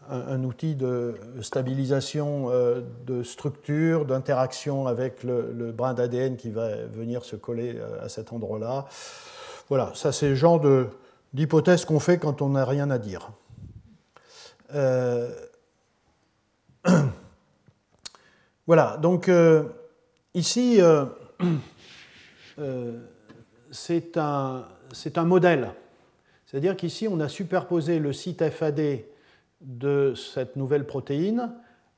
un, 0.10 0.44
outil 0.44 0.76
de 0.76 1.16
stabilisation 1.42 2.50
euh, 2.50 2.82
de 3.06 3.24
structure, 3.24 4.06
d'interaction 4.06 4.88
avec 4.88 5.24
le, 5.24 5.72
brin 5.72 5.94
d'ADN 5.94 6.38
qui 6.38 6.50
va 6.52 6.76
venir 6.86 7.24
se 7.24 7.36
coller 7.36 7.76
euh, 7.78 8.04
à 8.04 8.10
cet 8.10 8.34
endroit-là? 8.34 8.86
Voilà, 9.70 9.92
ça 9.96 10.12
c'est 10.12 10.30
le 10.30 10.36
genre 10.36 10.62
d'hypothèse 11.34 11.86
qu'on 11.86 12.00
fait 12.00 12.20
quand 12.20 12.42
on 12.42 12.50
n'a 12.50 12.66
rien 12.66 12.92
à 12.92 12.98
dire. 12.98 13.32
Euh, 14.74 15.30
voilà, 18.68 18.98
donc 18.98 19.30
ici, 20.36 20.80
c'est 23.72 24.18
un, 24.18 24.66
modèle. 25.26 25.72
C'est-à-dire 26.46 26.78
qu'ici, 26.78 27.08
on 27.08 27.20
a 27.20 27.28
superposé 27.28 28.00
le 28.00 28.14
site 28.14 28.48
FAD 28.50 29.00
de 29.62 30.14
cette 30.16 30.56
nouvelle 30.56 30.86
protéine 30.86 31.52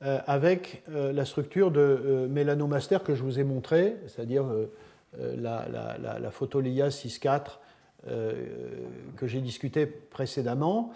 euh, 0.04 0.20
avec 0.28 0.84
euh, 0.90 1.12
la 1.12 1.24
structure 1.24 1.72
de 1.72 1.80
euh, 1.80 2.28
mélanomaster 2.28 3.02
que 3.02 3.16
je 3.16 3.24
vous 3.24 3.40
ai 3.40 3.44
montré, 3.44 3.96
c'est-à-dire 4.06 4.44
la, 5.18 5.66
la, 5.68 6.18
la, 6.18 6.30
6.4 6.30 7.58
que 9.16 9.26
j'ai 9.26 9.40
discuté 9.40 9.86
précédemment. 9.86 10.92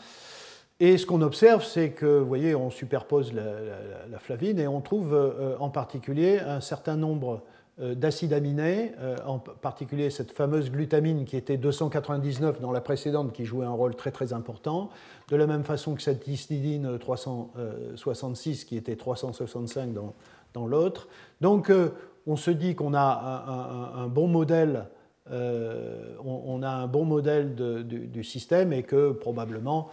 Et 0.85 0.99
ce 0.99 1.07
qu'on 1.07 1.23
observe, 1.23 1.63
c'est 1.65 1.91
que, 1.91 2.19
vous 2.19 2.27
voyez, 2.27 2.57
on 2.57 2.69
superpose 2.69 3.33
la, 3.33 4.19
flavine 4.19 4.59
et 4.59 4.67
on 4.67 4.81
trouve 4.81 5.17
en 5.61 5.71
particulier 5.71 6.41
un 6.41 6.61
certain 6.61 6.97
nombre 6.97 7.43
euh, 7.81 7.95
d'acides 7.95 8.35
aminés, 8.35 8.93
euh, 9.01 9.17
en 9.25 9.39
particulier 9.39 10.11
cette 10.11 10.31
fameuse 10.31 10.71
glutamine 10.71 11.25
qui 11.25 11.39
était 11.39 11.57
299 11.57 12.61
dans 12.61 12.71
la 12.71 12.83
précédente, 12.83 13.33
qui 13.33 13.47
jouait 13.47 13.65
un 13.65 13.71
rôle 13.71 13.95
très 13.95 14.11
très 14.11 14.35
important, 14.35 14.91
de 15.31 15.37
la 15.37 15.47
même 15.47 15.65
façon 15.65 15.95
que 15.95 16.03
cette 16.03 16.29
histidine 16.29 16.99
366 16.99 18.67
qui 18.67 18.77
était 18.77 18.95
365 18.95 19.95
dans, 19.95 20.13
dans 20.53 20.67
l'autre. 20.67 21.09
Donc 21.41 21.71
euh, 21.71 21.89
on 22.27 22.37
se 22.37 22.51
dit 22.51 22.75
qu'on 22.75 22.93
a 22.93 23.95
un, 23.97 24.07
bon 24.09 24.29
modèle. 24.29 24.85
On, 25.31 26.63
a 26.63 26.71
un 26.71 26.87
bon 26.87 27.05
modèle 27.05 27.55
du, 27.55 28.25
système 28.25 28.73
et 28.73 28.83
que 28.83 29.13
probablement, 29.13 29.89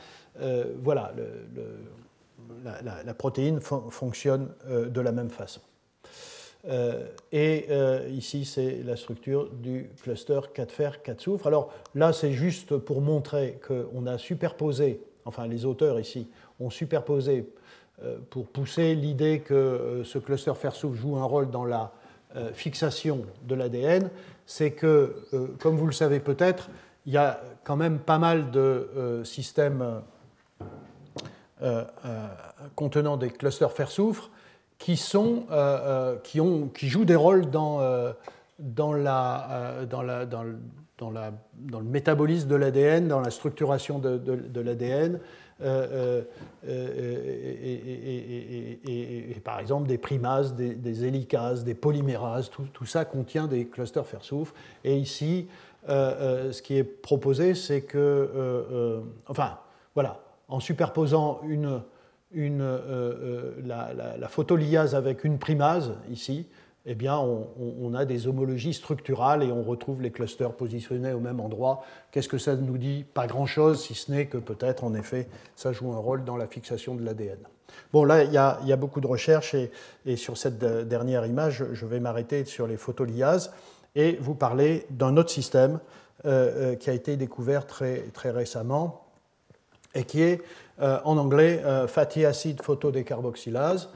voilà, 0.81 1.13
la, 2.63 3.13
protéine 3.13 3.59
fonctionne 3.61 4.49
de 4.67 5.01
la 5.01 5.11
même 5.11 5.29
façon. 5.29 5.61
Euh, 6.67 7.05
et 7.31 7.67
euh, 7.69 8.07
ici, 8.11 8.43
c'est 8.43 8.83
la 8.83 8.97
structure 8.97 9.49
du 9.49 9.89
cluster 10.01 10.39
4 10.53 10.71
fer, 10.71 11.01
4 11.01 11.21
soufre. 11.21 11.47
Alors 11.47 11.71
là, 11.95 12.11
c'est 12.11 12.33
juste 12.33 12.77
pour 12.77 13.01
montrer 13.01 13.59
qu'on 13.65 14.05
a 14.05 14.17
superposé, 14.17 15.01
enfin 15.25 15.47
les 15.47 15.65
auteurs 15.65 15.99
ici 15.99 16.27
ont 16.59 16.69
superposé 16.69 17.49
euh, 18.03 18.17
pour 18.29 18.47
pousser 18.47 18.93
l'idée 18.93 19.39
que 19.39 20.01
ce 20.03 20.19
cluster 20.19 20.53
fer-soufre 20.53 20.95
joue 20.95 21.15
un 21.17 21.23
rôle 21.23 21.49
dans 21.49 21.65
la 21.65 21.93
fixation 22.53 23.25
de 23.47 23.55
l'ADN. 23.55 24.11
C'est 24.51 24.71
que, 24.71 25.15
comme 25.59 25.75
vous 25.75 25.85
le 25.85 25.91
savez 25.91 26.19
peut-être, 26.19 26.69
il 27.05 27.13
y 27.13 27.17
a 27.17 27.39
quand 27.63 27.75
même 27.75 27.99
pas 27.99 28.17
mal 28.17 28.49
de 28.49 29.21
systèmes 29.23 30.01
contenant 32.75 33.15
des 33.15 33.29
clusters 33.29 33.71
fer-soufre 33.71 34.31
qui, 34.79 34.97
sont, 34.97 35.43
euh, 35.51 36.15
euh, 36.15 36.67
jouent 36.81 37.05
des 37.05 37.15
rôles 37.15 37.49
dans, 37.51 37.81
euh, 37.81 38.13
le, 40.99 41.81
métabolisme 41.83 42.47
de 42.47 42.55
l'ADN, 42.55 43.07
dans 43.07 43.19
la 43.19 43.29
structuration 43.29 43.99
de, 43.99 44.61
l'ADN. 44.61 45.19
Et, 45.61 46.37
par 49.43 49.59
exemple 49.59 49.87
des 49.87 49.97
primases, 49.97 50.55
des, 50.55 51.05
hélicases, 51.05 51.63
des 51.63 51.75
polymérases, 51.75 52.49
tout, 52.49 52.85
ça 52.85 53.05
contient 53.05 53.47
des 53.47 53.65
clusters 53.65 54.05
fer-soufre. 54.05 54.53
Et 54.83 54.97
ici, 54.97 55.47
ce 55.87 56.61
qui 56.61 56.77
est 56.77 56.83
proposé, 56.83 57.55
c'est 57.55 57.81
que, 57.81 59.01
enfin, 59.27 59.57
voilà, 59.95 60.21
en 60.49 60.59
superposant 60.59 61.41
euh, 61.51 61.79
euh, 62.35 63.53
la, 63.63 63.93
la, 63.93 64.97
avec 64.97 65.23
une 65.23 65.39
primase, 65.39 65.93
ici, 66.11 66.47
eh 66.91 66.95
bien, 66.95 67.19
on, 67.19 67.93
a 67.93 68.03
des 68.03 68.25
homologies 68.25 68.73
structurales 68.73 69.43
et 69.43 69.51
on 69.51 69.61
retrouve 69.61 70.01
les 70.01 70.09
clusters 70.09 70.53
positionnés 70.53 71.13
au 71.13 71.19
même 71.19 71.39
endroit. 71.39 71.83
Qu'est-ce 72.09 72.27
que 72.27 72.39
ça 72.39 72.55
nous 72.55 72.79
dit? 72.79 73.05
Pas 73.13 73.27
grand-chose, 73.27 73.83
si 73.83 73.93
ce 73.93 74.11
n'est 74.11 74.25
que 74.25 74.39
peut-être, 74.39 74.83
en 74.83 74.95
effet, 74.95 75.27
ça 75.55 75.71
joue 75.71 75.93
un 75.93 75.99
rôle 75.99 76.25
dans 76.25 76.35
la 76.35 76.47
fixation 76.47 76.95
de 76.95 77.05
l'ADN. 77.05 77.37
Bon, 77.93 78.03
là, 78.03 78.23
il 78.23 78.33
y, 78.33 78.37
a, 78.37 78.75
beaucoup 78.75 79.01
de 79.01 79.05
recherches 79.05 79.53
et, 79.53 80.15
sur 80.15 80.35
cette 80.35 80.57
dernière 80.57 81.27
image, 81.27 81.63
je 81.73 81.85
vais 81.85 81.99
m'arrêter 81.99 82.43
sur 82.45 82.65
les 82.65 82.75
photoliases 82.75 83.53
et 83.93 84.17
vous 84.19 84.33
parler 84.33 84.87
d'un 84.89 85.15
autre 85.15 85.29
système 85.29 85.79
euh, 86.25 86.75
qui 86.75 86.89
a 86.89 86.93
été 86.93 87.17
découvert 87.17 87.67
très, 87.67 88.09
récemment 88.25 89.05
et 89.93 90.05
qui 90.05 90.23
est 90.23 90.41
euh, 90.81 90.97
en 91.03 91.17
anglais 91.17 91.61
euh, 91.63 91.87
fatty 91.87 92.25
acid 92.25 92.63
photodécarboxylase. 92.63 93.89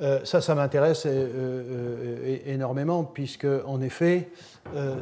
Euh, 0.00 0.20
ça, 0.24 0.40
ça 0.40 0.54
m'intéresse 0.54 1.06
énormément 2.46 3.04
puisque, 3.04 3.46
en 3.66 3.80
effet, 3.80 4.30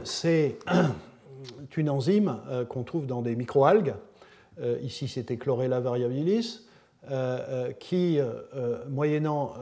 c'est 0.05 0.59
une 1.77 1.91
enzyme 1.91 2.39
qu'on 2.69 2.83
trouve 2.83 3.07
dans 3.07 3.23
des 3.23 3.37
microalgues. 3.37 3.95
ici, 4.83 5.07
c'était 5.07 5.37
Chlorella 5.37 5.81
variabilis. 5.81 6.67
qui, 7.79 8.19
moyennant 8.89 9.55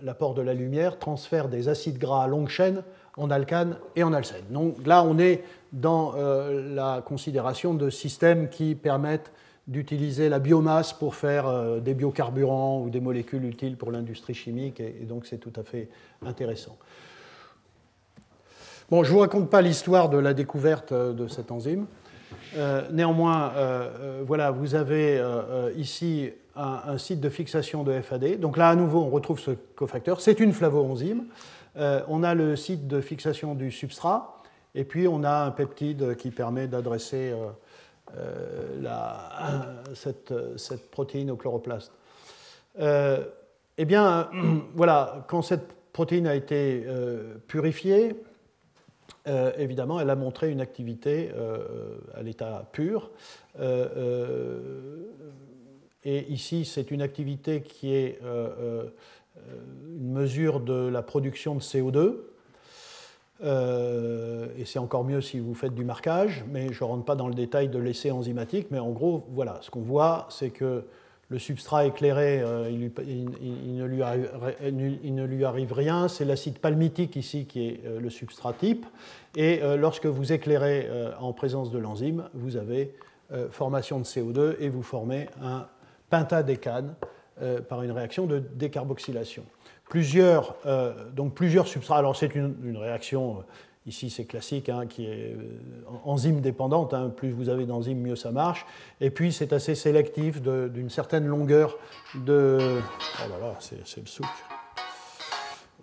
l'apport 0.00 0.34
de 0.34 0.42
la 0.42 0.54
lumière, 0.54 0.98
transfère 0.98 1.48
des 1.48 1.68
acides 1.68 1.98
gras 1.98 2.24
à 2.24 2.26
longue 2.26 2.48
chaîne 2.48 2.82
en 3.18 3.30
alcane 3.30 3.76
et 3.94 4.02
en 4.02 4.14
alcène. 4.14 4.44
Donc 4.50 4.86
là, 4.86 5.04
on 5.04 5.18
est 5.18 5.44
dans 5.72 6.14
la 6.16 7.02
considération 7.04 7.74
de 7.74 7.90
systèmes 7.90 8.48
qui 8.48 8.74
permettent 8.74 9.30
d'utiliser 9.68 10.30
la 10.30 10.38
biomasse 10.38 10.94
pour 10.94 11.14
faire 11.14 11.46
euh, 11.46 11.78
des 11.78 11.94
biocarburants 11.94 12.80
ou 12.80 12.90
des 12.90 13.00
molécules 13.00 13.44
utiles 13.44 13.76
pour 13.76 13.92
l'industrie 13.92 14.34
chimique, 14.34 14.80
et, 14.80 15.04
donc 15.06 15.26
c'est 15.26 15.38
tout 15.38 15.52
à 15.56 15.62
fait 15.62 15.88
intéressant. 16.24 16.76
Bon, 18.90 19.04
je 19.04 19.10
ne 19.10 19.14
vous 19.14 19.20
raconte 19.20 19.50
pas 19.50 19.60
l'histoire 19.60 20.08
de 20.08 20.16
la 20.16 20.32
découverte 20.32 20.94
de 20.94 21.28
cet 21.28 21.52
enzyme. 21.52 21.86
néanmoins, 22.90 23.52
voilà, 24.26 24.50
vous 24.50 24.74
avez 24.74 25.22
ici 25.76 26.30
un, 26.56 26.96
site 26.96 27.20
de 27.20 27.28
fixation 27.28 27.84
de 27.84 28.00
FAD. 28.00 28.40
Donc 28.40 28.56
là, 28.56 28.70
à 28.70 28.74
nouveau, 28.74 29.00
on 29.00 29.10
retrouve 29.10 29.40
ce 29.40 29.50
cofacteur. 29.76 30.22
C'est 30.22 30.40
une 30.40 30.54
flavoenzyme. 30.54 31.24
on 31.76 32.22
a 32.22 32.34
le 32.34 32.56
site 32.56 32.88
de 32.88 33.02
fixation 33.02 33.54
du 33.54 33.70
substrat. 33.70 34.40
Et 34.74 34.84
puis 34.84 35.06
on 35.06 35.22
a 35.22 35.44
un 35.44 35.50
peptide 35.50 36.16
qui 36.16 36.30
permet 36.30 36.66
d'adresser 36.66 37.34
euh, 38.16 38.82
euh, 40.30 40.56
cette, 40.56 40.90
protéine 40.90 41.30
au 41.30 41.36
chloroplaste. 41.36 41.92
Euh, 42.80 43.24
eh 43.76 43.84
bien, 43.84 44.30
voilà, 44.74 45.26
quand 45.28 45.42
cette 45.42 45.74
protéine 45.92 46.26
a 46.26 46.34
été 46.34 46.86
purifiée, 47.48 48.14
évidemment, 49.58 50.00
elle 50.00 50.10
a 50.10 50.16
montré 50.16 50.50
une 50.50 50.60
activité 50.60 51.30
à 52.14 52.22
l'état 52.22 52.68
pur. 52.72 53.10
et 56.04 56.32
ici, 56.32 56.64
c'est 56.64 56.92
une 56.92 57.02
activité 57.02 57.62
qui 57.62 57.92
est 57.92 58.20
une 59.88 60.12
mesure 60.12 60.60
de 60.60 60.88
la 60.88 61.02
production 61.02 61.56
de 61.56 61.60
CO2. 61.60 62.16
Euh, 63.44 64.48
et 64.56 64.64
c'est 64.64 64.78
encore 64.78 65.04
mieux 65.04 65.20
si 65.20 65.38
vous 65.38 65.54
faites 65.54 65.74
du 65.74 65.84
marquage, 65.84 66.44
mais 66.50 66.72
je 66.72 66.82
ne 66.82 66.88
rentre 66.88 67.04
pas 67.04 67.14
dans 67.14 67.28
le 67.28 67.34
détail 67.34 67.68
de 67.68 67.78
l'essai 67.78 68.10
enzymatique. 68.10 68.68
Mais 68.70 68.78
en 68.78 68.90
gros, 68.90 69.26
voilà, 69.30 69.58
ce 69.62 69.70
qu'on 69.70 69.80
voit, 69.80 70.26
c'est 70.30 70.50
que 70.50 70.84
le 71.30 71.38
substrat 71.38 71.86
éclairé, 71.86 72.40
euh, 72.40 72.70
il, 72.70 73.76
ne 73.76 73.84
lui 73.84 75.44
arrive, 75.44 75.72
rien. 75.72 76.08
C'est 76.08 76.24
l'acide 76.24 76.58
palmitique 76.58 77.16
ici 77.16 77.44
qui 77.44 77.68
est 77.68 77.80
euh, 77.84 78.00
le 78.00 78.10
substrat 78.10 78.54
type. 78.54 78.86
Et 79.36 79.60
lorsque 79.76 80.06
vous 80.06 80.32
éclairez 80.32 80.88
en 81.20 81.32
présence 81.32 81.70
de 81.70 81.78
l'enzyme, 81.78 82.24
vous 82.34 82.56
avez 82.56 82.94
formation 83.50 84.00
de 84.00 84.04
CO2 84.04 84.56
et 84.58 84.68
vous 84.68 84.82
formez 84.82 85.28
un 85.40 85.66
pentadécane 86.10 86.94
par 87.68 87.82
une 87.82 87.92
réaction 87.92 88.26
de 88.26 88.38
décarboxylation 88.38 89.44
plusieurs, 89.88 90.56
euh, 90.66 90.92
donc 91.14 91.34
plusieurs 91.34 91.66
substrats. 91.66 91.98
Alors 91.98 92.16
c'est 92.16 92.34
une, 92.34 92.76
réaction, 92.76 93.38
euh, 93.38 93.42
ici 93.86 94.10
c'est 94.10 94.24
classique, 94.24 94.68
hein, 94.68 94.86
qui 94.86 95.06
est 95.06 95.34
euh, 95.34 95.60
enzyme 96.04 96.40
dépendante. 96.40 96.94
Hein. 96.94 97.10
plus 97.14 97.30
vous 97.30 97.48
avez 97.48 97.66
d'enzymes, 97.66 98.00
mieux 98.00 98.16
ça 98.16 98.30
marche. 98.30 98.66
Et 99.00 99.10
puis 99.10 99.32
c'est 99.32 99.52
assez 99.52 99.74
sélectif 99.74 100.40
d'une 100.42 100.90
certaine 100.90 101.26
longueur 101.26 101.78
de... 102.14 102.58
Oh 102.60 103.30
là 103.30 103.48
là, 103.48 103.54
c'est 103.60 104.00
le 104.00 104.06
souk. 104.06 104.26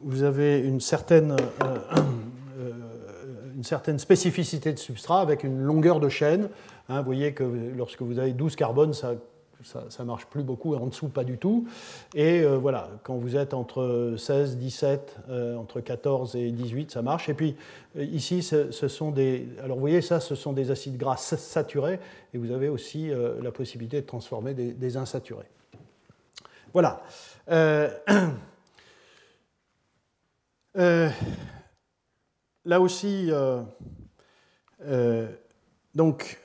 Vous 0.01 0.24
avez 0.24 0.60
une 0.60 0.82
certaine, 0.82 1.36
une 3.56 3.64
certaine 3.64 3.97
spécificité 3.97 4.74
de 4.74 4.78
substrat 4.78 5.22
avec 5.22 5.43
une 5.43 5.62
longueur 5.62 5.99
de 5.99 6.10
chaîne. 6.10 6.49
Hein. 6.89 6.99
vous 6.99 7.06
voyez 7.06 7.34
que 7.34 7.43
lorsque 7.76 8.01
vous 8.01 8.20
avez 8.20 8.34
12 8.34 8.56
carbones, 8.56 8.93
ça 8.93 9.14
ça 9.66 10.03
ne 10.03 10.03
marche 10.05 10.28
plus 10.28 10.43
beaucoup, 10.43 10.76
en 10.76 10.88
dessous 10.88 11.09
pas 11.09 11.24
du 11.24 11.38
tout. 11.38 11.68
Et 12.13 12.41
euh, 12.41 12.57
voilà, 12.57 12.89
quand 13.03 13.16
vous 13.16 13.36
êtes 13.36 13.53
entre 13.53 14.16
16, 14.18 14.57
17, 14.57 15.18
euh, 15.30 15.55
entre 15.57 15.82
14 15.82 16.36
et 16.36 16.51
18, 16.51 16.91
ça 16.91 17.01
marche. 17.01 17.30
Et 17.30 17.34
puis 17.34 17.55
euh, 17.97 18.03
ici, 18.03 18.43
ce, 18.43 18.72
sont 18.72 19.11
des... 19.11 19.47
Alors 19.63 19.78
vous 19.78 19.82
voyez, 19.82 20.01
ça, 20.01 20.20
ce 20.20 20.36
sont 20.36 20.53
des 20.53 20.70
acides 20.72 20.97
gras 20.97 21.18
saturés, 21.18 21.99
et 22.34 22.38
vous 22.38 22.51
avez 22.51 22.70
aussi 22.70 23.09
la 23.41 23.51
possibilité 23.51 24.01
de 24.01 24.05
transformer 24.05 24.53
des, 24.53 24.97
insaturés. 24.97 25.49
Voilà. 26.74 27.01
là 32.66 32.82
aussi, 32.82 33.32
donc, 35.95 36.39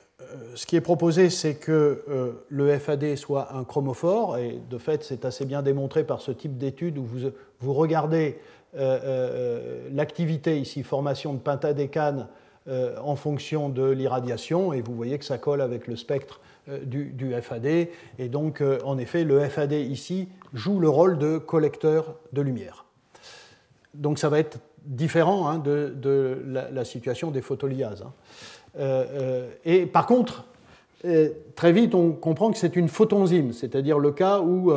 ce 0.55 0.65
qui 0.65 0.75
est 0.75 0.81
proposé, 0.81 1.29
c'est 1.29 1.55
que 1.55 2.03
euh, 2.09 2.31
le 2.49 2.77
FAD 2.77 3.15
soit 3.15 3.55
un 3.55 3.63
chromophore, 3.63 4.37
et 4.37 4.59
de 4.69 4.77
fait, 4.77 5.03
c'est 5.03 5.25
assez 5.25 5.45
bien 5.45 5.61
démontré 5.61 6.03
par 6.03 6.21
ce 6.21 6.31
type 6.31 6.57
d'étude 6.57 6.97
où 6.97 7.07
vous, 7.59 7.73
regardez 7.73 8.39
euh, 8.77 9.89
l'activité 9.91 10.59
ici, 10.59 10.83
formation 10.83 11.33
de 11.33 11.39
pentadécane 11.39 12.27
en 13.03 13.15
fonction 13.15 13.69
de 13.69 13.89
l'irradiation, 13.89 14.71
et 14.71 14.81
vous 14.81 14.93
voyez 14.93 15.17
que 15.17 15.25
ça 15.25 15.39
colle 15.39 15.61
avec 15.61 15.87
le 15.87 15.95
spectre 15.95 16.41
du, 16.83 17.33
FAD. 17.41 17.65
Et 17.65 18.29
donc, 18.29 18.63
en 18.83 18.99
effet, 18.99 19.23
le 19.23 19.39
FAD 19.49 19.71
ici 19.71 20.29
joue 20.53 20.79
le 20.79 20.87
rôle 20.87 21.17
de 21.17 21.39
collecteur 21.39 22.13
de 22.33 22.41
lumière. 22.41 22.85
Donc, 23.95 24.19
ça 24.19 24.29
va 24.29 24.37
être 24.37 24.59
différent 24.85 25.47
hein, 25.47 25.57
de, 25.59 26.43
la, 26.45 26.85
situation 26.85 27.31
des 27.31 27.41
photoliases. 27.41 28.03
Hein. 28.03 28.13
Euh, 28.77 29.05
euh, 29.11 29.49
et 29.65 29.85
par 29.85 30.05
contre, 30.05 30.45
euh, 31.05 31.29
très 31.55 31.71
vite, 31.71 31.95
on 31.95 32.11
comprend 32.11 32.51
que 32.51 32.57
c'est 32.57 32.75
une 32.75 32.87
photonzyme, 32.87 33.53
c'est-à-dire 33.53 33.99
le 33.99 34.11
cas 34.11 34.39
où 34.39 34.71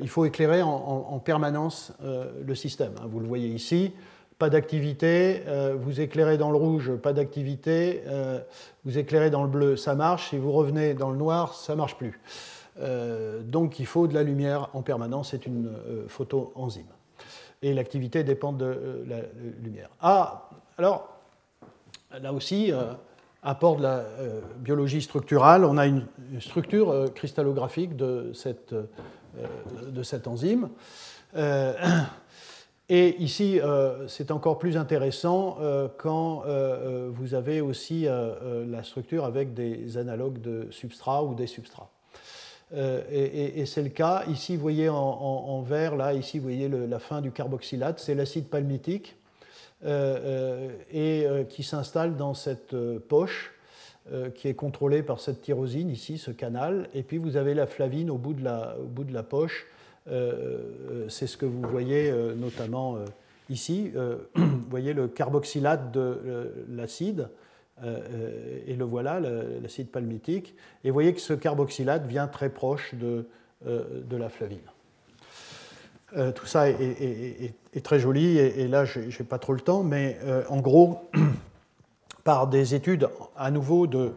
il 0.00 0.08
faut 0.08 0.24
éclairer 0.24 0.62
en, 0.62 1.18
permanence 1.18 1.92
le 2.02 2.54
système. 2.54 2.92
Hein. 2.98 3.06
Vous 3.08 3.20
le 3.20 3.26
voyez 3.26 3.48
ici, 3.48 3.92
pas 4.38 4.48
d'activité, 4.50 5.42
vous 5.80 6.00
éclairez 6.00 6.38
dans 6.38 6.50
le 6.50 6.56
rouge, 6.56 6.92
pas 6.96 7.12
d'activité, 7.12 8.02
vous 8.84 8.98
éclairez 8.98 9.30
dans 9.30 9.42
le 9.42 9.48
bleu, 9.48 9.76
ça 9.76 9.94
marche, 9.96 10.30
si 10.30 10.38
vous 10.38 10.52
revenez 10.52 10.94
dans 10.94 11.10
le 11.10 11.16
noir, 11.16 11.54
ça 11.54 11.74
marche 11.74 11.96
plus. 11.96 12.20
donc 13.44 13.80
il 13.80 13.86
faut 13.86 14.06
de 14.06 14.14
la 14.14 14.22
lumière 14.22 14.68
en 14.74 14.82
permanence, 14.82 15.30
c'est 15.30 15.46
une 15.46 15.72
photoenzyme. 16.06 16.86
Et 17.62 17.74
l'activité 17.74 18.22
dépend 18.22 18.52
de 18.52 19.04
la 19.08 19.18
lumière. 19.60 19.90
Ah, 20.00 20.50
alors, 20.78 21.21
là 22.20 22.32
aussi, 22.32 22.72
euh, 22.72 22.92
apport 23.42 23.76
de 23.76 23.82
la 23.82 23.96
euh, 23.98 24.40
biologie 24.58 25.02
structurale, 25.02 25.64
on 25.64 25.78
a 25.78 25.86
une, 25.86 26.06
structure 26.40 26.90
euh, 26.90 27.08
cristallographique 27.08 27.96
de 27.96 28.32
cette, 28.34 28.74
enzyme. 30.26 30.68
Et 32.88 33.22
ici, 33.22 33.58
c'est 34.06 34.30
encore 34.30 34.58
plus 34.58 34.76
intéressant 34.76 35.56
quand 35.96 36.42
vous 37.08 37.32
avez 37.32 37.62
aussi 37.62 38.06
la 38.06 38.82
structure 38.82 39.24
avec 39.24 39.54
des 39.54 39.96
analogues 39.96 40.42
de 40.42 40.66
substrats 40.70 41.24
ou 41.24 41.34
des 41.34 41.46
substrats. 41.46 41.88
et, 42.74 43.64
c'est 43.64 43.82
le 43.82 43.88
cas. 43.88 44.24
Ici, 44.28 44.56
vous 44.56 44.62
voyez 44.62 44.90
en, 44.90 45.62
vert, 45.62 45.96
là, 45.96 46.12
ici, 46.12 46.38
vous 46.38 46.44
voyez 46.44 46.68
la 46.68 46.98
fin 46.98 47.22
du 47.22 47.30
carboxylate, 47.30 47.98
c'est 47.98 48.14
l'acide 48.14 48.48
palmitique. 48.48 49.16
Euh, 49.84 50.18
euh, 50.24 50.68
et 50.92 51.26
euh, 51.26 51.42
qui 51.42 51.64
s'installe 51.64 52.16
dans 52.16 52.34
cette 52.34 52.76
poche 53.08 53.52
qui 54.34 54.48
est 54.48 54.54
contrôlée 54.54 55.04
par 55.04 55.20
cette 55.20 55.42
tyrosine 55.42 55.88
ici, 55.88 56.18
ce 56.18 56.32
canal. 56.32 56.88
Et 56.92 57.04
puis 57.04 57.18
vous 57.18 57.36
avez 57.36 57.54
la 57.54 57.68
flavine 57.68 58.10
au 58.10 58.18
bout 58.18 58.34
de 58.34 58.42
la, 58.42 59.22
poche. 59.22 59.68
C'est 60.08 61.28
ce 61.28 61.36
que 61.36 61.46
vous 61.46 61.62
voyez 61.62 62.12
notamment 62.36 62.96
ici. 63.48 63.92
vous 64.34 64.64
voyez 64.68 64.92
le 64.92 65.06
carboxylate 65.06 65.92
de 65.92 66.52
l'acide. 66.68 67.28
et 67.80 68.74
le 68.74 68.84
voilà, 68.84 69.20
l'acide 69.20 69.88
palmitique. 69.88 70.56
Et 70.82 70.90
vous 70.90 70.94
voyez 70.94 71.14
que 71.14 71.20
ce 71.20 71.34
carboxylate 71.34 72.04
vient 72.04 72.26
très 72.26 72.48
proche 72.48 72.96
de 72.96 73.24
la 73.64 74.28
flavine. 74.30 74.58
Euh, 76.16 76.30
tout 76.30 76.46
ça 76.46 76.68
est, 76.68 77.54
très 77.82 77.98
joli, 77.98 78.38
et, 78.38 78.68
là, 78.68 78.84
je 78.84 79.00
n'ai 79.00 79.26
pas 79.26 79.38
trop 79.38 79.54
le 79.54 79.60
temps, 79.60 79.82
mais 79.82 80.18
euh, 80.24 80.42
en 80.50 80.60
gros, 80.60 81.08
par 82.24 82.48
des 82.48 82.74
études 82.74 83.08
à 83.36 83.50
nouveau 83.50 83.86
de, 83.86 84.12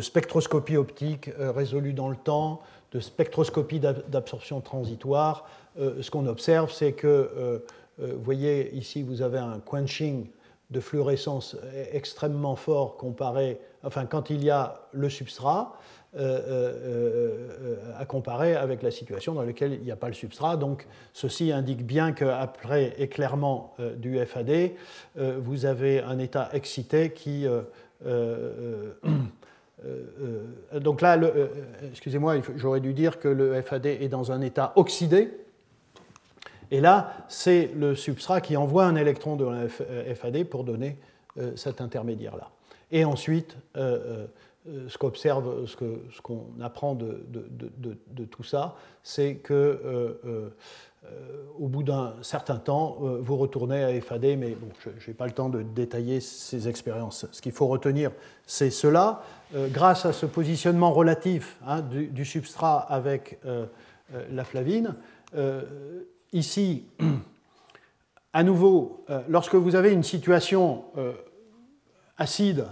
spectroscopie 0.00 0.76
optique 0.76 1.30
euh, 1.40 1.50
résolue 1.50 1.94
dans 1.94 2.10
le 2.10 2.16
temps, 2.16 2.60
de 2.92 3.00
spectroscopie 3.00 3.80
d'absorption 3.80 4.60
transitoire, 4.60 5.46
ce 5.76 6.10
qu'on 6.10 6.26
observe, 6.26 6.72
c'est 6.72 6.92
que, 6.92 7.62
vous 7.98 8.22
voyez, 8.22 8.74
ici, 8.74 9.02
vous 9.02 9.20
avez 9.20 9.36
un 9.38 9.60
quenching 9.60 10.26
de 10.70 10.80
fluorescence 10.80 11.54
extrêmement 11.92 12.56
fort 12.56 12.96
comparé, 12.96 13.60
enfin, 13.84 14.06
quand 14.06 14.30
il 14.30 14.42
y 14.42 14.48
a 14.48 14.80
le 14.92 15.10
substrat, 15.10 15.76
à 16.16 18.04
comparer 18.06 18.56
avec 18.56 18.82
la 18.82 18.90
situation 18.90 19.34
dans 19.34 19.42
laquelle 19.42 19.74
il 19.74 19.82
n'y 19.82 19.90
a 19.90 19.96
pas 19.96 20.08
le 20.08 20.14
substrat. 20.14 20.56
Donc 20.56 20.86
ceci 21.12 21.52
indique 21.52 21.84
bien 21.84 22.12
qu'après 22.12 22.94
éclairement 22.98 23.74
du 23.96 24.18
FAD, 24.24 24.70
vous 25.16 25.66
avez 25.66 26.00
un 26.00 26.18
état 26.18 26.48
excité 26.52 27.10
qui... 27.12 27.46
donc 30.80 31.00
là, 31.02 31.20
excusez-moi, 31.90 32.36
j'aurais 32.56 32.80
dû 32.80 32.94
dire 32.94 33.18
que 33.18 33.28
le 33.28 33.60
FAD 33.60 33.86
est 33.86 34.08
dans 34.08 34.32
un 34.32 34.40
état 34.40 34.72
oxydé. 34.76 35.30
Et 36.70 36.80
là, 36.80 37.12
c'est 37.28 37.70
le 37.76 37.94
substrat 37.94 38.40
qui 38.40 38.56
envoie 38.56 38.86
un 38.86 38.96
électron 38.96 39.36
de 39.36 39.68
FAD 39.68 40.44
pour 40.44 40.64
donner 40.64 40.96
cet 41.54 41.80
intermédiaire-là. 41.80 42.50
Et 42.90 43.04
ensuite, 43.04 43.56
euh, 43.76 44.26
ce 44.66 44.98
qu'observe, 44.98 45.66
ce 45.66 46.20
qu'on 46.20 46.46
apprend 46.60 46.94
de, 46.94 48.24
tout 48.30 48.42
ça, 48.42 48.76
c'est 49.02 49.36
que 49.36 50.20
euh, 50.24 50.50
au 51.58 51.68
bout 51.68 51.82
d'un 51.82 52.14
certain 52.22 52.56
temps, 52.56 52.98
vous 53.00 53.36
retournez 53.36 53.82
à 53.82 54.00
FAD, 54.00 54.36
mais 54.36 54.50
bon, 54.50 54.68
je 54.98 55.08
n'ai 55.08 55.14
pas 55.14 55.26
le 55.26 55.32
temps 55.32 55.48
de 55.48 55.62
détailler 55.62 56.20
ces 56.20 56.68
expériences. 56.68 57.26
Ce 57.32 57.40
qu'il 57.40 57.52
faut 57.52 57.66
retenir, 57.66 58.10
c'est 58.46 58.70
cela. 58.70 59.22
grâce 59.54 60.04
à 60.04 60.12
ce 60.12 60.26
positionnement 60.26 60.92
relatif 60.92 61.56
hein, 61.66 61.80
du, 61.80 62.24
substrat 62.24 62.78
avec 62.78 63.38
la 64.30 64.44
flavine, 64.44 64.96
ici, 66.32 66.84
à 68.32 68.42
nouveau, 68.42 69.04
lorsque 69.28 69.54
vous 69.54 69.76
avez 69.76 69.92
une 69.92 70.02
situation 70.02 70.84
acide 72.18 72.66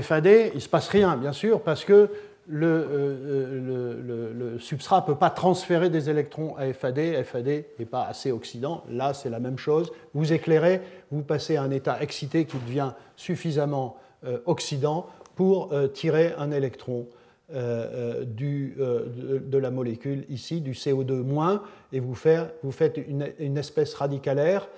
FAD, 0.00 0.26
il 0.26 0.54
ne 0.54 0.60
se 0.60 0.68
passe 0.68 0.88
rien, 0.88 1.16
bien 1.16 1.32
sûr, 1.32 1.60
parce 1.60 1.84
que 1.84 2.08
le, 2.48 2.68
euh, 2.68 4.58
substrat 4.58 5.00
ne 5.00 5.06
peut 5.06 5.18
pas 5.18 5.30
transférer 5.30 5.90
des 5.90 6.10
électrons 6.10 6.56
à 6.56 6.72
FAD. 6.72 7.22
FAD 7.24 7.64
n'est 7.78 7.86
pas 7.86 8.04
assez 8.04 8.32
oxydant. 8.32 8.84
Là, 8.90 9.14
c'est 9.14 9.30
la 9.30 9.40
même 9.40 9.58
chose. 9.58 9.92
Vous 10.14 10.32
éclairez, 10.32 10.80
vous 11.10 11.22
passez 11.22 11.56
à 11.56 11.62
un 11.62 11.70
état 11.70 12.02
excité 12.02 12.44
qui 12.44 12.58
devient 12.58 12.92
suffisamment 13.16 13.96
euh, 14.24 14.38
oxydant 14.46 15.06
pour 15.34 15.72
euh, 15.72 15.88
tirer 15.88 16.34
un 16.38 16.50
électron 16.50 17.06
de, 17.50 19.58
la 19.58 19.70
molécule 19.70 20.24
ici, 20.30 20.62
du 20.62 20.72
CO2-, 20.72 21.60
et 21.92 22.00
vous, 22.00 22.14
faites 22.14 22.98
une, 23.06 23.58
espèce 23.58 23.92
radicalaire 23.92 24.70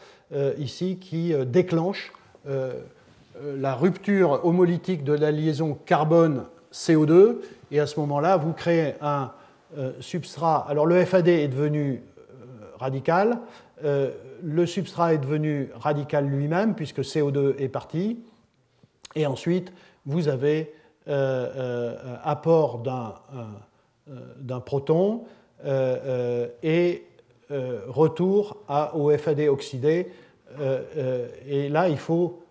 ici 0.59 0.99
qui 1.01 1.33
déclenche 1.47 2.12
euh, 2.47 2.75
la 3.43 3.74
rupture 3.74 4.45
homolytique 4.45 5.05
de 5.05 5.12
la 5.12 5.30
liaison 5.30 5.76
carbone-CO2, 5.87 7.37
et 7.70 7.80
à 7.80 7.87
ce 7.87 7.99
moment-là, 8.01 8.37
vous 8.37 8.53
créez 8.53 8.95
un 9.01 9.32
euh, 9.76 9.93
substrat. 10.01 10.66
Alors 10.68 10.87
le 10.87 11.05
FAD 11.05 11.28
est 11.28 11.49
devenu 11.49 12.03
euh, 12.18 12.32
radical, 12.78 13.39
le 14.43 14.66
substrat 14.66 15.14
est 15.14 15.18
devenu 15.18 15.68
radical 15.74 16.26
lui-même, 16.26 16.74
puisque 16.74 17.01
CO2 17.01 17.57
est 17.59 17.68
parti, 17.68 18.20
et 19.14 19.26
ensuite, 19.26 19.72
vous 20.07 20.28
avez 20.28 20.72
apport 22.22 22.82
d'un 24.39 24.61
proton 24.61 25.24
et 25.64 27.05
retour 27.89 28.57
au 28.95 29.11
FAD 29.11 29.41
oxydé. 29.41 30.12
et 31.47 31.68
là, 31.68 31.89
il 31.91 31.99
faut 31.99 32.44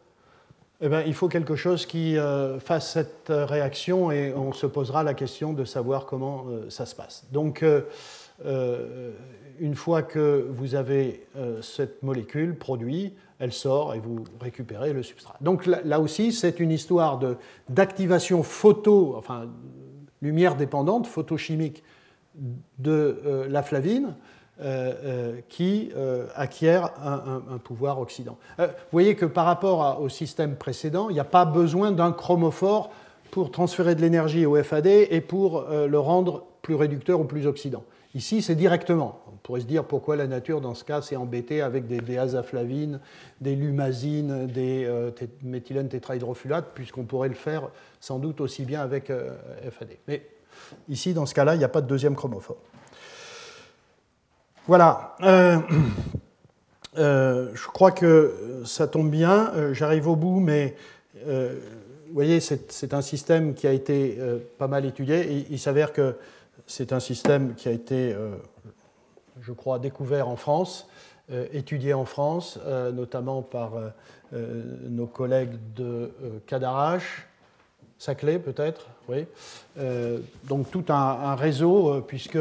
eh 0.85 0.89
bien, 0.89 1.01
il 1.01 1.13
faut 1.13 1.29
quelque 1.29 1.55
chose 1.55 1.85
qui 1.85 2.17
euh, 2.17 2.59
fasse 2.59 2.91
cette 2.91 3.29
réaction 3.29 4.11
et 4.11 4.33
on 4.33 4.51
se 4.51 4.65
posera 4.65 5.01
la 5.01 5.13
question 5.13 5.53
de 5.53 5.63
savoir 5.63 6.05
comment 6.05 6.43
euh, 6.49 6.69
ça 6.69 6.85
se 6.85 6.93
passe. 6.93 7.23
Donc, 7.31 7.63
euh, 7.63 9.11
une 9.59 9.75
fois 9.75 10.01
que 10.01 10.45
vous 10.49 10.75
avez 10.75 11.25
cette 11.61 12.03
molécule 12.03 12.57
produite, 12.57 13.15
elle 13.39 13.53
sort 13.53 13.93
et 13.93 13.99
vous 13.99 14.25
récupérez 14.41 14.91
le 14.91 15.03
substrat. 15.03 15.37
Donc 15.39 15.65
là, 15.67 15.99
aussi, 16.01 16.33
c'est 16.33 16.59
une 16.59 16.71
histoire 16.71 17.21
d'activation 17.69 18.43
photo, 18.43 19.13
enfin 19.15 19.47
lumière 20.21 20.55
dépendante, 20.55 21.07
photochimique 21.07 21.83
de 22.79 23.45
la 23.47 23.63
flavine 23.63 24.07
euh, 24.07 24.09
euh, 24.09 24.32
qui 25.49 25.91
euh, 25.95 26.27
acquiert 26.35 26.91
un, 27.03 27.57
pouvoir 27.57 27.99
oxydant. 27.99 28.37
vous 28.59 28.65
voyez 28.91 29.15
que 29.15 29.25
par 29.25 29.45
rapport 29.45 29.99
au 29.99 30.09
système 30.09 30.55
précédent, 30.55 31.09
il 31.09 31.13
n'y 31.13 31.19
a 31.19 31.25
pas 31.25 31.45
besoin 31.45 31.91
d'un 31.91 32.11
chromophore 32.11 32.91
pour 33.31 33.49
transférer 33.49 33.95
de 33.95 34.01
l'énergie 34.01 34.45
au 34.45 34.61
FAD 34.61 34.85
et 34.85 35.21
pour 35.21 35.65
le 35.69 35.99
rendre 35.99 36.43
plus 36.61 36.75
réducteur 36.75 37.19
ou 37.19 37.23
plus 37.23 37.47
oxydant. 37.47 37.83
Ici, 38.13 38.43
c'est 38.43 38.53
directement. 38.53 39.21
On 39.27 39.37
pourrait 39.37 39.61
se 39.61 39.65
dire 39.65 39.85
pourquoi 39.85 40.15
la 40.15 40.27
nature, 40.27 40.61
dans 40.61 40.75
ce 40.75 40.83
cas, 40.83 41.01
s'est 41.01 41.15
embêtée 41.15 41.61
avec 41.61 41.87
des, 41.87 41.97
des, 41.97 42.19
azaflavines, 42.19 42.99
des 43.41 43.55
lumazines, 43.55 44.45
des 44.45 44.87
méthylène 45.41 45.89
tétrahydrofulates, 45.89 46.73
puisqu'on 46.75 47.05
pourrait 47.05 47.29
le 47.29 47.33
faire 47.33 47.69
sans 47.99 48.19
doute 48.19 48.39
aussi 48.39 48.65
bien 48.65 48.81
avec 48.81 49.11
FAD. 49.71 49.97
Mais 50.07 50.27
ici, 50.89 51.15
dans 51.15 51.25
ce 51.25 51.33
cas-là, 51.33 51.55
il 51.55 51.57
n'y 51.57 51.63
a 51.63 51.69
pas 51.69 51.81
de 51.81 51.87
deuxième 51.87 52.15
chromophore. 52.15 52.57
Voilà. 54.65 55.15
Euh, 55.21 55.59
euh, 56.97 57.51
je 57.53 57.67
crois 57.67 57.91
que 57.91 58.61
ça 58.65 58.87
tombe 58.87 59.09
bien. 59.09 59.51
Euh, 59.55 59.73
j'arrive 59.73 60.07
au 60.07 60.15
bout, 60.15 60.39
mais 60.39 60.75
vous 61.25 62.13
voyez, 62.13 62.39
c'est 62.39 62.93
un 62.93 63.01
système 63.01 63.53
qui 63.53 63.65
a 63.65 63.71
été 63.71 64.17
pas 64.57 64.67
mal 64.67 64.85
étudié. 64.85 65.45
il 65.49 65.57
s'avère 65.57 65.93
que 65.93 66.17
c'est 66.67 66.91
un 66.91 66.99
système 66.99 67.55
qui 67.55 67.69
a 67.69 67.71
été, 67.71 68.13
je 69.41 69.53
crois, 69.53 69.79
découvert 69.79 70.27
en 70.27 70.35
France, 70.35 70.89
étudié 71.53 71.93
en 71.93 72.03
France, 72.03 72.59
notamment 72.93 73.41
par 73.41 73.71
nos 74.33 75.07
collègues 75.07 75.57
de 75.75 76.11
Cadarache, 76.45 77.25
Saclay 77.97 78.37
peut-être, 78.37 78.87
oui. 79.07 79.25
donc 80.43 80.69
tout 80.71 80.85
un 80.89 81.35
réseau, 81.35 82.01
puisque 82.01 82.37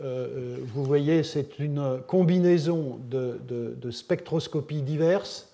euh, 0.00 0.28
euh, 0.36 0.56
vous 0.74 0.84
voyez, 0.84 1.22
c'est 1.22 1.58
une 1.58 2.00
combinaison 2.06 2.98
de, 3.10 3.90
spectroscopies 3.90 4.82
diverses, 4.82 5.52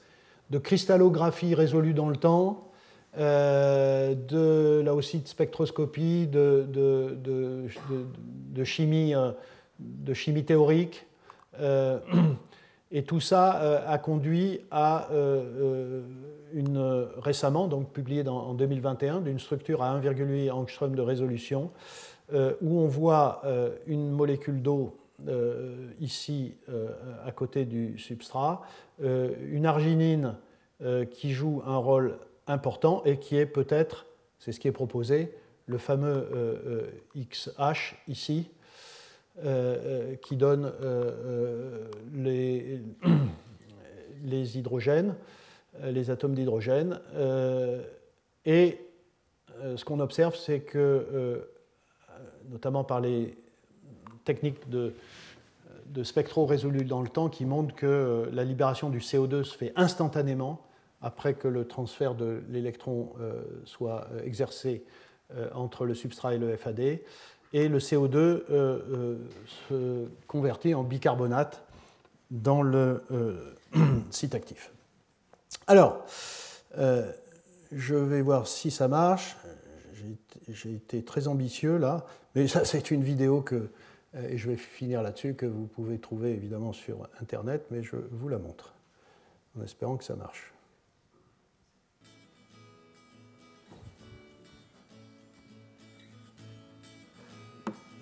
de 0.50 0.58
cristallographie 0.58 1.54
résolue 1.54 1.94
dans 1.94 2.08
le 2.08 2.16
temps, 2.16 2.70
euh, 3.18 4.14
de, 4.14 4.82
là 4.84 4.94
aussi 4.94 5.20
de 5.20 5.28
spectroscopie, 5.28 6.26
de, 6.26 6.66
chimie, 8.64 9.14
théorique. 10.44 11.06
et 12.92 13.02
tout 13.04 13.20
ça 13.20 13.82
a 13.86 13.98
conduit 13.98 14.60
à 14.70 15.08
une, 16.52 17.06
récemment, 17.16 17.66
donc 17.66 17.88
en 18.26 18.54
2021, 18.54 19.20
d'une 19.20 19.38
structure 19.38 19.82
à 19.82 19.98
1,8 19.98 20.50
angstrom 20.50 20.94
de 20.94 21.02
résolution, 21.02 21.70
où 22.32 22.80
on 22.80 22.86
voit 22.86 23.42
euh, 23.44 23.70
une 23.86 24.10
molécule 24.10 24.62
d'eau 24.62 24.96
euh, 25.28 25.90
ici 26.00 26.54
à 27.24 27.30
côté 27.32 27.64
du 27.64 27.98
substrat, 27.98 28.62
une 29.00 29.66
arginine 29.66 30.36
qui 31.10 31.32
joue 31.32 31.62
un 31.66 31.76
rôle 31.76 32.18
important 32.46 33.02
et 33.04 33.18
qui 33.18 33.36
est 33.36 33.46
peut-être, 33.46 34.06
c'est 34.38 34.52
ce 34.52 34.60
qui 34.60 34.68
est 34.68 34.72
proposé, 34.72 35.32
le 35.66 35.78
fameux 35.78 36.92
XH 37.16 37.96
ici, 38.08 38.50
qui 40.22 40.36
donne 40.36 40.72
les, 42.14 42.80
les, 44.24 44.58
hydrogènes, 44.58 45.14
les 45.82 46.10
atomes 46.10 46.34
d'hydrogène. 46.34 47.00
et 48.44 48.78
ce 49.76 49.84
qu'on 49.84 50.00
observe, 50.00 50.36
c'est 50.36 50.60
que 50.60 51.48
notamment 52.50 52.84
par 52.84 53.00
les 53.00 53.36
techniques 54.24 54.68
de, 54.68 54.94
spectro 56.02 56.46
résolus 56.46 56.84
dans 56.84 57.02
le 57.02 57.08
temps 57.08 57.28
qui 57.28 57.44
montrent 57.44 57.74
que 57.74 57.86
euh, 57.86 58.26
la 58.32 58.42
libération 58.44 58.90
du 58.90 58.98
CO2 58.98 59.44
se 59.44 59.56
fait 59.56 59.72
instantanément 59.76 60.60
après 61.02 61.34
que 61.34 61.46
le 61.46 61.66
transfert 61.66 62.14
de 62.14 62.42
l'électron 62.48 63.12
euh, 63.20 63.42
soit 63.64 64.08
euh, 64.12 64.24
exercé 64.24 64.84
entre 65.54 65.86
le 65.86 65.94
substrat 65.94 66.34
et 66.34 66.38
le 66.38 66.54
FAD. 66.56 67.00
Et 67.54 67.68
le 67.68 67.78
CO2 67.78 68.42
se 69.68 70.06
convertit 70.28 70.74
en 70.74 70.84
bicarbonate 70.84 71.64
dans 72.30 72.62
le 72.62 73.02
site 74.10 74.34
actif. 74.34 74.70
Alors, 75.66 76.04
je 76.76 77.94
vais 77.94 78.20
voir 78.20 78.46
si 78.46 78.70
ça 78.70 78.86
marche 78.86 79.34
j'ai 80.48 80.74
été 80.74 81.02
très 81.02 81.28
ambitieux 81.28 81.76
là, 81.78 82.06
mais 82.34 82.48
ça 82.48 82.64
c'est 82.64 82.90
une 82.90 83.02
vidéo 83.02 83.40
que, 83.40 83.70
euh, 84.14 84.28
et 84.28 84.38
je 84.38 84.48
vais 84.48 84.56
finir 84.56 85.02
là-dessus, 85.02 85.34
que 85.34 85.46
vous 85.46 85.66
pouvez 85.66 85.98
trouver 85.98 86.32
évidemment 86.32 86.72
sur 86.72 87.08
Internet, 87.20 87.66
mais 87.70 87.82
je 87.82 87.96
vous 88.10 88.28
la 88.28 88.38
montre, 88.38 88.74
en 89.58 89.62
espérant 89.62 89.96
que 89.96 90.04
ça 90.04 90.16
marche. 90.16 90.54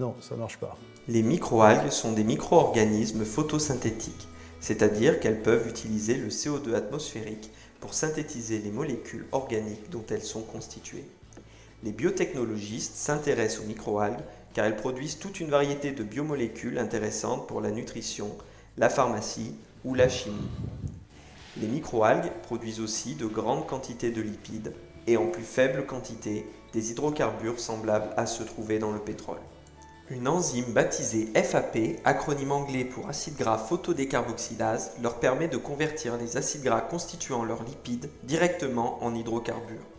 Non, 0.00 0.16
ça 0.20 0.34
ne 0.34 0.40
marche 0.40 0.58
pas. 0.58 0.76
Les 1.06 1.22
microalgues 1.22 1.90
sont 1.90 2.12
des 2.12 2.24
micro-organismes 2.24 3.24
photosynthétiques, 3.24 4.26
c'est-à-dire 4.60 5.20
qu'elles 5.20 5.42
peuvent 5.42 5.68
utiliser 5.68 6.14
le 6.14 6.28
CO2 6.28 6.74
atmosphérique 6.74 7.50
pour 7.80 7.94
synthétiser 7.94 8.58
les 8.58 8.70
molécules 8.70 9.26
organiques 9.32 9.90
dont 9.90 10.04
elles 10.10 10.22
sont 10.22 10.42
constituées. 10.42 11.04
Les 11.84 11.92
biotechnologistes 11.92 12.94
s'intéressent 12.94 13.64
aux 13.64 13.66
microalgues 13.66 14.22
car 14.54 14.66
elles 14.66 14.76
produisent 14.76 15.18
toute 15.18 15.40
une 15.40 15.50
variété 15.50 15.92
de 15.92 16.04
biomolécules 16.04 16.78
intéressantes 16.78 17.48
pour 17.48 17.60
la 17.60 17.70
nutrition, 17.70 18.30
la 18.76 18.88
pharmacie 18.88 19.54
ou 19.84 19.94
la 19.94 20.08
chimie. 20.08 20.36
Les 21.60 21.66
microalgues 21.66 22.30
produisent 22.42 22.80
aussi 22.80 23.14
de 23.14 23.26
grandes 23.26 23.66
quantités 23.66 24.10
de 24.10 24.22
lipides 24.22 24.74
et 25.06 25.16
en 25.16 25.26
plus 25.26 25.42
faible 25.42 25.84
quantité 25.84 26.46
des 26.72 26.92
hydrocarbures 26.92 27.58
semblables 27.58 28.14
à 28.16 28.26
se 28.26 28.42
trouver 28.42 28.78
dans 28.78 28.92
le 28.92 29.00
pétrole. 29.00 29.40
Une 30.08 30.28
enzyme 30.28 30.72
baptisée 30.72 31.30
FAP, 31.34 32.00
acronyme 32.04 32.52
anglais 32.52 32.84
pour 32.84 33.08
acide 33.08 33.36
gras 33.36 33.58
photodécarboxylase, 33.58 34.92
leur 35.02 35.18
permet 35.18 35.48
de 35.48 35.56
convertir 35.56 36.16
les 36.16 36.36
acides 36.36 36.62
gras 36.62 36.80
constituant 36.80 37.44
leurs 37.44 37.64
lipides 37.64 38.10
directement 38.22 39.02
en 39.02 39.14
hydrocarbures. 39.14 39.91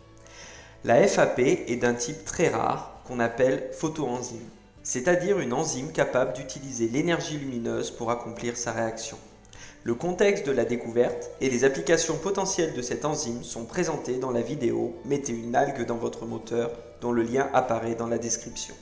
La 0.86 1.08
FAP 1.08 1.38
est 1.38 1.80
d'un 1.80 1.94
type 1.94 2.26
très 2.26 2.48
rare 2.48 3.00
qu'on 3.06 3.18
appelle 3.18 3.70
photoenzyme, 3.72 4.50
c'est-à-dire 4.82 5.38
une 5.38 5.54
enzyme 5.54 5.92
capable 5.92 6.34
d'utiliser 6.34 6.88
l'énergie 6.88 7.38
lumineuse 7.38 7.90
pour 7.90 8.10
accomplir 8.10 8.58
sa 8.58 8.72
réaction. 8.72 9.16
Le 9.82 9.94
contexte 9.94 10.46
de 10.46 10.52
la 10.52 10.66
découverte 10.66 11.30
et 11.40 11.48
les 11.48 11.64
applications 11.64 12.18
potentielles 12.18 12.74
de 12.74 12.82
cette 12.82 13.06
enzyme 13.06 13.44
sont 13.44 13.64
présentés 13.64 14.18
dans 14.18 14.30
la 14.30 14.42
vidéo 14.42 14.94
Mettez 15.06 15.32
une 15.32 15.56
algue 15.56 15.86
dans 15.86 15.96
votre 15.96 16.26
moteur 16.26 16.70
dont 17.00 17.12
le 17.12 17.22
lien 17.22 17.48
apparaît 17.54 17.94
dans 17.94 18.08
la 18.08 18.18
description. 18.18 18.74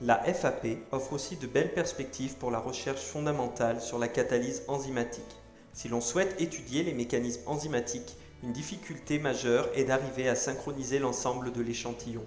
La 0.00 0.22
FAP 0.22 0.68
offre 0.92 1.14
aussi 1.14 1.34
de 1.34 1.48
belles 1.48 1.74
perspectives 1.74 2.36
pour 2.36 2.52
la 2.52 2.60
recherche 2.60 3.02
fondamentale 3.02 3.80
sur 3.80 3.98
la 3.98 4.06
catalyse 4.06 4.62
enzymatique. 4.68 5.24
Si 5.72 5.88
l'on 5.88 6.00
souhaite 6.00 6.40
étudier 6.40 6.84
les 6.84 6.94
mécanismes 6.94 7.42
enzymatiques, 7.46 8.16
une 8.44 8.52
difficulté 8.52 9.18
majeure 9.18 9.68
est 9.74 9.84
d'arriver 9.84 10.28
à 10.28 10.36
synchroniser 10.36 11.00
l'ensemble 11.00 11.52
de 11.52 11.60
l'échantillon. 11.60 12.24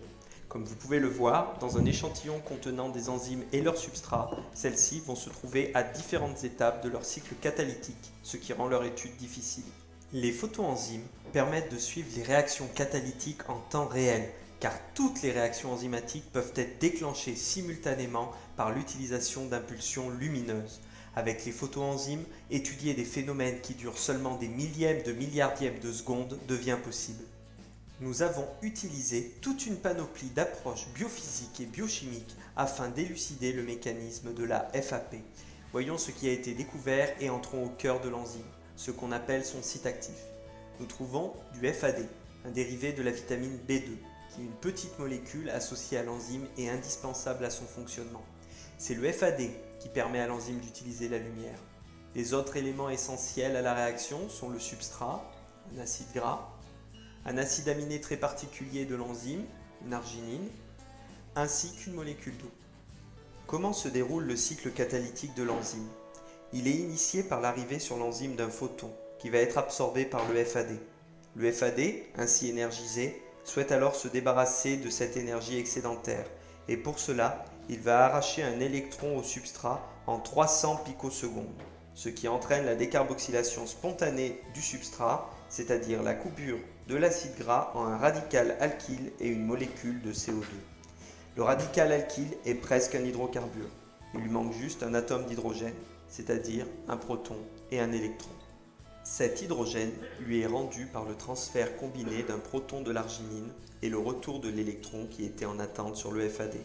Comme 0.50 0.66
vous 0.66 0.76
pouvez 0.76 1.00
le 1.00 1.08
voir, 1.08 1.58
dans 1.60 1.78
un 1.78 1.86
échantillon 1.86 2.40
contenant 2.40 2.90
des 2.90 3.08
enzymes 3.08 3.46
et 3.54 3.62
leurs 3.62 3.78
substrats, 3.78 4.32
celles-ci 4.54 5.02
vont 5.06 5.16
se 5.16 5.30
trouver 5.30 5.72
à 5.74 5.84
différentes 5.84 6.44
étapes 6.44 6.84
de 6.84 6.90
leur 6.90 7.06
cycle 7.06 7.36
catalytique, 7.36 8.12
ce 8.24 8.36
qui 8.36 8.52
rend 8.52 8.68
leur 8.68 8.84
étude 8.84 9.16
difficile. 9.16 9.64
Les 10.12 10.34
photoenzymes 10.34 11.08
permettent 11.32 11.72
de 11.72 11.78
suivre 11.78 12.10
les 12.18 12.24
réactions 12.24 12.68
catalytiques 12.76 13.50
en 13.50 13.60
temps 13.70 13.88
réel, 13.88 14.30
car 14.60 14.74
toutes 14.94 15.22
les 15.22 15.32
réactions 15.32 15.72
enzymatiques 15.72 16.30
peuvent 16.34 16.52
être 16.58 16.80
déclenchées 16.80 17.36
simultanément 17.36 18.32
par 18.58 18.72
l'utilisation 18.72 19.46
d'impulsions 19.46 20.10
lumineuses. 20.10 20.82
Avec 21.16 21.46
les 21.46 21.52
photoenzymes, 21.52 22.24
étudier 22.50 22.94
des 22.94 23.04
phénomènes 23.04 23.60
qui 23.60 23.74
durent 23.74 23.98
seulement 23.98 24.38
des 24.38 24.48
millièmes 24.48 25.04
de 25.04 25.12
milliardièmes 25.12 25.80
de 25.80 25.92
secondes 25.92 26.40
devient 26.48 26.78
possible. 26.82 27.24
Nous 28.00 28.22
avons 28.22 28.48
utilisé 28.62 29.36
toute 29.42 29.66
une 29.68 29.76
panoplie 29.76 30.30
d'approches 30.30 30.88
biophysiques 30.96 31.60
et 31.60 31.66
biochimiques 31.66 32.36
afin 32.56 32.90
d'élucider 32.90 33.52
le 33.52 33.62
mécanisme 33.62 34.34
de 34.34 34.44
la 34.44 34.72
FAP. 34.74 35.18
Voyons 35.72 35.98
ce 35.98 36.12
qui 36.12 36.28
a 36.28 36.32
été 36.32 36.54
découvert 36.54 37.14
et 37.20 37.30
entrons 37.30 37.66
au 37.66 37.70
cœur 37.70 38.02
de 38.02 38.10
l'enzyme, 38.10 38.42
ce 38.76 38.92
qu'on 38.92 39.12
appelle 39.12 39.46
son 39.46 39.62
site 39.62 39.86
actif. 39.86 40.16
Nous 40.80 40.86
trouvons 40.86 41.34
du 41.54 41.68
FAD, 41.72 42.08
un 42.46 42.52
dérivé 42.52 42.92
de 42.94 43.04
la 43.04 43.12
vitamine 43.12 43.60
B2, 43.70 43.84
qui 43.84 44.42
est 44.42 44.46
une 44.46 44.60
petite 44.62 44.98
molécule 44.98 45.50
associée 45.50 45.98
à 45.98 46.04
l'enzyme 46.04 46.48
et 46.58 46.70
indispensable 46.70 47.46
à 47.46 47.50
son 47.50 47.66
fonctionnement. 47.66 48.24
C'est 48.80 48.96
le 48.96 49.12
FAD 49.12 49.42
qui 49.82 49.90
permet 49.90 50.20
à 50.20 50.28
l'enzyme 50.28 50.60
d'utiliser 50.60 51.10
la 51.10 51.18
lumière. 51.18 51.58
Les 52.14 52.36
autres 52.36 52.56
éléments 52.56 52.90
essentiels 52.90 53.56
à 53.56 53.64
la 53.64 53.74
réaction 53.74 54.30
sont 54.30 54.50
le 54.50 54.60
substrat, 54.60 55.28
un 55.76 55.80
acide 55.80 56.12
gras, 56.14 56.48
un 57.26 57.38
acide 57.38 57.68
aminé 57.68 58.00
très 58.00 58.18
particulier 58.18 58.86
de 58.86 58.96
l'enzyme, 58.96 59.44
une 59.84 59.94
arginine, 59.94 60.50
ainsi 61.36 61.74
qu'une 61.74 61.94
molécule 61.94 62.38
d'eau. 62.38 62.52
Comment 63.48 63.74
se 63.74 63.88
déroule 63.88 64.26
le 64.26 64.36
cycle 64.36 64.72
catalytique 64.72 65.34
de 65.34 65.44
l'enzyme? 65.44 65.88
Il 66.54 66.68
est 66.68 66.76
initié 66.76 67.24
par 67.24 67.42
l'arrivée 67.42 67.80
sur 67.80 67.98
l'enzyme 67.98 68.36
d'un 68.36 68.50
photon 68.50 68.92
qui 69.18 69.30
va 69.30 69.40
être 69.40 69.58
absorbé 69.58 70.06
par 70.06 70.28
le 70.32 70.44
FAD. 70.44 70.78
Le 71.36 71.52
FAD, 71.52 71.80
ainsi 72.18 72.50
énergisé, 72.50 73.20
souhaite 73.46 73.72
alors 73.72 73.96
se 73.96 74.08
débarrasser 74.08 74.78
de 74.78 74.90
cette 74.90 75.18
énergie 75.18 75.58
excédentaire 75.58 76.26
et 76.68 76.78
pour 76.78 77.00
cela, 77.00 77.46
il 77.72 77.80
va 77.80 78.06
arracher 78.06 78.44
un 78.44 78.60
électron 78.60 79.18
au 79.18 79.24
substrat 79.24 79.82
en 80.06 80.20
300 80.20 80.82
picosecondes, 80.84 81.46
ce 81.96 82.10
qui 82.10 82.28
entraîne 82.28 82.66
la 82.66 82.76
décarboxylation 82.76 83.66
spontanée 83.66 84.42
du 84.54 84.62
substrat, 84.62 85.30
c'est-à-dire 85.48 86.04
la 86.04 86.14
coupure 86.14 86.58
de 86.90 86.98
l'acide 86.98 87.34
gras 87.40 87.72
en 87.74 87.86
un 87.86 87.96
radical 87.96 88.58
alkyle 88.60 89.14
et 89.22 89.30
une 89.30 89.46
molécule 89.46 90.02
de 90.02 90.12
CO2. 90.12 90.44
Le 91.38 91.44
radical 91.44 91.94
alkyle 91.94 92.36
est 92.46 92.56
presque 92.56 92.96
un 92.96 93.06
hydrocarbure. 93.06 93.70
Il 94.14 94.20
lui 94.20 94.30
manque 94.30 94.52
juste 94.52 94.84
un 94.84 94.94
atome 94.94 95.26
d'hydrogène, 95.26 95.74
c'est-à-dire 96.10 96.66
un 96.90 96.98
proton 96.98 97.38
et 97.72 97.80
un 97.80 97.94
électron. 97.94 98.32
Cet 99.06 99.42
hydrogène 99.42 99.94
lui 100.20 100.42
est 100.42 100.46
rendu 100.46 100.88
par 100.88 101.06
le 101.06 101.16
transfert 101.16 101.78
combiné 101.78 102.24
d'un 102.24 102.38
proton 102.38 102.82
de 102.82 102.92
l'arginine 102.92 103.54
et 103.82 103.88
le 103.88 103.98
retour 103.98 104.42
de 104.42 104.50
l'électron 104.50 105.08
qui 105.10 105.24
était 105.24 105.46
en 105.46 105.58
attente 105.58 105.96
sur 105.96 106.12
le 106.12 106.28
FAD. 106.28 106.58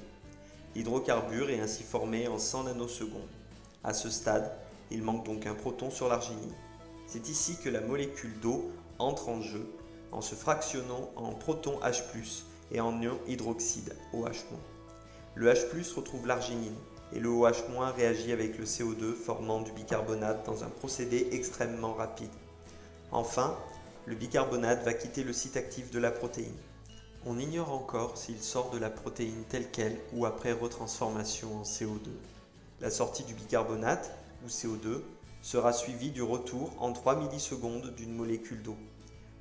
L'hydrocarbure 0.76 1.48
est 1.48 1.60
ainsi 1.60 1.82
formé 1.82 2.28
en 2.28 2.38
100 2.38 2.64
nanosecondes. 2.64 3.30
À 3.82 3.94
ce 3.94 4.10
stade, 4.10 4.52
il 4.90 5.02
manque 5.02 5.24
donc 5.24 5.46
un 5.46 5.54
proton 5.54 5.90
sur 5.90 6.06
l'arginine. 6.06 6.52
C'est 7.06 7.30
ici 7.30 7.56
que 7.64 7.70
la 7.70 7.80
molécule 7.80 8.38
d'eau 8.40 8.70
entre 8.98 9.30
en 9.30 9.40
jeu 9.40 9.66
en 10.12 10.20
se 10.20 10.34
fractionnant 10.34 11.10
en 11.16 11.32
proton 11.32 11.80
H+, 11.80 12.02
et 12.72 12.80
en 12.80 13.00
ion 13.00 13.18
hydroxyde, 13.26 13.96
OH-. 14.12 14.44
Le 15.34 15.50
H+, 15.50 15.94
retrouve 15.94 16.26
l'arginine, 16.26 16.76
et 17.14 17.20
le 17.20 17.30
OH- 17.30 17.94
réagit 17.96 18.32
avec 18.32 18.58
le 18.58 18.66
CO2 18.66 19.14
formant 19.14 19.62
du 19.62 19.72
bicarbonate 19.72 20.44
dans 20.44 20.62
un 20.62 20.68
procédé 20.68 21.28
extrêmement 21.32 21.94
rapide. 21.94 22.28
Enfin, 23.12 23.56
le 24.04 24.14
bicarbonate 24.14 24.84
va 24.84 24.92
quitter 24.92 25.24
le 25.24 25.32
site 25.32 25.56
actif 25.56 25.90
de 25.90 25.98
la 25.98 26.10
protéine. 26.10 26.52
On 27.28 27.40
ignore 27.40 27.72
encore 27.72 28.16
s'il 28.16 28.40
sort 28.40 28.70
de 28.70 28.78
la 28.78 28.88
protéine 28.88 29.42
telle 29.48 29.68
qu'elle 29.72 29.98
ou 30.12 30.26
après 30.26 30.52
retransformation 30.52 31.56
en 31.56 31.62
CO2. 31.64 32.10
La 32.80 32.88
sortie 32.88 33.24
du 33.24 33.34
bicarbonate, 33.34 34.12
ou 34.44 34.48
CO2, 34.48 35.00
sera 35.42 35.72
suivie 35.72 36.12
du 36.12 36.22
retour 36.22 36.72
en 36.78 36.92
3 36.92 37.16
millisecondes 37.16 37.92
d'une 37.96 38.14
molécule 38.14 38.62
d'eau. 38.62 38.76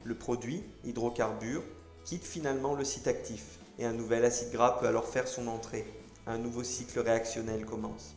Le 0.04 0.16
produit, 0.16 0.64
hydrocarbure, 0.84 1.62
quitte 2.06 2.26
finalement 2.26 2.74
le 2.74 2.84
site 2.84 3.08
actif 3.08 3.60
et 3.78 3.86
un 3.86 3.94
nouvel 3.94 4.26
acide 4.26 4.52
gras 4.52 4.80
peut 4.80 4.88
alors 4.88 5.06
faire 5.06 5.28
son 5.28 5.48
entrée, 5.48 5.86
un 6.26 6.40
nouveau 6.40 6.64
cycle 6.64 7.00
réactionnel 7.02 7.68
commence. 7.68 8.16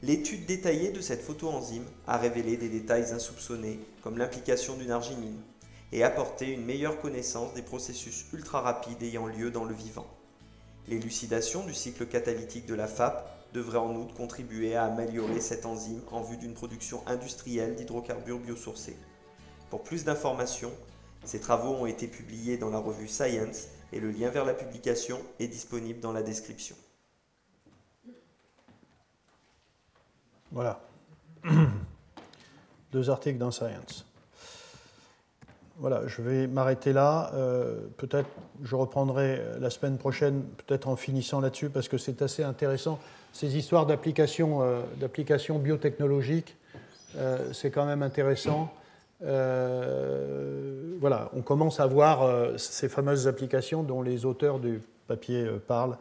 L'étude 0.00 0.46
détaillée 0.46 0.90
de 0.90 1.02
cette 1.02 1.22
photoenzyme 1.22 1.84
a 2.06 2.16
révélé 2.16 2.56
des 2.56 2.70
détails 2.70 3.12
insoupçonnés, 3.12 3.78
comme 4.02 4.16
l'implication 4.16 4.74
d'une 4.78 4.92
arginine, 4.92 5.42
et 5.92 6.04
apporté 6.04 6.52
une 6.52 6.64
meilleure 6.64 7.00
connaissance 7.00 7.54
des 7.54 7.62
processus 7.62 8.26
ultra 8.32 8.60
rapides 8.60 9.02
ayant 9.02 9.26
lieu 9.26 9.50
dans 9.50 9.64
le 9.64 9.74
vivant. 9.74 10.06
L'élucidation 10.86 11.64
du 11.64 11.74
cycle 11.74 12.06
catalytique 12.06 12.66
de 12.66 12.74
la 12.74 12.86
FAP 12.86 13.28
devrait 13.52 13.78
en 13.78 13.94
outre 13.96 14.14
contribuer 14.14 14.76
à 14.76 14.84
améliorer 14.84 15.40
cette 15.40 15.66
enzyme 15.66 16.02
en 16.10 16.22
vue 16.22 16.36
d'une 16.36 16.54
production 16.54 17.02
industrielle 17.06 17.74
d'hydrocarbures 17.74 18.38
biosourcés. 18.38 18.96
Pour 19.70 19.82
plus 19.82 20.04
d'informations, 20.04 20.72
ces 21.24 21.40
travaux 21.40 21.74
ont 21.74 21.86
été 21.86 22.06
publiés 22.06 22.56
dans 22.56 22.70
la 22.70 22.78
revue 22.78 23.08
Science 23.08 23.68
et 23.92 24.00
le 24.00 24.10
lien 24.10 24.30
vers 24.30 24.44
la 24.44 24.54
publication 24.54 25.18
est 25.38 25.48
disponible 25.48 26.00
dans 26.00 26.12
la 26.12 26.22
description. 26.22 26.76
Voilà. 30.50 30.80
Deux 32.92 33.10
articles 33.10 33.38
dans 33.38 33.50
Science. 33.50 34.07
Voilà, 35.78 36.02
je 36.06 36.22
vais 36.22 36.46
m'arrêter 36.46 36.92
là. 36.92 37.30
Euh, 37.34 37.86
peut-être 37.96 38.28
je 38.62 38.74
reprendrai 38.74 39.40
la 39.60 39.70
semaine 39.70 39.96
prochaine, 39.96 40.42
peut-être 40.66 40.88
en 40.88 40.96
finissant 40.96 41.40
là-dessus, 41.40 41.70
parce 41.70 41.88
que 41.88 41.98
c'est 41.98 42.20
assez 42.22 42.42
intéressant. 42.42 42.98
Ces 43.32 43.56
histoires 43.56 43.86
d'applications 43.86 44.62
euh, 44.62 45.58
biotechnologiques, 45.58 46.56
euh, 47.16 47.52
c'est 47.52 47.70
quand 47.70 47.86
même 47.86 48.02
intéressant. 48.02 48.72
Euh, 49.22 50.96
voilà, 51.00 51.30
on 51.34 51.42
commence 51.42 51.80
à 51.80 51.86
voir 51.86 52.22
euh, 52.22 52.56
ces 52.56 52.88
fameuses 52.88 53.26
applications 53.26 53.82
dont 53.82 54.02
les 54.02 54.24
auteurs 54.24 54.58
du 54.60 54.80
papier 55.06 55.44
euh, 55.44 55.58
parlent. 55.58 55.96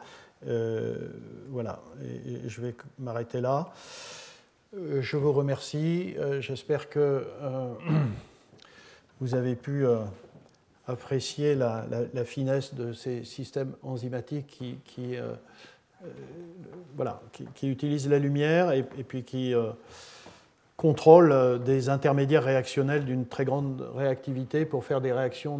voilà, 1.49 1.79
et, 2.03 2.47
je 2.47 2.61
vais 2.61 2.75
m'arrêter 2.99 3.41
là. 3.41 3.69
je 4.73 5.17
vous 5.17 5.33
remercie. 5.33 6.15
J'espère 6.39 6.89
que 6.89 7.25
vous 9.19 9.35
avez 9.35 9.55
pu 9.55 9.85
apprécier 10.87 11.55
la, 11.55 11.85
finesse 12.25 12.73
de 12.73 12.93
ces 12.93 13.23
systèmes 13.23 13.73
enzymatiques 13.83 14.47
qui, 14.47 14.77
qui, 14.85 15.15
voilà, 16.95 17.21
qui, 17.55 17.69
utilisent 17.69 18.09
la 18.09 18.19
lumière 18.19 18.71
et, 18.71 18.83
puis 18.83 19.23
qui 19.23 19.53
contrôle 20.77 21.31
euh, 21.31 21.57
des 21.57 21.89
intermédiaires 21.89 22.43
réactionnels 22.43 23.03
d'une 23.03 23.25
très 23.25 23.43
grande 23.43 23.85
réactivité 23.95 24.63
pour 24.63 24.85
faire 24.85 25.01
des 25.01 25.11
réactions 25.11 25.59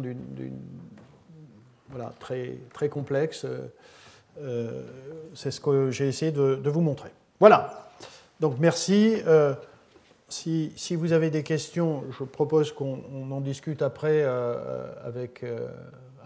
voilà, 1.90 2.12
très, 2.20 2.54
très 2.72 2.88
complexes. 2.88 3.44
Euh, 3.44 3.66
euh, 4.40 4.82
c'est 5.34 5.50
ce 5.50 5.60
que 5.60 5.90
j'ai 5.90 6.06
essayé 6.06 6.30
de, 6.30 6.70
vous 6.70 6.80
montrer. 6.80 7.10
Voilà. 7.40 7.88
Donc 8.40 8.54
merci. 8.60 9.16
Si, 10.28 10.96
vous 10.96 11.12
avez 11.12 11.30
des 11.30 11.42
questions, 11.42 12.04
je 12.10 12.24
propose 12.24 12.72
qu'on 12.72 13.30
en 13.30 13.40
discute 13.40 13.82
après, 13.82 14.22
avec, 15.04 15.44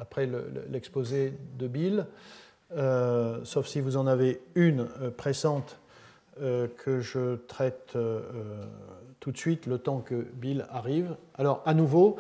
après 0.01 0.29
l'exposé 0.71 1.33
de 1.59 1.69
Bill. 1.69 2.07
sauf 3.45 3.67
si 3.67 3.81
vous 3.81 3.97
en 3.97 4.07
avez 4.07 4.41
une 4.55 4.89
pressante 5.17 5.79
que 6.41 7.01
je 7.01 7.37
traite 7.47 7.97
tout 9.21 9.31
de 9.31 9.37
suite 9.37 9.67
le 9.67 9.79
temps 9.79 10.01
que 10.01 10.27
Bill 10.35 10.67
arrive. 10.71 11.15
Alors, 11.37 11.63
à 11.65 11.75
nouveau, 11.75 12.17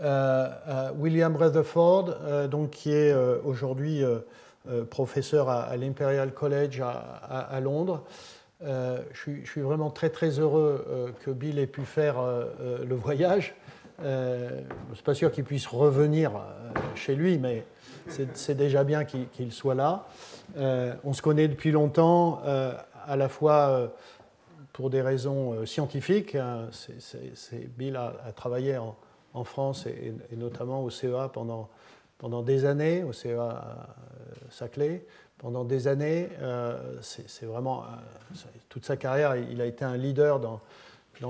William 0.00 1.36
Rutherford, 1.36 2.48
donc, 2.48 2.70
qui 2.70 2.92
est 2.92 3.14
aujourd'hui 3.44 4.02
professeur 4.88 5.50
à, 5.50 5.76
l'Imperial 5.76 6.32
College 6.32 6.82
à 6.82 7.60
Londres, 7.60 8.04
euh, 8.64 9.02
je, 9.12 9.44
suis, 9.44 9.60
vraiment 9.60 9.90
très 9.90 10.10
très 10.10 10.40
heureux 10.40 10.84
euh, 10.88 11.10
que 11.24 11.30
Bill 11.30 11.60
ait 11.60 11.68
pu 11.68 11.82
faire 11.82 12.18
euh, 12.18 12.84
le 12.84 12.94
voyage. 12.96 13.54
je 14.02 14.04
ne 14.90 14.94
suis 14.94 15.04
pas 15.04 15.14
sûr 15.14 15.30
qu'il 15.30 15.44
puisse 15.44 15.66
revenir 15.66 16.32
chez 16.96 17.14
lui, 17.14 17.38
mais 17.38 17.64
c'est 18.08 18.56
déjà 18.56 18.82
bien 18.84 19.04
qu'il 19.04 19.52
soit 19.52 19.74
là. 19.74 20.06
on 20.56 21.12
se 21.12 21.22
connaît 21.22 21.48
depuis 21.48 21.72
longtemps, 21.72 22.40
à 22.44 23.16
la 23.16 23.28
fois 23.28 23.92
pour 24.72 24.88
des 24.88 25.02
raisons 25.02 25.66
scientifiques. 25.66 26.36
Hein, 26.36 26.68
Bill 27.76 27.96
a, 27.96 28.32
travaillé 28.34 28.78
en, 28.78 29.44
France 29.44 29.86
et, 29.86 30.14
et, 30.32 30.36
notamment 30.36 30.82
au 30.82 30.90
CEA 30.90 31.28
pendant, 31.32 31.68
pendant 32.18 32.42
des 32.42 32.64
années, 32.64 33.02
au 33.02 33.12
CEA 33.12 33.86
Saclay 34.48 35.04
pendant 35.38 35.64
des 35.64 35.88
années. 35.88 36.28
Euh, 36.40 36.76
c'est 37.00 37.46
vraiment 37.46 37.82
euh, 37.82 38.34
toute 38.68 38.84
sa 38.84 38.96
carrière, 38.96 39.36
il 39.36 39.60
a 39.60 39.66
été 39.66 39.84
un 39.84 39.96
leader 39.96 40.40
dans, 40.40 40.60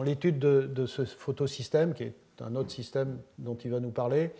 l'étude 0.03 0.39
de, 0.39 0.87
ce 0.87 1.05
photosystème, 1.05 1.95
qui 1.95 2.05
est 2.05 2.15
un 2.41 2.57
autre 2.57 2.71
système 2.71 3.19
dont 3.39 3.55
il 3.57 3.71
va 3.71 3.81
nous 3.81 3.91
parler, 3.91 4.33